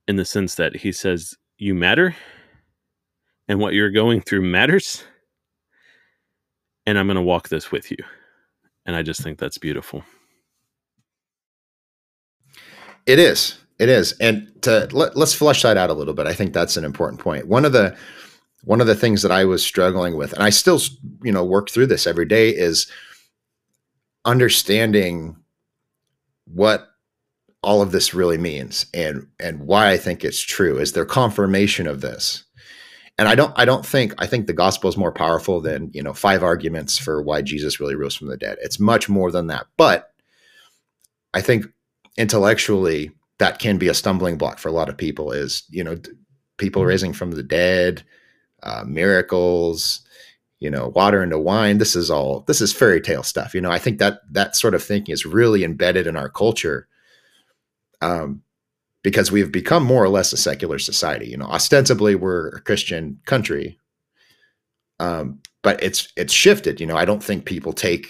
in 0.09 0.17
the 0.17 0.25
sense 0.25 0.55
that 0.55 0.77
he 0.77 0.93
says, 0.93 1.35
You 1.59 1.75
matter, 1.75 2.15
and 3.49 3.59
what 3.59 3.75
you're 3.75 3.91
going 3.91 4.23
through 4.23 4.43
matters, 4.43 5.05
and 6.87 6.99
I'm 6.99 7.07
going 7.07 7.17
to 7.17 7.23
walk 7.23 7.49
this 7.49 7.71
with 7.71 7.91
you. 7.91 7.99
And 8.87 8.95
I 8.95 9.03
just 9.03 9.21
think 9.21 9.39
that's 9.39 9.59
beautiful. 9.59 10.05
It 13.07 13.19
is. 13.19 13.59
It 13.79 13.89
is. 13.89 14.13
And 14.21 14.51
to 14.63 14.89
let, 14.93 15.17
let's 15.17 15.35
flush 15.35 15.63
that 15.63 15.77
out 15.77 15.91
a 15.91 15.95
little 15.95 16.15
bit. 16.15 16.27
I 16.27 16.35
think 16.35 16.53
that's 16.53 16.77
an 16.77 16.85
important 16.85 17.21
point. 17.21 17.47
One 17.47 17.65
of 17.65 17.73
the 17.73 17.97
one 18.65 18.81
of 18.81 18.89
the 18.89 18.97
things 18.97 19.23
that 19.23 19.31
I 19.31 19.45
was 19.45 19.65
struggling 19.65 20.17
with, 20.17 20.33
and 20.33 20.43
I 20.43 20.51
still, 20.51 20.81
you 21.23 21.31
know, 21.31 21.45
work 21.45 21.71
through 21.71 21.87
this 21.87 22.07
every 22.07 22.25
day, 22.25 22.51
is 22.51 22.91
understanding 24.25 25.37
what 26.47 26.89
all 27.63 27.81
of 27.81 27.93
this 27.93 28.15
really 28.15 28.39
means 28.39 28.87
and 28.95 29.27
and 29.41 29.61
why 29.61 29.91
I 29.91 29.97
think 29.97 30.25
it's 30.25 30.41
true 30.41 30.79
is 30.79 30.93
there 30.93 31.05
confirmation 31.05 31.87
of 31.87 32.01
this. 32.01 32.45
And 33.19 33.29
I 33.29 33.35
don't 33.35 33.53
I 33.57 33.65
don't 33.65 33.87
think 33.87 34.15
I 34.19 34.27
think 34.27 34.47
the 34.47 34.53
gospel 34.53 34.89
is 34.91 34.97
more 34.97 35.13
powerful 35.13 35.61
than, 35.61 35.91
you 35.95 36.03
know, 36.03 36.13
five 36.13 36.43
arguments 36.43 36.99
for 36.99 37.23
why 37.23 37.43
Jesus 37.43 37.81
really 37.81 37.95
rose 37.95 38.15
from 38.15 38.29
the 38.29 38.37
dead. 38.37 38.59
It's 38.61 38.81
much 38.81 39.09
more 39.09 39.31
than 39.31 39.47
that. 39.47 39.67
But 39.77 40.13
I 41.35 41.41
think 41.41 41.67
intellectually 42.19 43.11
that 43.39 43.59
can 43.59 43.79
be 43.79 43.89
a 43.89 43.95
stumbling 43.95 44.39
block 44.39 44.59
for 44.59 44.69
a 44.69 44.73
lot 44.73 44.89
of 44.89 44.97
people 44.97 45.33
is, 45.33 45.63
you 45.69 45.85
know, 45.85 45.99
people 46.57 46.83
mm-hmm. 46.83 46.89
raising 46.89 47.13
from 47.13 47.33
the 47.33 47.43
dead, 47.43 48.03
uh, 48.63 48.85
miracles, 48.87 50.07
you 50.59 50.71
know 50.71 50.89
water 50.89 51.23
into 51.23 51.39
wine. 51.39 51.79
This 51.79 51.95
is 51.95 52.11
all 52.11 52.41
this 52.47 52.61
is 52.61 52.73
fairy 52.73 53.01
tale 53.01 53.23
stuff 53.23 53.55
you 53.55 53.61
know? 53.61 53.71
I 53.71 53.79
think 53.79 53.99
that 53.99 54.21
that 54.31 54.57
sort 54.57 54.75
of 54.75 54.83
thinking 54.83 55.13
is 55.13 55.27
really 55.27 55.65
embedded 55.65 56.07
in 56.07 56.17
our 56.17 56.29
culture 56.29 56.89
um, 58.01 58.43
because 59.03 59.31
we've 59.31 59.53
become 59.53 59.85
more 59.85 60.03
or 60.03 60.09
less 60.09 60.33
a 60.33 60.37
secular 60.37 60.79
society 60.79 61.27
you 61.27 61.37
know? 61.37 61.47
Ostensibly 61.47 62.15
we're 62.15 62.49
a 62.49 62.61
christian 62.61 63.21
country 63.27 63.79
um, 64.99 65.41
but 65.63 65.83
it's 65.83 66.13
it's 66.17 66.33
shifted 66.33 66.81
you 66.81 66.87
know? 66.87 66.97
I 66.97 67.05
don't 67.05 67.23
think 67.23 67.45
people 67.45 67.73
take 67.73 68.09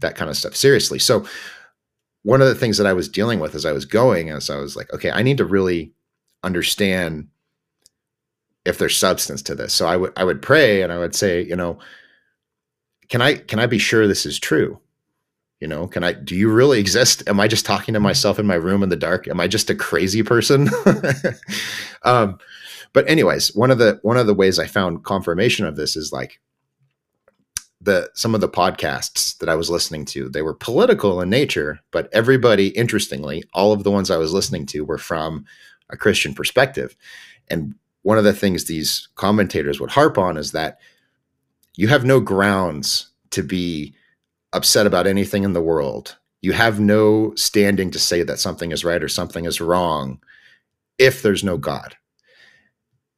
that 0.00 0.16
kind 0.16 0.30
of 0.30 0.36
stuff 0.36 0.56
seriously. 0.56 0.98
So 0.98 1.26
one 2.26 2.42
of 2.42 2.48
the 2.48 2.54
things 2.54 2.76
that 2.78 2.86
i 2.86 2.92
was 2.92 3.08
dealing 3.08 3.40
with 3.40 3.54
as 3.54 3.64
i 3.64 3.72
was 3.72 3.84
going 3.84 4.30
as 4.30 4.50
i 4.50 4.56
was 4.56 4.76
like 4.76 4.92
okay 4.92 5.10
i 5.10 5.22
need 5.22 5.38
to 5.38 5.44
really 5.44 5.92
understand 6.42 7.28
if 8.66 8.78
there's 8.78 8.96
substance 8.96 9.40
to 9.42 9.54
this. 9.54 9.72
So 9.72 9.86
I 9.86 9.96
would 9.96 10.12
I 10.16 10.24
would 10.24 10.42
pray 10.42 10.82
and 10.82 10.92
I 10.92 10.98
would 10.98 11.14
say, 11.14 11.42
you 11.42 11.56
know, 11.56 11.78
can 13.08 13.22
I 13.22 13.36
can 13.36 13.58
I 13.58 13.66
be 13.66 13.78
sure 13.78 14.06
this 14.06 14.26
is 14.26 14.38
true? 14.38 14.78
You 15.60 15.68
know, 15.68 15.86
can 15.86 16.04
I 16.04 16.12
do 16.12 16.34
you 16.34 16.52
really 16.52 16.80
exist? 16.80 17.22
Am 17.28 17.40
I 17.40 17.48
just 17.48 17.64
talking 17.64 17.94
to 17.94 18.00
myself 18.00 18.38
in 18.38 18.46
my 18.46 18.56
room 18.56 18.82
in 18.82 18.88
the 18.90 18.96
dark? 18.96 19.28
Am 19.28 19.40
I 19.40 19.46
just 19.46 19.70
a 19.70 19.74
crazy 19.74 20.22
person? 20.22 20.68
um, 22.02 22.38
but 22.92 23.08
anyways, 23.08 23.54
one 23.54 23.70
of 23.70 23.78
the 23.78 24.00
one 24.02 24.16
of 24.16 24.26
the 24.26 24.34
ways 24.34 24.58
I 24.58 24.66
found 24.66 25.04
confirmation 25.04 25.64
of 25.64 25.76
this 25.76 25.96
is 25.96 26.12
like 26.12 26.40
the 27.86 28.10
some 28.12 28.34
of 28.34 28.42
the 28.42 28.48
podcasts 28.48 29.38
that 29.38 29.48
I 29.48 29.54
was 29.54 29.70
listening 29.70 30.04
to, 30.06 30.28
they 30.28 30.42
were 30.42 30.52
political 30.52 31.22
in 31.22 31.30
nature, 31.30 31.80
but 31.90 32.10
everybody, 32.12 32.68
interestingly, 32.68 33.44
all 33.54 33.72
of 33.72 33.84
the 33.84 33.90
ones 33.90 34.10
I 34.10 34.18
was 34.18 34.34
listening 34.34 34.66
to 34.66 34.84
were 34.84 34.98
from 34.98 35.46
a 35.88 35.96
Christian 35.96 36.34
perspective. 36.34 36.94
And 37.48 37.74
one 38.02 38.18
of 38.18 38.24
the 38.24 38.32
things 38.32 38.64
these 38.64 39.08
commentators 39.14 39.80
would 39.80 39.90
harp 39.90 40.18
on 40.18 40.36
is 40.36 40.52
that 40.52 40.78
you 41.76 41.88
have 41.88 42.04
no 42.04 42.20
grounds 42.20 43.08
to 43.30 43.42
be 43.42 43.94
upset 44.52 44.86
about 44.86 45.06
anything 45.06 45.44
in 45.44 45.52
the 45.52 45.62
world. 45.62 46.16
You 46.42 46.52
have 46.52 46.80
no 46.80 47.34
standing 47.36 47.90
to 47.92 47.98
say 47.98 48.22
that 48.22 48.38
something 48.38 48.72
is 48.72 48.84
right 48.84 49.02
or 49.02 49.08
something 49.08 49.44
is 49.44 49.60
wrong 49.60 50.20
if 50.98 51.22
there's 51.22 51.44
no 51.44 51.56
God. 51.56 51.96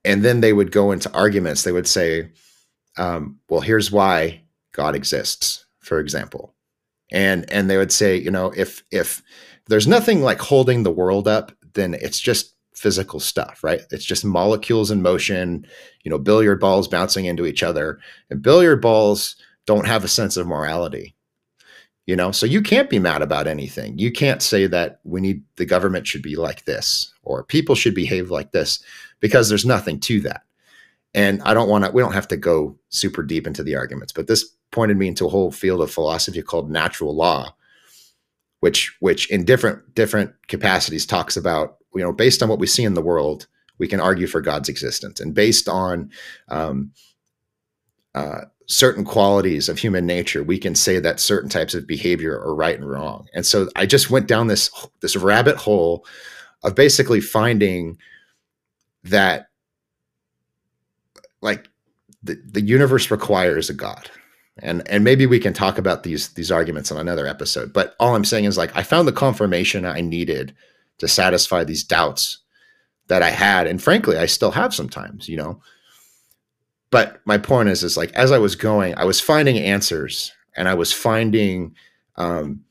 And 0.04 0.24
then 0.24 0.40
they 0.40 0.52
would 0.52 0.72
go 0.72 0.92
into 0.92 1.12
arguments. 1.12 1.62
They 1.62 1.72
would 1.72 1.88
say, 1.88 2.30
um, 2.96 3.38
well, 3.48 3.60
here's 3.60 3.90
why 3.90 4.42
God 4.78 4.94
exists, 4.94 5.66
for 5.80 5.98
example. 5.98 6.54
And 7.10 7.50
and 7.50 7.68
they 7.68 7.76
would 7.76 7.90
say, 7.90 8.16
you 8.16 8.30
know, 8.30 8.52
if 8.56 8.84
if 8.92 9.22
there's 9.66 9.88
nothing 9.88 10.22
like 10.22 10.38
holding 10.40 10.84
the 10.84 10.92
world 10.92 11.26
up, 11.26 11.50
then 11.74 11.94
it's 11.94 12.20
just 12.20 12.54
physical 12.74 13.18
stuff, 13.18 13.64
right? 13.64 13.80
It's 13.90 14.04
just 14.04 14.24
molecules 14.24 14.92
in 14.92 15.02
motion, 15.02 15.66
you 16.04 16.10
know, 16.10 16.18
billiard 16.18 16.60
balls 16.60 16.86
bouncing 16.86 17.24
into 17.24 17.44
each 17.44 17.64
other. 17.64 17.98
And 18.30 18.40
billiard 18.40 18.80
balls 18.80 19.34
don't 19.66 19.86
have 19.88 20.04
a 20.04 20.08
sense 20.08 20.36
of 20.36 20.46
morality. 20.46 21.16
You 22.06 22.14
know, 22.14 22.30
so 22.30 22.46
you 22.46 22.62
can't 22.62 22.88
be 22.88 23.00
mad 23.00 23.20
about 23.20 23.48
anything. 23.48 23.98
You 23.98 24.12
can't 24.12 24.42
say 24.42 24.68
that 24.68 25.00
we 25.02 25.20
need 25.20 25.42
the 25.56 25.66
government 25.66 26.06
should 26.06 26.22
be 26.22 26.36
like 26.36 26.64
this 26.66 27.12
or 27.24 27.42
people 27.42 27.74
should 27.74 27.96
behave 27.96 28.30
like 28.30 28.52
this 28.52 28.80
because 29.18 29.48
there's 29.48 29.66
nothing 29.66 29.98
to 30.00 30.20
that. 30.20 30.42
And 31.14 31.42
I 31.42 31.52
don't 31.52 31.68
want 31.68 31.84
to, 31.84 31.90
we 31.90 32.00
don't 32.00 32.14
have 32.14 32.28
to 32.28 32.36
go 32.36 32.78
super 32.90 33.24
deep 33.24 33.46
into 33.46 33.64
the 33.64 33.74
arguments, 33.74 34.12
but 34.12 34.28
this 34.28 34.54
pointed 34.70 34.96
me 34.96 35.08
into 35.08 35.26
a 35.26 35.30
whole 35.30 35.50
field 35.50 35.80
of 35.80 35.90
philosophy 35.90 36.42
called 36.42 36.70
natural 36.70 37.14
law, 37.14 37.54
which, 38.60 38.96
which 39.00 39.30
in 39.30 39.44
different, 39.44 39.94
different 39.94 40.32
capacities 40.48 41.06
talks 41.06 41.36
about, 41.36 41.78
you 41.94 42.02
know, 42.02 42.12
based 42.12 42.42
on 42.42 42.48
what 42.48 42.58
we 42.58 42.66
see 42.66 42.84
in 42.84 42.94
the 42.94 43.02
world, 43.02 43.46
we 43.78 43.88
can 43.88 44.00
argue 44.00 44.26
for 44.26 44.40
God's 44.40 44.68
existence. 44.68 45.20
And 45.20 45.34
based 45.34 45.68
on, 45.68 46.10
um, 46.48 46.92
uh, 48.14 48.42
certain 48.68 49.04
qualities 49.04 49.68
of 49.68 49.78
human 49.78 50.06
nature, 50.06 50.42
we 50.42 50.58
can 50.58 50.74
say 50.74 51.00
that 51.00 51.18
certain 51.18 51.48
types 51.48 51.74
of 51.74 51.86
behavior 51.86 52.38
are 52.38 52.54
right 52.54 52.78
and 52.78 52.88
wrong. 52.88 53.26
And 53.32 53.44
so 53.44 53.68
I 53.76 53.86
just 53.86 54.10
went 54.10 54.28
down 54.28 54.46
this 54.46 54.70
this 55.00 55.16
rabbit 55.16 55.56
hole 55.56 56.06
of 56.62 56.74
basically 56.74 57.20
finding 57.20 57.98
that 59.04 59.48
like 61.40 61.68
the, 62.22 62.40
the 62.44 62.60
universe 62.60 63.10
requires 63.10 63.70
a 63.70 63.74
God. 63.74 64.10
And 64.62 64.88
and 64.88 65.04
maybe 65.04 65.26
we 65.26 65.40
can 65.40 65.52
talk 65.52 65.78
about 65.78 66.02
these 66.02 66.28
these 66.30 66.50
arguments 66.50 66.90
on 66.90 66.98
another 66.98 67.26
episode. 67.26 67.72
But 67.72 67.94
all 68.00 68.14
I'm 68.14 68.24
saying 68.24 68.44
is 68.44 68.58
like 68.58 68.76
I 68.76 68.82
found 68.82 69.08
the 69.08 69.12
confirmation 69.12 69.84
I 69.84 70.00
needed 70.00 70.54
to 70.98 71.08
satisfy 71.08 71.64
these 71.64 71.84
doubts 71.84 72.38
that 73.06 73.22
I 73.22 73.30
had. 73.30 73.66
And 73.66 73.82
frankly, 73.82 74.18
I 74.18 74.26
still 74.26 74.50
have 74.50 74.74
sometimes, 74.74 75.28
you 75.28 75.36
know 75.36 75.60
but 76.90 77.20
my 77.24 77.38
point 77.38 77.68
is 77.68 77.82
is 77.82 77.96
like 77.96 78.12
as 78.12 78.32
i 78.32 78.38
was 78.38 78.54
going 78.54 78.94
i 78.96 79.04
was 79.04 79.20
finding 79.20 79.58
answers 79.58 80.32
and 80.56 80.68
i 80.68 80.74
was 80.74 80.92
finding 80.92 81.74
um, 82.16 82.64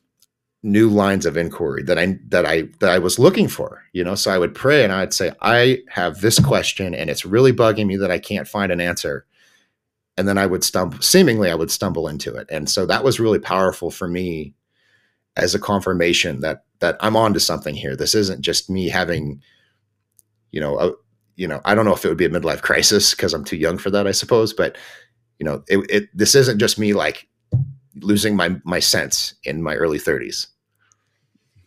new 0.62 0.88
lines 0.88 1.24
of 1.24 1.36
inquiry 1.36 1.82
that 1.82 1.98
i 1.98 2.18
that 2.28 2.44
i 2.44 2.62
that 2.80 2.90
i 2.90 2.98
was 2.98 3.18
looking 3.18 3.48
for 3.48 3.82
you 3.92 4.02
know 4.02 4.14
so 4.14 4.30
i 4.30 4.38
would 4.38 4.54
pray 4.54 4.84
and 4.84 4.92
i'd 4.92 5.14
say 5.14 5.32
i 5.40 5.78
have 5.88 6.20
this 6.20 6.38
question 6.38 6.94
and 6.94 7.08
it's 7.10 7.24
really 7.24 7.52
bugging 7.52 7.86
me 7.86 7.96
that 7.96 8.10
i 8.10 8.18
can't 8.18 8.48
find 8.48 8.72
an 8.72 8.80
answer 8.80 9.24
and 10.18 10.28
then 10.28 10.36
i 10.36 10.44
would 10.44 10.62
stumble 10.62 11.00
seemingly 11.00 11.50
i 11.50 11.54
would 11.54 11.70
stumble 11.70 12.08
into 12.08 12.34
it 12.34 12.46
and 12.50 12.68
so 12.68 12.84
that 12.84 13.04
was 13.04 13.18
really 13.18 13.38
powerful 13.38 13.90
for 13.90 14.08
me 14.08 14.54
as 15.36 15.54
a 15.54 15.58
confirmation 15.58 16.40
that 16.40 16.64
that 16.80 16.96
i'm 17.00 17.16
onto 17.16 17.38
something 17.38 17.74
here 17.74 17.96
this 17.96 18.14
isn't 18.14 18.42
just 18.42 18.68
me 18.68 18.88
having 18.88 19.40
you 20.50 20.60
know 20.60 20.78
a, 20.78 20.92
you 21.38 21.46
know, 21.46 21.60
I 21.64 21.74
don't 21.74 21.84
know 21.84 21.94
if 21.94 22.04
it 22.04 22.08
would 22.08 22.18
be 22.18 22.24
a 22.24 22.30
midlife 22.30 22.62
crisis 22.62 23.14
because 23.14 23.32
I'm 23.32 23.44
too 23.44 23.56
young 23.56 23.78
for 23.78 23.90
that, 23.90 24.08
I 24.08 24.10
suppose. 24.10 24.52
But 24.52 24.76
you 25.38 25.46
know, 25.46 25.62
it, 25.68 25.78
it 25.88 26.08
this 26.12 26.34
isn't 26.34 26.58
just 26.58 26.78
me 26.78 26.92
like 26.92 27.28
losing 27.94 28.34
my 28.36 28.56
my 28.64 28.80
sense 28.80 29.34
in 29.44 29.62
my 29.62 29.76
early 29.76 29.98
30s. 29.98 30.48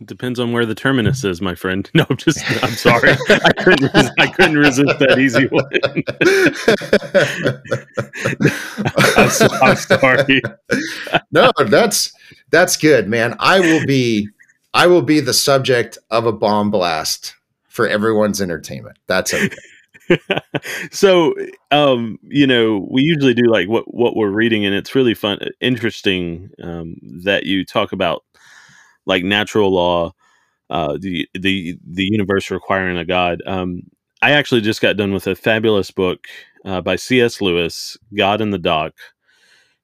Depends 0.06 0.40
on 0.40 0.52
where 0.52 0.66
the 0.66 0.74
terminus 0.74 1.24
is, 1.24 1.42
my 1.42 1.56
friend. 1.56 1.90
No, 2.02 2.06
I'm 2.10 2.18
just 2.18 2.40
I'm 2.64 2.72
sorry. 2.72 3.12
I 3.30 3.52
couldn't 3.58 3.94
resist, 3.94 4.14
I 4.18 4.28
couldn't 4.28 4.58
resist 4.58 5.00
that 5.00 5.20
easy 5.20 5.48
one. 5.48 5.66
I'm, 9.18 9.30
so, 9.30 9.48
I'm 9.62 9.76
sorry. 9.76 10.42
no, 11.32 11.52
that's 11.68 12.14
that's 12.50 12.78
good, 12.78 13.08
man. 13.08 13.36
I 13.40 13.60
will 13.60 13.86
be 13.86 14.30
I 14.74 14.88
will 14.88 15.02
be 15.02 15.20
the 15.20 15.34
subject 15.34 15.98
of 16.10 16.26
a 16.26 16.32
bomb 16.32 16.72
blast 16.72 17.36
for 17.68 17.88
everyone's 17.88 18.42
entertainment. 18.42 18.98
That's 19.08 19.34
okay. 19.34 19.56
so 20.92 21.34
um 21.70 22.20
you 22.24 22.46
know 22.46 22.86
we 22.90 23.02
usually 23.02 23.34
do 23.34 23.44
like 23.44 23.70
what 23.70 23.94
what 23.94 24.16
we're 24.16 24.30
reading 24.30 24.66
and 24.66 24.76
it's 24.76 24.94
really 24.94 25.14
fun 25.14 25.38
interesting 25.62 26.50
um 26.62 26.96
that 27.24 27.46
you 27.46 27.64
talk 27.64 27.94
about 27.94 28.26
like 29.06 29.24
natural 29.24 29.72
law 29.72 30.12
uh 30.70 30.98
the 31.00 31.28
the 31.34 31.78
the 31.86 32.06
universe 32.06 32.52
requiring 32.52 32.98
a 32.98 33.06
god 33.06 33.40
um 33.46 33.82
i 34.22 34.32
actually 34.32 34.62
just 34.62 34.82
got 34.82 34.98
done 34.98 35.14
with 35.14 35.28
a 35.28 35.36
fabulous 35.36 35.92
book 35.92 36.28
uh, 36.66 36.82
by 36.82 36.96
cs 36.96 37.42
lewis 37.42 37.98
god 38.16 38.42
in 38.42 38.52
the 38.52 38.60
dock 38.60 38.94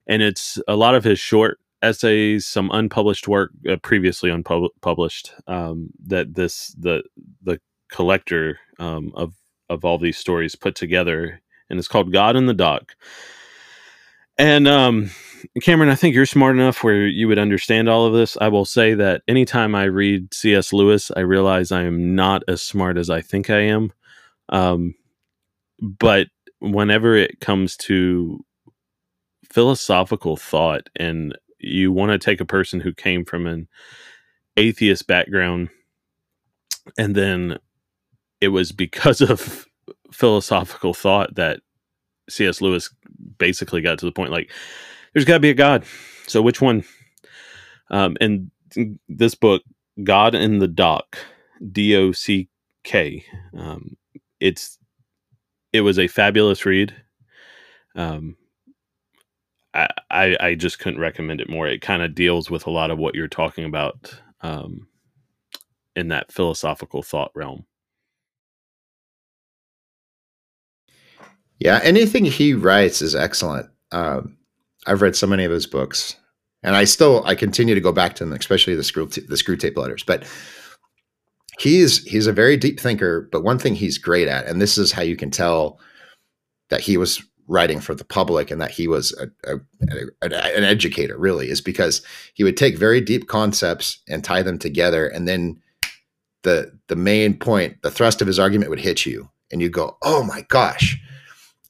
and 0.07 0.21
it's 0.21 0.59
a 0.67 0.75
lot 0.75 0.95
of 0.95 1.03
his 1.03 1.19
short 1.19 1.59
essays 1.81 2.45
some 2.45 2.71
unpublished 2.71 3.27
work 3.27 3.51
uh, 3.69 3.77
previously 3.77 4.29
unpublished 4.29 5.33
um 5.47 5.89
that 6.05 6.33
this 6.35 6.75
the 6.79 7.03
the 7.43 7.59
collector 7.89 8.59
um, 8.79 9.11
of 9.15 9.33
of 9.69 9.83
all 9.83 9.97
these 9.97 10.17
stories 10.17 10.55
put 10.55 10.75
together, 10.75 11.41
and 11.69 11.77
it's 11.79 11.87
called 11.87 12.13
God 12.13 12.35
in 12.35 12.45
the 12.45 12.53
Dock. 12.53 12.95
And 14.37 14.67
um, 14.67 15.09
Cameron, 15.61 15.89
I 15.89 15.95
think 15.95 16.15
you're 16.15 16.25
smart 16.25 16.55
enough 16.55 16.83
where 16.83 17.07
you 17.07 17.27
would 17.27 17.39
understand 17.39 17.89
all 17.89 18.05
of 18.05 18.13
this. 18.13 18.37
I 18.39 18.49
will 18.49 18.65
say 18.65 18.93
that 18.93 19.23
anytime 19.27 19.75
I 19.75 19.85
read 19.85 20.33
C.S. 20.33 20.73
Lewis, 20.73 21.11
I 21.15 21.21
realize 21.21 21.71
I 21.71 21.83
am 21.83 22.15
not 22.15 22.43
as 22.47 22.61
smart 22.61 22.97
as 22.97 23.09
I 23.09 23.21
think 23.21 23.49
I 23.49 23.61
am. 23.61 23.91
Um, 24.49 24.95
but 25.81 26.27
whenever 26.59 27.15
it 27.15 27.39
comes 27.39 27.77
to 27.77 28.43
philosophical 29.51 30.37
thought, 30.37 30.89
and 30.95 31.37
you 31.59 31.91
want 31.91 32.11
to 32.11 32.19
take 32.19 32.39
a 32.39 32.45
person 32.45 32.79
who 32.79 32.93
came 32.93 33.25
from 33.25 33.47
an 33.47 33.67
atheist 34.55 35.07
background 35.07 35.69
and 36.97 37.15
then 37.15 37.57
it 38.41 38.49
was 38.49 38.71
because 38.71 39.21
of 39.21 39.65
philosophical 40.11 40.93
thought 40.93 41.35
that 41.35 41.61
C.S. 42.29 42.61
Lewis 42.61 42.89
basically 43.37 43.81
got 43.81 43.99
to 43.99 44.05
the 44.05 44.11
point 44.11 44.31
like, 44.31 44.51
there's 45.13 45.25
got 45.25 45.35
to 45.35 45.39
be 45.39 45.49
a 45.49 45.55
God. 45.55 45.85
So 46.27 46.41
which 46.41 46.61
one? 46.61 46.83
Um, 47.89 48.17
and 48.19 48.51
this 49.07 49.35
book, 49.35 49.63
God 50.03 50.35
in 50.35 50.59
the 50.59 50.67
Dock, 50.67 51.17
D 51.71 51.95
O 51.95 52.11
C 52.11 52.49
K. 52.83 53.23
Um, 53.57 53.95
it's 54.39 54.77
it 55.73 55.81
was 55.81 55.97
a 55.99 56.07
fabulous 56.07 56.65
read. 56.65 56.95
Um, 57.95 58.35
I, 59.73 59.87
I, 60.09 60.37
I 60.39 60.55
just 60.55 60.79
couldn't 60.79 60.99
recommend 60.99 61.41
it 61.41 61.49
more. 61.49 61.67
It 61.67 61.81
kind 61.81 62.01
of 62.01 62.15
deals 62.15 62.49
with 62.49 62.67
a 62.67 62.71
lot 62.71 62.91
of 62.91 62.97
what 62.97 63.15
you're 63.15 63.27
talking 63.27 63.65
about 63.65 64.13
um, 64.41 64.87
in 65.95 66.09
that 66.09 66.31
philosophical 66.31 67.03
thought 67.03 67.31
realm. 67.35 67.65
Yeah, 71.59 71.79
anything 71.83 72.25
he 72.25 72.53
writes 72.53 73.01
is 73.01 73.15
excellent. 73.15 73.69
Um, 73.91 74.37
I've 74.85 75.01
read 75.01 75.15
so 75.15 75.27
many 75.27 75.43
of 75.43 75.51
his 75.51 75.67
books, 75.67 76.15
and 76.63 76.75
I 76.75 76.83
still 76.83 77.23
I 77.25 77.35
continue 77.35 77.75
to 77.75 77.81
go 77.81 77.91
back 77.91 78.15
to 78.15 78.25
them, 78.25 78.33
especially 78.33 78.75
the 78.75 78.83
screw 78.83 79.07
the 79.07 79.35
Screwtape 79.35 79.77
Letters. 79.77 80.03
But 80.03 80.25
he's 81.59 82.03
he's 82.05 82.27
a 82.27 82.33
very 82.33 82.57
deep 82.57 82.79
thinker. 82.79 83.27
But 83.31 83.43
one 83.43 83.59
thing 83.59 83.75
he's 83.75 83.97
great 83.97 84.27
at, 84.27 84.45
and 84.45 84.61
this 84.61 84.77
is 84.77 84.91
how 84.91 85.01
you 85.01 85.15
can 85.15 85.31
tell 85.31 85.79
that 86.69 86.81
he 86.81 86.97
was 86.97 87.21
writing 87.47 87.79
for 87.79 87.95
the 87.95 88.03
public 88.03 88.51
and 88.51 88.59
that 88.61 88.71
he 88.71 88.89
was 88.89 89.17
a, 89.17 89.53
a, 89.53 89.57
a, 90.21 90.57
an 90.57 90.63
educator, 90.63 91.17
really, 91.17 91.49
is 91.49 91.61
because 91.61 92.01
he 92.33 92.43
would 92.43 92.57
take 92.57 92.77
very 92.77 92.99
deep 92.99 93.27
concepts 93.27 94.01
and 94.07 94.23
tie 94.23 94.43
them 94.43 94.59
together, 94.59 95.07
and 95.07 95.27
then 95.27 95.59
the 96.43 96.71
the 96.87 96.95
main 96.95 97.37
point, 97.37 97.81
the 97.81 97.91
thrust 97.91 98.21
of 98.21 98.27
his 98.27 98.39
argument 98.39 98.69
would 98.69 98.79
hit 98.79 99.05
you, 99.05 99.29
and 99.51 99.61
you 99.61 99.69
go, 99.69 99.97
"Oh 100.01 100.23
my 100.23 100.41
gosh." 100.49 101.01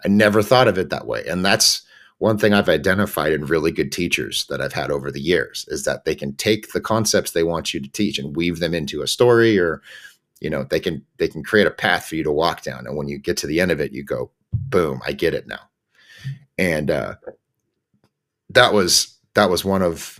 I 0.05 0.07
never 0.07 0.41
thought 0.41 0.67
of 0.67 0.77
it 0.77 0.89
that 0.89 1.07
way. 1.07 1.23
And 1.27 1.43
that's 1.45 1.81
one 2.19 2.37
thing 2.37 2.53
I've 2.53 2.69
identified 2.69 3.33
in 3.33 3.45
really 3.45 3.71
good 3.71 3.91
teachers 3.91 4.45
that 4.47 4.61
I've 4.61 4.73
had 4.73 4.91
over 4.91 5.11
the 5.11 5.21
years 5.21 5.65
is 5.69 5.85
that 5.85 6.05
they 6.05 6.15
can 6.15 6.35
take 6.35 6.71
the 6.71 6.81
concepts 6.81 7.31
they 7.31 7.43
want 7.43 7.73
you 7.73 7.79
to 7.79 7.89
teach 7.89 8.17
and 8.17 8.35
weave 8.35 8.59
them 8.59 8.73
into 8.73 9.01
a 9.01 9.07
story 9.07 9.59
or 9.59 9.81
you 10.39 10.49
know 10.49 10.63
they 10.63 10.79
can 10.79 11.05
they 11.17 11.27
can 11.27 11.43
create 11.43 11.67
a 11.67 11.71
path 11.71 12.05
for 12.05 12.15
you 12.15 12.23
to 12.23 12.31
walk 12.31 12.61
down 12.61 12.85
and 12.85 12.95
when 12.95 13.07
you 13.07 13.17
get 13.17 13.37
to 13.37 13.47
the 13.47 13.59
end 13.59 13.71
of 13.71 13.79
it 13.79 13.91
you 13.91 14.03
go 14.03 14.31
boom 14.53 15.01
I 15.05 15.11
get 15.11 15.33
it 15.33 15.47
now. 15.47 15.61
And 16.57 16.89
uh 16.89 17.15
that 18.51 18.73
was 18.73 19.15
that 19.35 19.49
was 19.49 19.63
one 19.63 19.81
of 19.81 20.19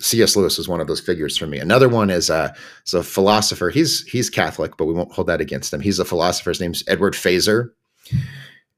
C.S. 0.00 0.34
Lewis 0.34 0.56
was 0.56 0.68
one 0.68 0.80
of 0.80 0.86
those 0.86 1.00
figures 1.00 1.36
for 1.36 1.46
me. 1.46 1.58
Another 1.58 1.86
one 1.86 2.08
is, 2.08 2.30
uh, 2.30 2.54
is 2.86 2.94
a 2.94 3.02
philosopher. 3.02 3.68
He's 3.68 4.02
he's 4.06 4.30
Catholic, 4.30 4.78
but 4.78 4.86
we 4.86 4.94
won't 4.94 5.12
hold 5.12 5.26
that 5.26 5.42
against 5.42 5.74
him. 5.74 5.80
He's 5.80 5.98
a 5.98 6.06
philosopher. 6.06 6.48
His 6.48 6.60
name's 6.60 6.82
Edward 6.88 7.12
Feser 7.12 7.72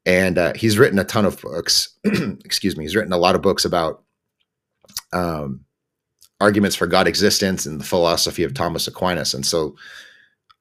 and 0.05 0.39
uh, 0.39 0.53
he's 0.55 0.79
written 0.79 0.99
a 0.99 1.05
ton 1.05 1.25
of 1.25 1.41
books. 1.41 1.97
excuse 2.05 2.77
me. 2.77 2.85
He's 2.85 2.97
written 2.97 3.12
a 3.12 3.18
lot 3.18 3.35
of 3.35 3.43
books 3.43 3.64
about 3.64 4.03
um, 5.12 5.64
arguments 6.41 6.77
for 6.77 6.87
God 6.87 7.07
existence 7.07 7.66
and 7.66 7.81
the 7.81 7.85
philosophy 7.85 8.43
of 8.43 8.55
Thomas 8.55 8.89
Aquinas. 8.89 9.35
And 9.35 9.47
so 9.47 9.77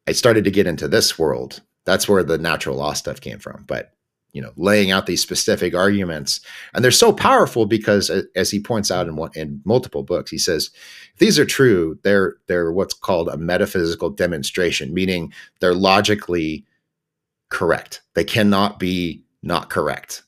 I 0.08 0.12
started 0.12 0.44
to 0.44 0.52
get 0.52 0.68
into 0.68 0.88
this 0.88 1.18
world. 1.18 1.62
That's 1.86 2.08
where 2.08 2.24
the 2.24 2.38
natural 2.38 2.78
law 2.78 2.94
stuff 2.94 3.20
came 3.20 3.40
from. 3.40 3.64
But 3.68 3.94
you 4.34 4.42
know, 4.42 4.54
laying 4.56 4.92
out 4.92 5.08
these 5.08 5.22
specific 5.22 5.76
arguments, 5.76 6.40
and 6.74 6.84
they're 6.84 6.92
so 6.92 7.12
powerful 7.12 7.66
because, 7.66 8.10
as 8.36 8.50
he 8.50 8.62
points 8.62 8.90
out 8.90 9.08
in 9.08 9.18
one, 9.18 9.32
in 9.36 9.62
multiple 9.66 10.04
books, 10.04 10.32
he 10.32 10.38
says 10.38 10.70
if 11.14 11.20
these 11.20 11.38
are 11.38 11.46
true. 11.46 12.00
They're 12.04 12.36
they're 12.48 12.72
what's 12.72 12.94
called 12.94 13.28
a 13.28 13.36
metaphysical 13.36 14.10
demonstration, 14.10 14.94
meaning 14.94 15.34
they're 15.60 15.74
logically 15.74 16.66
correct. 17.52 18.02
They 18.16 18.26
cannot 18.26 18.80
be 18.80 19.24
not 19.44 19.70
correct. 19.70 20.24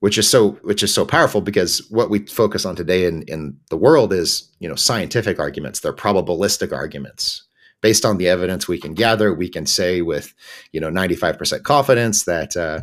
which 0.00 0.18
is 0.18 0.28
so 0.30 0.52
which 0.62 0.82
is 0.82 0.94
so 0.94 1.04
powerful 1.04 1.40
because 1.40 1.86
what 1.90 2.10
we 2.10 2.20
focus 2.26 2.64
on 2.64 2.76
today 2.76 3.04
in 3.06 3.22
in 3.22 3.56
the 3.70 3.76
world 3.76 4.12
is 4.12 4.48
you 4.60 4.68
know 4.68 4.76
scientific 4.76 5.38
arguments 5.40 5.80
they're 5.80 5.92
probabilistic 5.92 6.72
arguments 6.72 7.44
based 7.80 8.04
on 8.04 8.16
the 8.18 8.28
evidence 8.28 8.68
we 8.68 8.78
can 8.78 8.94
gather 8.94 9.34
we 9.34 9.48
can 9.48 9.66
say 9.66 10.02
with 10.02 10.34
you 10.72 10.80
know 10.80 10.90
95% 10.90 11.62
confidence 11.64 12.24
that 12.24 12.56
uh, 12.56 12.80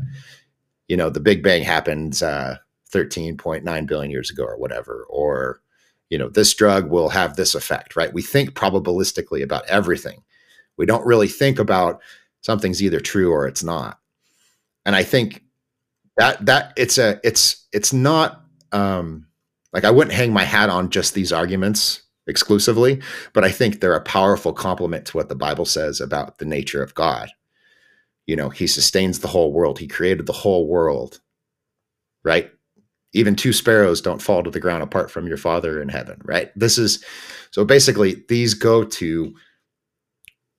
you 0.88 0.98
know 0.98 1.10
the 1.10 1.20
big 1.22 1.44
bang 1.44 1.64
happened 1.64 2.22
uh, 2.24 2.56
13.9 2.92 3.88
billion 3.88 4.12
years 4.12 4.32
ago 4.32 4.44
or 4.44 4.58
whatever 4.58 5.06
or 5.10 5.62
you 6.10 6.18
know 6.18 6.30
this 6.30 6.54
drug 6.54 6.90
will 6.90 7.10
have 7.10 7.36
this 7.36 7.56
effect 7.56 7.96
right 7.96 8.14
we 8.14 8.22
think 8.22 8.52
probabilistically 8.52 9.44
about 9.44 9.66
everything 9.68 10.24
we 10.78 10.86
don't 10.86 11.06
really 11.06 11.28
think 11.30 11.60
about 11.60 12.02
something's 12.46 12.84
either 12.84 13.00
true 13.00 13.32
or 13.32 13.48
it's 13.48 13.64
not. 13.64 14.00
And 14.86 14.96
i 14.96 15.04
think 15.04 15.42
that 16.18 16.46
that 16.46 16.74
it's 16.78 17.00
a 17.00 17.20
it's 17.24 17.68
it's 17.74 17.92
not 17.92 18.46
um 18.72 19.26
like 19.74 19.84
i 19.84 19.90
wouldn't 19.90 20.16
hang 20.16 20.32
my 20.32 20.44
hat 20.44 20.70
on 20.70 20.92
just 20.92 21.16
these 21.16 21.34
arguments 21.34 22.04
exclusively 22.28 23.02
but 23.34 23.44
i 23.44 23.52
think 23.52 23.82
they're 23.82 23.96
a 23.96 24.02
powerful 24.02 24.54
complement 24.54 25.08
to 25.08 25.18
what 25.18 25.28
the 25.28 25.36
bible 25.36 25.66
says 25.66 26.00
about 26.00 26.38
the 26.38 26.46
nature 26.46 26.84
of 26.84 26.94
god. 26.94 27.30
You 28.28 28.36
know 28.36 28.50
he 28.50 28.68
sustains 28.68 29.20
the 29.20 29.28
whole 29.28 29.52
world. 29.52 29.80
He 29.80 29.88
created 29.88 30.28
the 30.28 30.34
whole 30.34 30.68
world 30.68 31.20
right? 32.24 32.52
Even 33.14 33.36
two 33.36 33.54
sparrows 33.54 34.02
don't 34.02 34.22
fall 34.22 34.44
to 34.44 34.52
the 34.52 34.60
ground 34.60 34.84
apart 34.84 35.10
from 35.10 35.28
your 35.28 35.38
father 35.38 35.82
in 35.82 35.90
heaven 35.90 36.22
right? 36.24 36.52
This 36.56 36.78
is 36.78 37.04
so 37.50 37.66
basically 37.66 38.24
these 38.30 38.54
go 38.54 38.84
to 38.84 39.34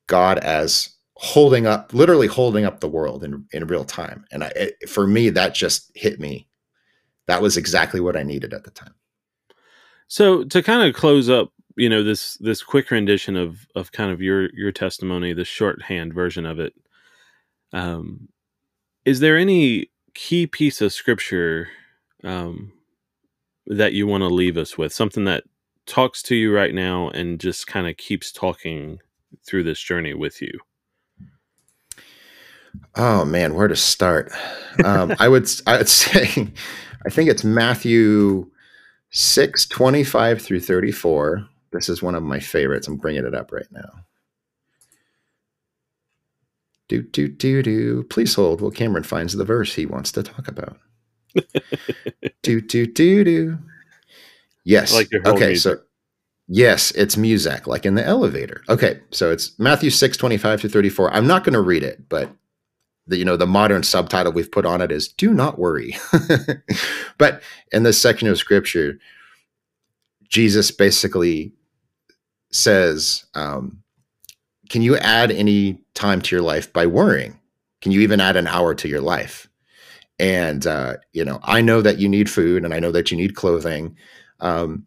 god 0.08 0.38
as 0.38 0.95
holding 1.18 1.66
up 1.66 1.92
literally 1.94 2.26
holding 2.26 2.64
up 2.64 2.80
the 2.80 2.88
world 2.88 3.24
in 3.24 3.46
in 3.52 3.66
real 3.66 3.84
time 3.84 4.24
and 4.30 4.44
I, 4.44 4.52
it, 4.54 4.88
for 4.88 5.06
me 5.06 5.30
that 5.30 5.54
just 5.54 5.90
hit 5.94 6.20
me 6.20 6.46
that 7.26 7.40
was 7.40 7.56
exactly 7.56 8.00
what 8.00 8.16
i 8.16 8.22
needed 8.22 8.52
at 8.52 8.64
the 8.64 8.70
time 8.70 8.94
so 10.08 10.44
to 10.44 10.62
kind 10.62 10.86
of 10.86 10.94
close 10.94 11.30
up 11.30 11.52
you 11.76 11.88
know 11.88 12.02
this 12.02 12.36
this 12.38 12.62
quick 12.62 12.90
rendition 12.90 13.34
of 13.36 13.66
of 13.74 13.92
kind 13.92 14.10
of 14.10 14.20
your 14.20 14.52
your 14.54 14.72
testimony 14.72 15.32
the 15.32 15.44
shorthand 15.44 16.12
version 16.12 16.44
of 16.44 16.58
it 16.58 16.74
um 17.72 18.28
is 19.06 19.20
there 19.20 19.38
any 19.38 19.88
key 20.14 20.48
piece 20.48 20.80
of 20.80 20.92
scripture 20.92 21.68
um, 22.24 22.72
that 23.66 23.92
you 23.92 24.06
want 24.06 24.22
to 24.22 24.28
leave 24.28 24.56
us 24.56 24.76
with? 24.76 24.92
Something 24.92 25.24
that 25.26 25.44
talks 25.86 26.22
to 26.24 26.34
you 26.34 26.52
right 26.52 26.74
now 26.74 27.10
and 27.10 27.38
just 27.38 27.68
kind 27.68 27.86
of 27.86 27.96
keeps 27.96 28.32
talking 28.32 28.98
through 29.46 29.62
this 29.62 29.80
journey 29.80 30.12
with 30.12 30.42
you? 30.42 30.58
Oh 32.94 33.24
man, 33.24 33.54
where 33.54 33.68
to 33.68 33.76
start? 33.76 34.32
Um, 34.84 35.14
I 35.18 35.28
would 35.28 35.48
I 35.66 35.78
would 35.78 35.88
say 35.90 36.52
I 37.04 37.10
think 37.10 37.30
it's 37.30 37.44
Matthew 37.44 38.50
six 39.10 39.66
twenty 39.66 40.04
five 40.04 40.40
through 40.40 40.60
thirty 40.60 40.92
four. 40.92 41.46
This 41.72 41.88
is 41.88 42.02
one 42.02 42.14
of 42.14 42.22
my 42.22 42.40
favorites. 42.40 42.88
I'm 42.88 42.96
bringing 42.96 43.24
it 43.24 43.34
up 43.34 43.52
right 43.52 43.70
now. 43.70 43.90
Do 46.88 47.02
do 47.02 47.28
do 47.28 47.62
do. 47.62 48.02
Please 48.04 48.34
hold 48.34 48.60
while 48.60 48.70
Cameron 48.70 49.02
finds 49.02 49.34
the 49.34 49.44
verse 49.44 49.74
he 49.74 49.86
wants 49.86 50.12
to 50.12 50.22
talk 50.22 50.48
about 50.48 50.78
do 52.42 52.60
do 52.60 52.86
do 52.86 53.24
do. 53.24 53.58
Yes. 54.64 54.92
Like 54.92 55.08
okay. 55.26 55.48
Music. 55.48 55.78
So 55.78 55.82
yes, 56.48 56.90
it's 56.92 57.16
music, 57.16 57.66
like 57.66 57.86
in 57.86 57.94
the 57.94 58.04
elevator. 58.04 58.62
Okay. 58.68 59.00
So 59.10 59.30
it's 59.30 59.58
Matthew 59.58 59.90
six 59.90 60.16
twenty 60.16 60.36
five 60.36 60.60
to 60.62 60.68
thirty 60.68 60.88
four. 60.88 61.12
I'm 61.12 61.26
not 61.26 61.44
going 61.44 61.54
to 61.54 61.60
read 61.60 61.82
it, 61.82 62.08
but 62.08 62.30
the 63.06 63.16
you 63.16 63.24
know 63.24 63.36
the 63.36 63.46
modern 63.46 63.82
subtitle 63.82 64.32
we've 64.32 64.50
put 64.50 64.66
on 64.66 64.80
it 64.80 64.92
is 64.92 65.08
"Do 65.08 65.32
not 65.32 65.58
worry." 65.58 65.96
but 67.18 67.42
in 67.72 67.82
this 67.82 68.00
section 68.00 68.28
of 68.28 68.38
scripture, 68.38 68.98
Jesus 70.28 70.70
basically 70.70 71.52
says, 72.50 73.24
um, 73.34 73.82
"Can 74.70 74.82
you 74.82 74.96
add 74.96 75.30
any 75.30 75.80
time 75.94 76.20
to 76.22 76.36
your 76.36 76.42
life 76.42 76.72
by 76.72 76.86
worrying? 76.86 77.38
Can 77.80 77.92
you 77.92 78.00
even 78.00 78.20
add 78.20 78.36
an 78.36 78.46
hour 78.46 78.74
to 78.74 78.88
your 78.88 79.00
life?" 79.00 79.48
and 80.18 80.66
uh, 80.66 80.96
you 81.12 81.24
know 81.24 81.38
i 81.42 81.60
know 81.60 81.80
that 81.82 81.98
you 81.98 82.08
need 82.08 82.30
food 82.30 82.64
and 82.64 82.72
i 82.72 82.78
know 82.78 82.92
that 82.92 83.10
you 83.10 83.16
need 83.16 83.34
clothing 83.34 83.94
um, 84.40 84.86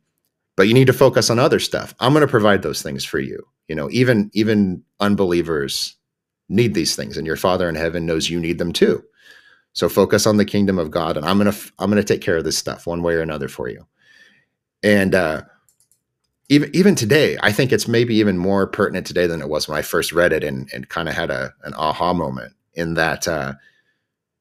but 0.55 0.67
you 0.67 0.74
need 0.74 0.88
to 0.88 0.93
focus 0.93 1.30
on 1.30 1.39
other 1.39 1.59
stuff 1.59 1.93
i'm 1.99 2.13
going 2.13 2.26
to 2.26 2.28
provide 2.28 2.61
those 2.61 2.82
things 2.82 3.05
for 3.05 3.20
you 3.20 3.45
you 3.67 3.76
know 3.76 3.89
even 3.91 4.30
even 4.34 4.84
unbelievers 4.99 5.95
need 6.50 6.74
these 6.74 6.95
things 6.95 7.18
and 7.18 7.26
your 7.26 7.36
father 7.36 7.70
in 7.70 7.76
heaven 7.76 8.06
knows 8.06 8.30
you 8.30 8.39
need 8.39 8.58
them 8.58 8.74
too 8.74 9.04
so 9.74 9.88
focus 9.88 10.26
on 10.26 10.38
the 10.38 10.45
kingdom 10.45 10.78
of 10.78 10.91
god 10.91 11.16
and 11.16 11.26
i'm 11.26 11.39
to 11.39 11.72
i'm 11.80 11.91
to 11.91 12.04
take 12.04 12.22
care 12.22 12.38
of 12.38 12.43
this 12.43 12.58
stuff 12.58 12.88
one 12.88 13.04
way 13.04 13.14
or 13.14 13.22
another 13.22 13.47
for 13.47 13.70
you 13.70 13.86
and 14.84 15.14
uh, 15.16 15.41
even 16.50 16.70
even 16.74 16.95
today 16.95 17.38
i 17.41 17.52
think 17.52 17.72
it's 17.72 17.88
maybe 17.88 18.16
even 18.16 18.38
more 18.38 18.68
pertinent 18.68 19.06
today 19.06 19.28
than 19.28 19.41
it 19.41 19.50
was 19.50 19.68
when 19.68 19.78
i 19.78 19.82
first 19.82 20.12
read 20.12 20.34
it 20.34 20.43
and 20.43 20.70
and 20.74 20.89
kind 20.89 21.08
of 21.08 21.16
had 21.16 21.30
a 21.30 21.54
an 21.64 21.74
aha 21.76 22.14
moment 22.14 22.54
in 22.74 22.95
that 22.95 23.28
uh, 23.28 23.54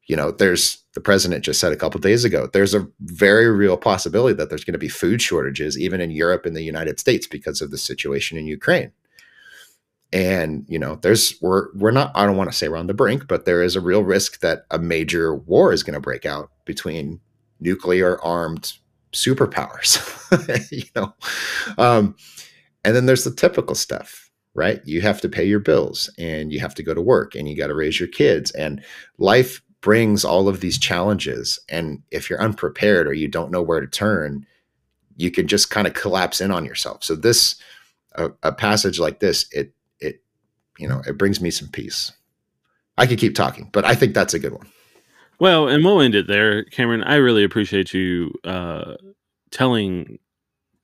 you 0.09 0.17
know, 0.17 0.33
there's 0.33 0.83
the 0.95 1.01
president 1.01 1.45
just 1.45 1.61
said 1.61 1.71
a 1.71 1.77
couple 1.77 2.01
days 2.01 2.25
ago, 2.25 2.49
there's 2.53 2.75
a 2.75 2.89
very 3.01 3.51
real 3.51 3.77
possibility 3.77 4.35
that 4.35 4.49
there's 4.49 4.65
going 4.65 4.73
to 4.73 4.79
be 4.79 4.89
food 4.89 5.23
shortages 5.23 5.79
even 5.79 6.01
in 6.01 6.11
Europe 6.11 6.47
and 6.47 6.57
the 6.57 6.63
United 6.63 6.99
States 6.99 7.27
because 7.27 7.61
of 7.61 7.71
the 7.71 7.79
situation 7.79 8.39
in 8.39 8.47
Ukraine. 8.47 8.91
And 10.13 10.65
you 10.69 10.79
know, 10.79 10.97
there's 10.97 11.35
we're 11.43 11.69
we're 11.75 11.91
not 11.91 12.13
I 12.15 12.27
don't 12.27 12.37
want 12.37 12.51
to 12.51 12.57
say 12.57 12.69
we're 12.69 12.77
on 12.77 12.87
the 12.87 12.95
brink, 12.95 13.29
but 13.29 13.45
there 13.45 13.63
is 13.63 13.77
a 13.77 13.81
real 13.81 14.03
risk 14.03 14.41
that 14.41 14.65
a 14.71 14.79
major 14.79 15.35
war 15.35 15.73
is 15.73 15.83
going 15.83 15.95
to 15.95 16.01
break 16.01 16.25
out 16.25 16.51
between 16.65 17.21
nuclear 17.61 18.21
armed 18.23 18.73
superpowers. 19.13 19.99
you 20.73 20.85
know, 20.97 21.15
um, 21.77 22.17
and 22.85 22.97
then 22.97 23.07
there's 23.07 23.25
the 23.25 23.35
typical 23.35 23.75
stuff 23.75 24.29
right? 24.59 24.81
You 24.85 25.01
have 25.03 25.21
to 25.21 25.29
pay 25.29 25.45
your 25.45 25.61
bills 25.61 26.11
and 26.19 26.53
you 26.53 26.59
have 26.59 26.75
to 26.75 26.83
go 26.83 26.93
to 26.93 27.01
work 27.01 27.37
and 27.37 27.49
you 27.49 27.57
got 27.57 27.69
to 27.69 27.75
raise 27.75 28.01
your 28.01 28.09
kids 28.09 28.51
and 28.51 28.83
life 29.17 29.63
brings 29.81 30.25
all 30.25 30.49
of 30.49 30.61
these 30.61 30.79
challenges. 30.79 31.61
And 31.69 32.03
if 32.11 32.29
you're 32.29 32.43
unprepared 32.43 33.07
or 33.07 33.13
you 33.13 33.29
don't 33.29 33.53
know 33.53 33.63
where 33.63 33.81
to 33.81 33.87
turn, 33.87 34.45
you 35.17 35.31
can 35.31 35.47
just 35.47 35.71
kind 35.71 35.87
of 35.87 35.95
collapse 35.95 36.41
in 36.41 36.51
on 36.51 36.65
yourself. 36.65 37.05
So 37.05 37.15
this, 37.15 37.55
a, 38.17 38.31
a 38.43 38.53
passage 38.53 38.99
like 38.99 39.21
this, 39.21 39.47
it, 39.53 39.59
it, 39.59 39.73
you 40.79 40.89
know, 40.89 41.03
it 41.07 41.19
brings 41.19 41.41
me 41.41 41.51
some 41.51 41.69
peace. 41.69 42.13
I 42.97 43.07
could 43.07 43.19
keep 43.19 43.35
talking, 43.35 43.71
but 43.73 43.85
I 43.85 43.95
think 43.95 44.15
that's 44.15 44.35
a 44.35 44.39
good 44.39 44.53
one. 44.53 44.67
Well, 45.39 45.69
and 45.69 45.85
we'll 45.85 46.01
end 46.01 46.17
it 46.17 46.27
there, 46.27 46.65
Cameron. 46.65 47.05
I 47.05 47.17
really 47.17 47.45
appreciate 47.45 47.95
you 47.95 48.33
uh, 48.43 48.95
telling 49.51 50.19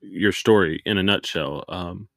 your 0.01 0.32
story 0.32 0.80
in 0.84 0.97
a 0.97 1.03
nutshell. 1.03 1.64
Um, 1.68 2.09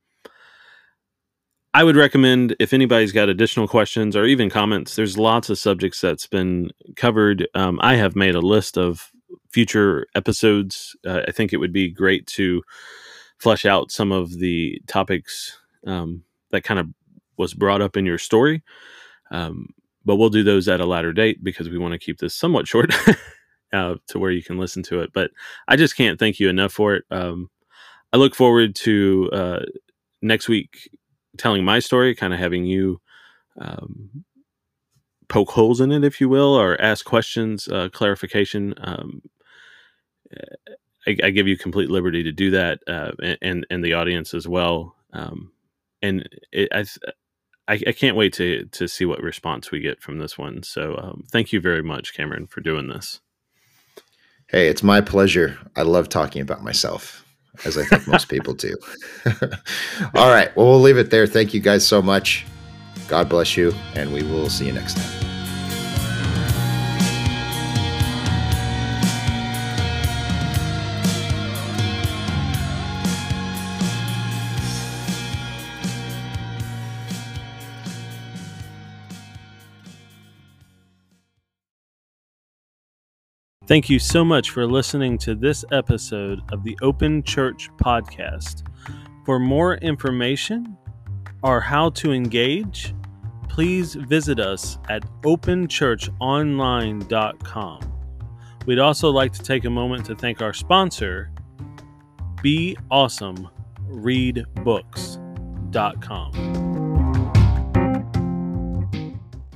I 1.73 1.83
would 1.83 1.95
recommend 1.95 2.55
if 2.59 2.73
anybody's 2.73 3.11
got 3.11 3.29
additional 3.29 3.67
questions 3.67 4.15
or 4.15 4.25
even 4.25 4.49
comments, 4.49 4.95
there's 4.95 5.17
lots 5.17 5.49
of 5.49 5.57
subjects 5.57 6.01
that's 6.01 6.27
been 6.27 6.71
covered. 6.95 7.47
Um, 7.55 7.79
I 7.81 7.95
have 7.95 8.15
made 8.15 8.35
a 8.35 8.39
list 8.39 8.77
of 8.77 9.11
future 9.51 10.07
episodes. 10.15 10.95
Uh, 11.05 11.21
I 11.27 11.31
think 11.31 11.53
it 11.53 11.57
would 11.57 11.73
be 11.73 11.89
great 11.89 12.27
to 12.27 12.63
flesh 13.37 13.65
out 13.65 13.91
some 13.91 14.11
of 14.11 14.39
the 14.39 14.81
topics 14.87 15.57
um, 15.85 16.23
that 16.51 16.63
kind 16.63 16.79
of 16.79 16.87
was 17.37 17.53
brought 17.53 17.81
up 17.81 17.97
in 17.97 18.05
your 18.05 18.17
story. 18.17 18.63
Um, 19.31 19.73
but 20.05 20.15
we'll 20.15 20.29
do 20.29 20.43
those 20.43 20.67
at 20.67 20.79
a 20.79 20.85
later 20.85 21.11
date 21.11 21.43
because 21.43 21.69
we 21.69 21.77
want 21.77 21.91
to 21.91 21.99
keep 21.99 22.19
this 22.19 22.33
somewhat 22.33 22.67
short 22.69 22.93
uh, 23.73 23.95
to 24.07 24.19
where 24.19 24.31
you 24.31 24.43
can 24.43 24.57
listen 24.57 24.83
to 24.83 25.01
it. 25.01 25.11
But 25.13 25.31
I 25.67 25.75
just 25.75 25.97
can't 25.97 26.19
thank 26.19 26.39
you 26.39 26.49
enough 26.49 26.73
for 26.73 26.95
it. 26.95 27.03
Um, 27.11 27.49
I 28.13 28.17
look 28.17 28.35
forward 28.35 28.75
to 28.75 29.29
uh, 29.33 29.59
next 30.21 30.47
week 30.47 30.89
telling 31.37 31.63
my 31.63 31.79
story, 31.79 32.15
kind 32.15 32.33
of 32.33 32.39
having 32.39 32.65
you 32.65 33.01
um, 33.59 34.23
poke 35.27 35.51
holes 35.51 35.81
in 35.81 35.91
it, 35.91 36.03
if 36.03 36.21
you 36.21 36.29
will, 36.29 36.55
or 36.55 36.79
ask 36.81 37.05
questions, 37.05 37.67
uh, 37.67 37.89
clarification. 37.91 38.73
Um, 38.77 39.21
I, 41.05 41.17
I, 41.23 41.29
give 41.29 41.47
you 41.47 41.57
complete 41.57 41.89
liberty 41.89 42.23
to 42.23 42.31
do 42.31 42.51
that, 42.51 42.79
uh, 42.87 43.11
and 43.41 43.65
and 43.69 43.83
the 43.83 43.93
audience 43.93 44.33
as 44.33 44.47
well. 44.47 44.95
Um, 45.13 45.51
and 46.01 46.27
it, 46.51 46.69
I, 46.73 46.85
I, 47.67 47.81
I 47.87 47.91
can't 47.91 48.15
wait 48.15 48.33
to 48.33 48.65
to 48.65 48.87
see 48.87 49.05
what 49.05 49.21
response 49.21 49.71
we 49.71 49.79
get 49.79 50.01
from 50.01 50.19
this 50.19 50.37
one. 50.37 50.63
So 50.63 50.95
um, 50.97 51.23
thank 51.31 51.51
you 51.51 51.59
very 51.59 51.83
much, 51.83 52.13
Cameron, 52.13 52.47
for 52.47 52.61
doing 52.61 52.87
this. 52.87 53.19
Hey, 54.49 54.67
it's 54.67 54.83
my 54.83 55.01
pleasure. 55.01 55.57
I 55.75 55.81
love 55.81 56.07
talking 56.07 56.41
about 56.41 56.63
myself 56.63 57.25
as 57.65 57.77
I 57.77 57.83
think 57.83 58.07
most 58.07 58.29
people 58.29 58.53
do. 58.53 58.75
All 60.15 60.29
right. 60.29 60.55
Well, 60.55 60.67
we'll 60.67 60.79
leave 60.79 60.97
it 60.97 61.09
there. 61.09 61.27
Thank 61.27 61.53
you 61.53 61.59
guys 61.59 61.85
so 61.85 62.01
much. 62.01 62.45
God 63.07 63.29
bless 63.29 63.57
you, 63.57 63.73
and 63.95 64.13
we 64.13 64.23
will 64.23 64.49
see 64.49 64.67
you 64.67 64.73
next 64.73 64.97
time. 64.97 65.26
Thank 83.67 83.89
you 83.89 83.99
so 83.99 84.23
much 84.23 84.51
for 84.51 84.65
listening 84.65 85.17
to 85.19 85.35
this 85.35 85.65
episode 85.73 86.41
of 86.53 86.63
the 86.63 86.79
Open 86.81 87.21
Church 87.21 87.69
Podcast. 87.75 88.63
For 89.25 89.39
more 89.39 89.75
information 89.75 90.77
or 91.43 91.59
how 91.59 91.89
to 91.89 92.13
engage, 92.13 92.95
please 93.49 93.95
visit 93.95 94.39
us 94.39 94.77
at 94.87 95.03
openchurchonline.com. 95.23 97.93
We'd 98.65 98.79
also 98.79 99.09
like 99.09 99.33
to 99.33 99.43
take 99.43 99.65
a 99.65 99.69
moment 99.69 100.05
to 100.05 100.15
thank 100.15 100.41
our 100.41 100.53
sponsor, 100.53 101.33
Be 102.41 102.77
Awesome. 102.89 103.49